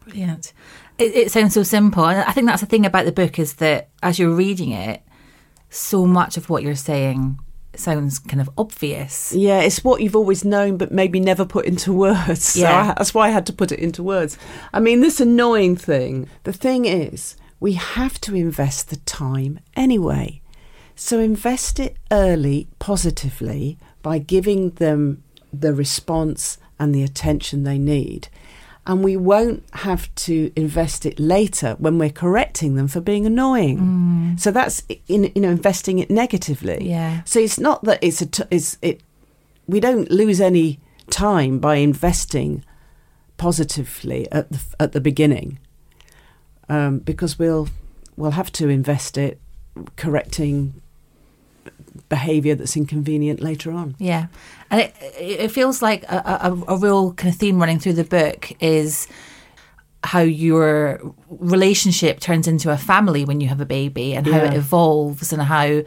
Brilliant. 0.03 0.53
It, 0.97 1.15
it 1.15 1.31
sounds 1.31 1.53
so 1.53 1.63
simple. 1.63 2.05
And 2.05 2.19
I 2.19 2.31
think 2.31 2.47
that's 2.47 2.61
the 2.61 2.67
thing 2.67 2.85
about 2.85 3.05
the 3.05 3.11
book 3.11 3.39
is 3.39 3.55
that 3.55 3.89
as 4.01 4.19
you're 4.19 4.35
reading 4.35 4.71
it, 4.71 5.01
so 5.69 6.05
much 6.05 6.37
of 6.37 6.49
what 6.49 6.63
you're 6.63 6.75
saying 6.75 7.39
sounds 7.75 8.19
kind 8.19 8.39
of 8.41 8.49
obvious. 8.57 9.33
Yeah, 9.33 9.61
it's 9.61 9.83
what 9.83 10.01
you've 10.01 10.15
always 10.15 10.45
known, 10.45 10.77
but 10.77 10.91
maybe 10.91 11.19
never 11.19 11.45
put 11.45 11.65
into 11.65 11.91
words. 12.07 12.43
So 12.43 12.59
Yeah. 12.59 12.91
I, 12.91 12.93
that's 12.97 13.13
why 13.13 13.27
I 13.27 13.31
had 13.31 13.45
to 13.47 13.53
put 13.53 13.71
it 13.71 13.79
into 13.79 14.03
words. 14.03 14.37
I 14.71 14.79
mean, 14.79 15.01
this 15.01 15.19
annoying 15.19 15.75
thing. 15.75 16.27
The 16.43 16.53
thing 16.53 16.85
is, 16.85 17.35
we 17.59 17.73
have 17.73 18.19
to 18.21 18.35
invest 18.35 18.89
the 18.89 18.97
time 18.97 19.59
anyway. 19.75 20.41
So 20.95 21.19
invest 21.19 21.79
it 21.79 21.97
early, 22.11 22.67
positively, 22.77 23.79
by 24.03 24.19
giving 24.19 24.71
them 24.71 25.23
the 25.51 25.73
response 25.73 26.57
and 26.77 26.93
the 26.93 27.03
attention 27.03 27.63
they 27.63 27.79
need. 27.79 28.27
And 28.85 29.01
we 29.01 29.15
won't 29.15 29.63
have 29.73 30.13
to 30.15 30.51
invest 30.57 31.05
it 31.05 31.17
later 31.17 31.75
when 31.79 31.97
we're 31.97 32.09
correcting 32.09 32.75
them 32.75 32.89
for 32.89 32.99
being 32.99 33.25
annoying. 33.25 34.35
So 34.37 34.51
that's 34.51 34.83
in 35.07 35.31
you 35.35 35.41
know 35.41 35.51
investing 35.51 35.99
it 35.99 36.09
negatively. 36.09 36.89
Yeah. 36.89 37.23
So 37.23 37.39
it's 37.39 37.57
not 37.57 37.83
that 37.85 37.99
it's 38.01 38.21
a 38.21 38.25
t- 38.25 38.43
it's 38.51 38.77
it. 38.81 39.01
We 39.67 39.79
don't 39.79 40.11
lose 40.11 40.41
any 40.41 40.79
time 41.09 41.59
by 41.59 41.75
investing 41.75 42.65
positively 43.37 44.29
at 44.31 44.51
the 44.51 44.59
at 44.79 44.91
the 44.91 45.01
beginning, 45.01 45.59
um, 46.67 46.99
because 46.99 47.39
we'll 47.39 47.69
we'll 48.17 48.31
have 48.31 48.51
to 48.53 48.67
invest 48.67 49.17
it 49.17 49.39
correcting 49.95 50.81
behaviour 52.09 52.55
that's 52.55 52.75
inconvenient 52.77 53.39
later 53.39 53.71
on. 53.71 53.95
Yeah, 53.99 54.27
and 54.69 54.81
it 54.81 54.95
it 55.19 55.51
feels 55.51 55.81
like 55.81 56.03
a, 56.03 56.51
a, 56.67 56.73
a 56.73 56.77
real 56.77 57.13
kind 57.13 57.33
of 57.33 57.39
theme 57.39 57.59
running 57.59 57.79
through 57.79 57.93
the 57.93 58.03
book 58.03 58.51
is 58.61 59.07
how 60.03 60.19
your 60.19 60.99
relationship 61.29 62.19
turns 62.19 62.47
into 62.47 62.71
a 62.71 62.77
family 62.77 63.23
when 63.23 63.39
you 63.39 63.47
have 63.47 63.61
a 63.61 63.65
baby 63.65 64.15
and 64.15 64.27
how 64.27 64.39
it 64.39 64.53
evolves 64.53 65.31
and 65.31 65.41
how. 65.41 65.83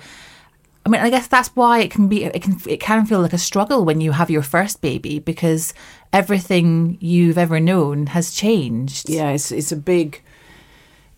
I 0.84 0.88
mean, 0.88 1.00
I 1.00 1.10
guess 1.10 1.26
that's 1.26 1.48
why 1.48 1.80
it 1.80 1.90
can 1.90 2.06
be 2.06 2.24
it 2.24 2.40
can 2.42 2.60
it 2.66 2.80
can 2.80 3.06
feel 3.06 3.20
like 3.20 3.32
a 3.32 3.38
struggle 3.38 3.84
when 3.84 4.00
you 4.00 4.12
have 4.12 4.30
your 4.30 4.42
first 4.42 4.80
baby 4.80 5.18
because 5.18 5.74
everything 6.12 6.96
you've 7.00 7.38
ever 7.38 7.58
known 7.58 8.06
has 8.06 8.32
changed. 8.32 9.08
Yeah, 9.08 9.30
it's 9.30 9.50
it's 9.50 9.72
a 9.72 9.76
big 9.76 10.22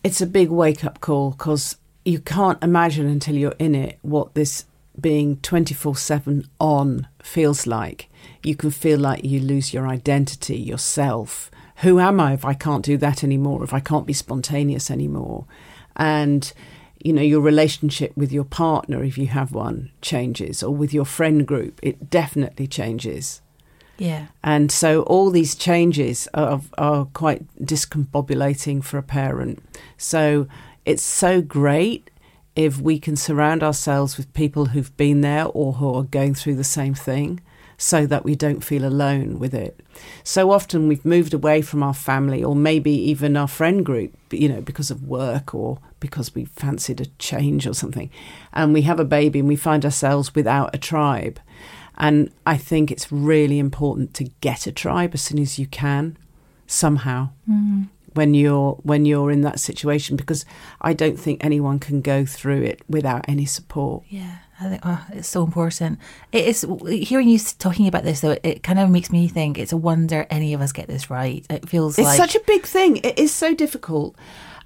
it's 0.03 0.21
a 0.21 0.25
big 0.25 0.49
wake 0.49 0.83
up 0.83 1.01
call 1.01 1.31
because 1.31 1.77
you 2.03 2.19
can't 2.19 2.61
imagine 2.63 3.05
until 3.05 3.35
you're 3.35 3.55
in 3.59 3.75
it 3.75 3.99
what 4.01 4.33
this 4.33 4.65
being 4.99 5.37
24 5.37 5.95
7 5.95 6.47
on 6.59 7.07
feels 7.21 7.65
like. 7.65 8.09
You 8.43 8.55
can 8.55 8.71
feel 8.71 8.99
like 8.99 9.23
you 9.23 9.39
lose 9.39 9.73
your 9.73 9.87
identity, 9.87 10.57
yourself. 10.57 11.49
Who 11.77 11.99
am 11.99 12.19
I 12.19 12.33
if 12.33 12.45
I 12.45 12.53
can't 12.53 12.83
do 12.83 12.97
that 12.97 13.23
anymore, 13.23 13.63
if 13.63 13.73
I 13.73 13.79
can't 13.79 14.05
be 14.05 14.13
spontaneous 14.13 14.91
anymore? 14.91 15.45
And, 15.95 16.51
you 17.03 17.13
know, 17.13 17.21
your 17.21 17.41
relationship 17.41 18.15
with 18.15 18.31
your 18.31 18.43
partner, 18.43 19.03
if 19.03 19.17
you 19.17 19.27
have 19.27 19.53
one, 19.53 19.91
changes, 20.01 20.61
or 20.61 20.75
with 20.75 20.93
your 20.93 21.05
friend 21.05 21.47
group, 21.47 21.79
it 21.81 22.09
definitely 22.09 22.67
changes. 22.67 23.41
Yeah. 23.97 24.27
And 24.43 24.71
so 24.71 25.03
all 25.03 25.29
these 25.29 25.55
changes 25.55 26.27
are, 26.33 26.61
are 26.77 27.05
quite 27.05 27.43
discombobulating 27.57 28.83
for 28.83 28.97
a 28.97 29.03
parent. 29.03 29.61
So 29.97 30.47
it's 30.85 31.03
so 31.03 31.41
great 31.41 32.09
if 32.65 32.81
we 32.81 32.99
can 32.99 33.15
surround 33.15 33.63
ourselves 33.63 34.17
with 34.17 34.33
people 34.33 34.65
who've 34.65 34.95
been 34.97 35.21
there 35.21 35.45
or 35.45 35.73
who 35.73 35.95
are 35.95 36.03
going 36.03 36.35
through 36.35 36.55
the 36.55 36.63
same 36.63 36.93
thing 36.93 37.39
so 37.77 38.05
that 38.05 38.25
we 38.25 38.35
don't 38.35 38.65
feel 38.65 38.83
alone 38.83 39.39
with 39.39 39.53
it. 39.53 39.79
So 40.25 40.51
often 40.51 40.89
we've 40.89 41.05
moved 41.05 41.33
away 41.33 41.61
from 41.61 41.81
our 41.81 41.93
family 41.93 42.43
or 42.43 42.53
maybe 42.53 42.91
even 42.91 43.37
our 43.37 43.47
friend 43.47 43.85
group, 43.85 44.11
you 44.31 44.49
know, 44.49 44.59
because 44.59 44.91
of 44.91 45.07
work 45.07 45.55
or 45.55 45.79
because 46.01 46.35
we 46.35 46.43
fancied 46.43 46.99
a 46.99 47.05
change 47.17 47.65
or 47.65 47.73
something. 47.73 48.09
And 48.51 48.73
we 48.73 48.81
have 48.81 48.99
a 48.99 49.05
baby 49.05 49.39
and 49.39 49.47
we 49.47 49.55
find 49.55 49.85
ourselves 49.85 50.35
without 50.35 50.75
a 50.75 50.77
tribe. 50.77 51.39
And 51.97 52.29
I 52.45 52.57
think 52.57 52.91
it's 52.91 53.09
really 53.09 53.57
important 53.57 54.13
to 54.15 54.25
get 54.41 54.67
a 54.67 54.73
tribe 54.73 55.11
as 55.13 55.21
soon 55.21 55.39
as 55.39 55.57
you 55.57 55.65
can, 55.65 56.17
somehow, 56.67 57.29
mm-hmm. 57.49 57.83
When 58.19 58.33
you're 58.33 58.73
when 58.83 59.05
you're 59.05 59.31
in 59.31 59.41
that 59.41 59.61
situation, 59.61 60.17
because 60.17 60.43
I 60.81 60.91
don't 60.91 61.17
think 61.17 61.41
anyone 61.41 61.79
can 61.79 62.01
go 62.01 62.25
through 62.25 62.63
it 62.63 62.81
without 62.89 63.23
any 63.29 63.45
support. 63.45 64.03
Yeah, 64.09 64.39
I 64.59 64.67
think 64.67 64.81
oh, 64.83 65.05
it's 65.13 65.29
so 65.29 65.41
important. 65.45 65.99
It 66.33 66.45
is 66.45 66.67
hearing 66.85 67.29
you 67.29 67.39
talking 67.39 67.87
about 67.87 68.03
this 68.03 68.19
though. 68.19 68.35
It 68.43 68.61
kind 68.61 68.77
of 68.77 68.89
makes 68.89 69.09
me 69.09 69.29
think 69.29 69.57
it's 69.57 69.71
a 69.71 69.77
wonder 69.77 70.27
any 70.29 70.53
of 70.53 70.59
us 70.59 70.73
get 70.73 70.87
this 70.87 71.09
right. 71.09 71.45
It 71.49 71.69
feels 71.69 71.97
It's 71.97 72.07
like 72.09 72.17
such 72.17 72.35
a 72.35 72.41
big 72.45 72.65
thing. 72.65 72.97
It 72.97 73.17
is 73.17 73.33
so 73.33 73.55
difficult, 73.55 74.17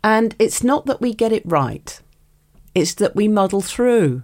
and 0.04 0.36
it's 0.40 0.64
not 0.64 0.88
that 0.88 1.00
we 1.00 1.14
get 1.14 1.32
it 1.32 1.44
right; 1.46 2.02
it's 2.74 2.96
that 2.96 3.16
we 3.16 3.28
muddle 3.28 3.62
through. 3.62 4.24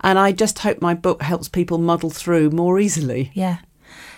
And 0.00 0.18
I 0.18 0.32
just 0.32 0.58
hope 0.58 0.82
my 0.82 0.94
book 0.94 1.22
helps 1.22 1.48
people 1.48 1.78
muddle 1.78 2.10
through 2.10 2.50
more 2.50 2.80
easily. 2.80 3.30
yeah. 3.32 3.58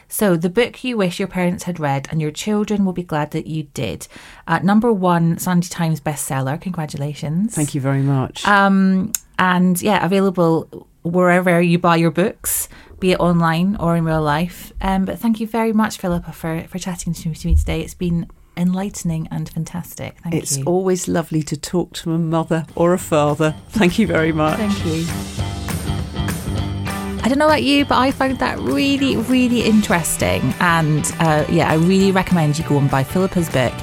So, 0.09 0.37
the 0.37 0.49
book 0.49 0.83
you 0.83 0.97
wish 0.97 1.19
your 1.19 1.29
parents 1.29 1.65
had 1.65 1.79
read, 1.79 2.09
and 2.11 2.21
your 2.21 2.31
children 2.31 2.85
will 2.85 2.93
be 2.93 3.03
glad 3.03 3.31
that 3.33 3.47
you 3.47 3.65
did. 3.75 4.09
Uh, 4.47 4.59
number 4.61 4.93
one 4.93 5.39
Sunday 5.39 5.69
Times 5.69 6.01
bestseller. 6.01 6.61
Congratulations. 6.61 7.55
Thank 7.55 7.75
you 7.75 7.81
very 7.81 8.03
much. 8.03 8.47
Um, 8.47 9.13
and 9.39 9.81
yeah, 9.81 10.05
available 10.05 10.89
wherever 11.03 11.61
you 11.61 11.79
buy 11.79 11.97
your 11.97 12.11
books, 12.11 12.69
be 13.01 13.13
it 13.13 13.21
online 13.21 13.77
or 13.77 13.97
in 13.97 14.05
real 14.05 14.23
life. 14.23 14.73
Um, 14.81 15.05
but 15.05 15.19
thank 15.19 15.41
you 15.41 15.47
very 15.47 15.73
much, 15.73 15.99
Philippa, 15.99 16.33
for, 16.33 16.65
for 16.69 16.79
chatting 16.79 17.13
to 17.15 17.29
me 17.29 17.55
today. 17.55 17.81
It's 17.81 17.95
been 17.95 18.27
enlightening 18.57 19.29
and 19.31 19.49
fantastic. 19.49 20.19
Thank 20.23 20.35
it's 20.35 20.57
you. 20.57 20.63
It's 20.63 20.67
always 20.67 21.09
lovely 21.09 21.43
to 21.45 21.57
talk 21.57 21.93
to 21.95 22.13
a 22.13 22.19
mother 22.19 22.67
or 22.75 22.93
a 22.93 22.99
father. 22.99 23.55
Thank 23.71 23.99
you 23.99 24.07
very 24.07 24.33
much. 24.33 24.59
Thank 24.59 24.85
you. 24.85 25.58
I 27.29 27.31
don't 27.31 27.41
know 27.41 27.45
about 27.45 27.63
you, 27.63 27.85
but 27.85 27.99
I 27.99 28.11
found 28.11 28.39
that 28.39 28.59
really, 28.59 29.19
really 29.19 29.61
interesting. 29.61 30.41
And 30.61 31.05
uh, 31.21 31.45
yeah, 31.51 31.71
I 31.71 31.75
really 31.75 32.11
recommend 32.11 32.59
you 32.59 32.65
go 32.65 32.79
and 32.79 32.91
buy 32.91 33.05
Philippa's 33.05 33.51
book. 33.51 33.75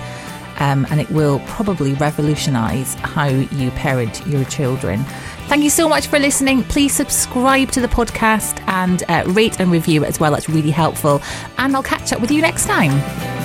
Um, 0.59 0.87
and 0.89 0.99
it 0.99 1.07
will 1.11 1.37
probably 1.41 1.93
revolutionise 1.93 2.95
how 2.95 3.27
you 3.27 3.69
parent 3.69 4.25
your 4.25 4.45
children. 4.45 5.03
Thank 5.45 5.63
you 5.63 5.69
so 5.69 5.87
much 5.87 6.07
for 6.07 6.17
listening. 6.17 6.63
Please 6.63 6.95
subscribe 6.95 7.69
to 7.73 7.81
the 7.81 7.87
podcast 7.87 8.59
and 8.67 9.03
uh, 9.09 9.25
rate 9.27 9.59
and 9.59 9.69
review 9.71 10.05
as 10.05 10.19
well. 10.19 10.31
That's 10.31 10.49
really 10.49 10.71
helpful. 10.71 11.21
And 11.59 11.75
I'll 11.75 11.83
catch 11.83 12.13
up 12.13 12.21
with 12.21 12.31
you 12.31 12.41
next 12.41 12.65
time. 12.65 13.44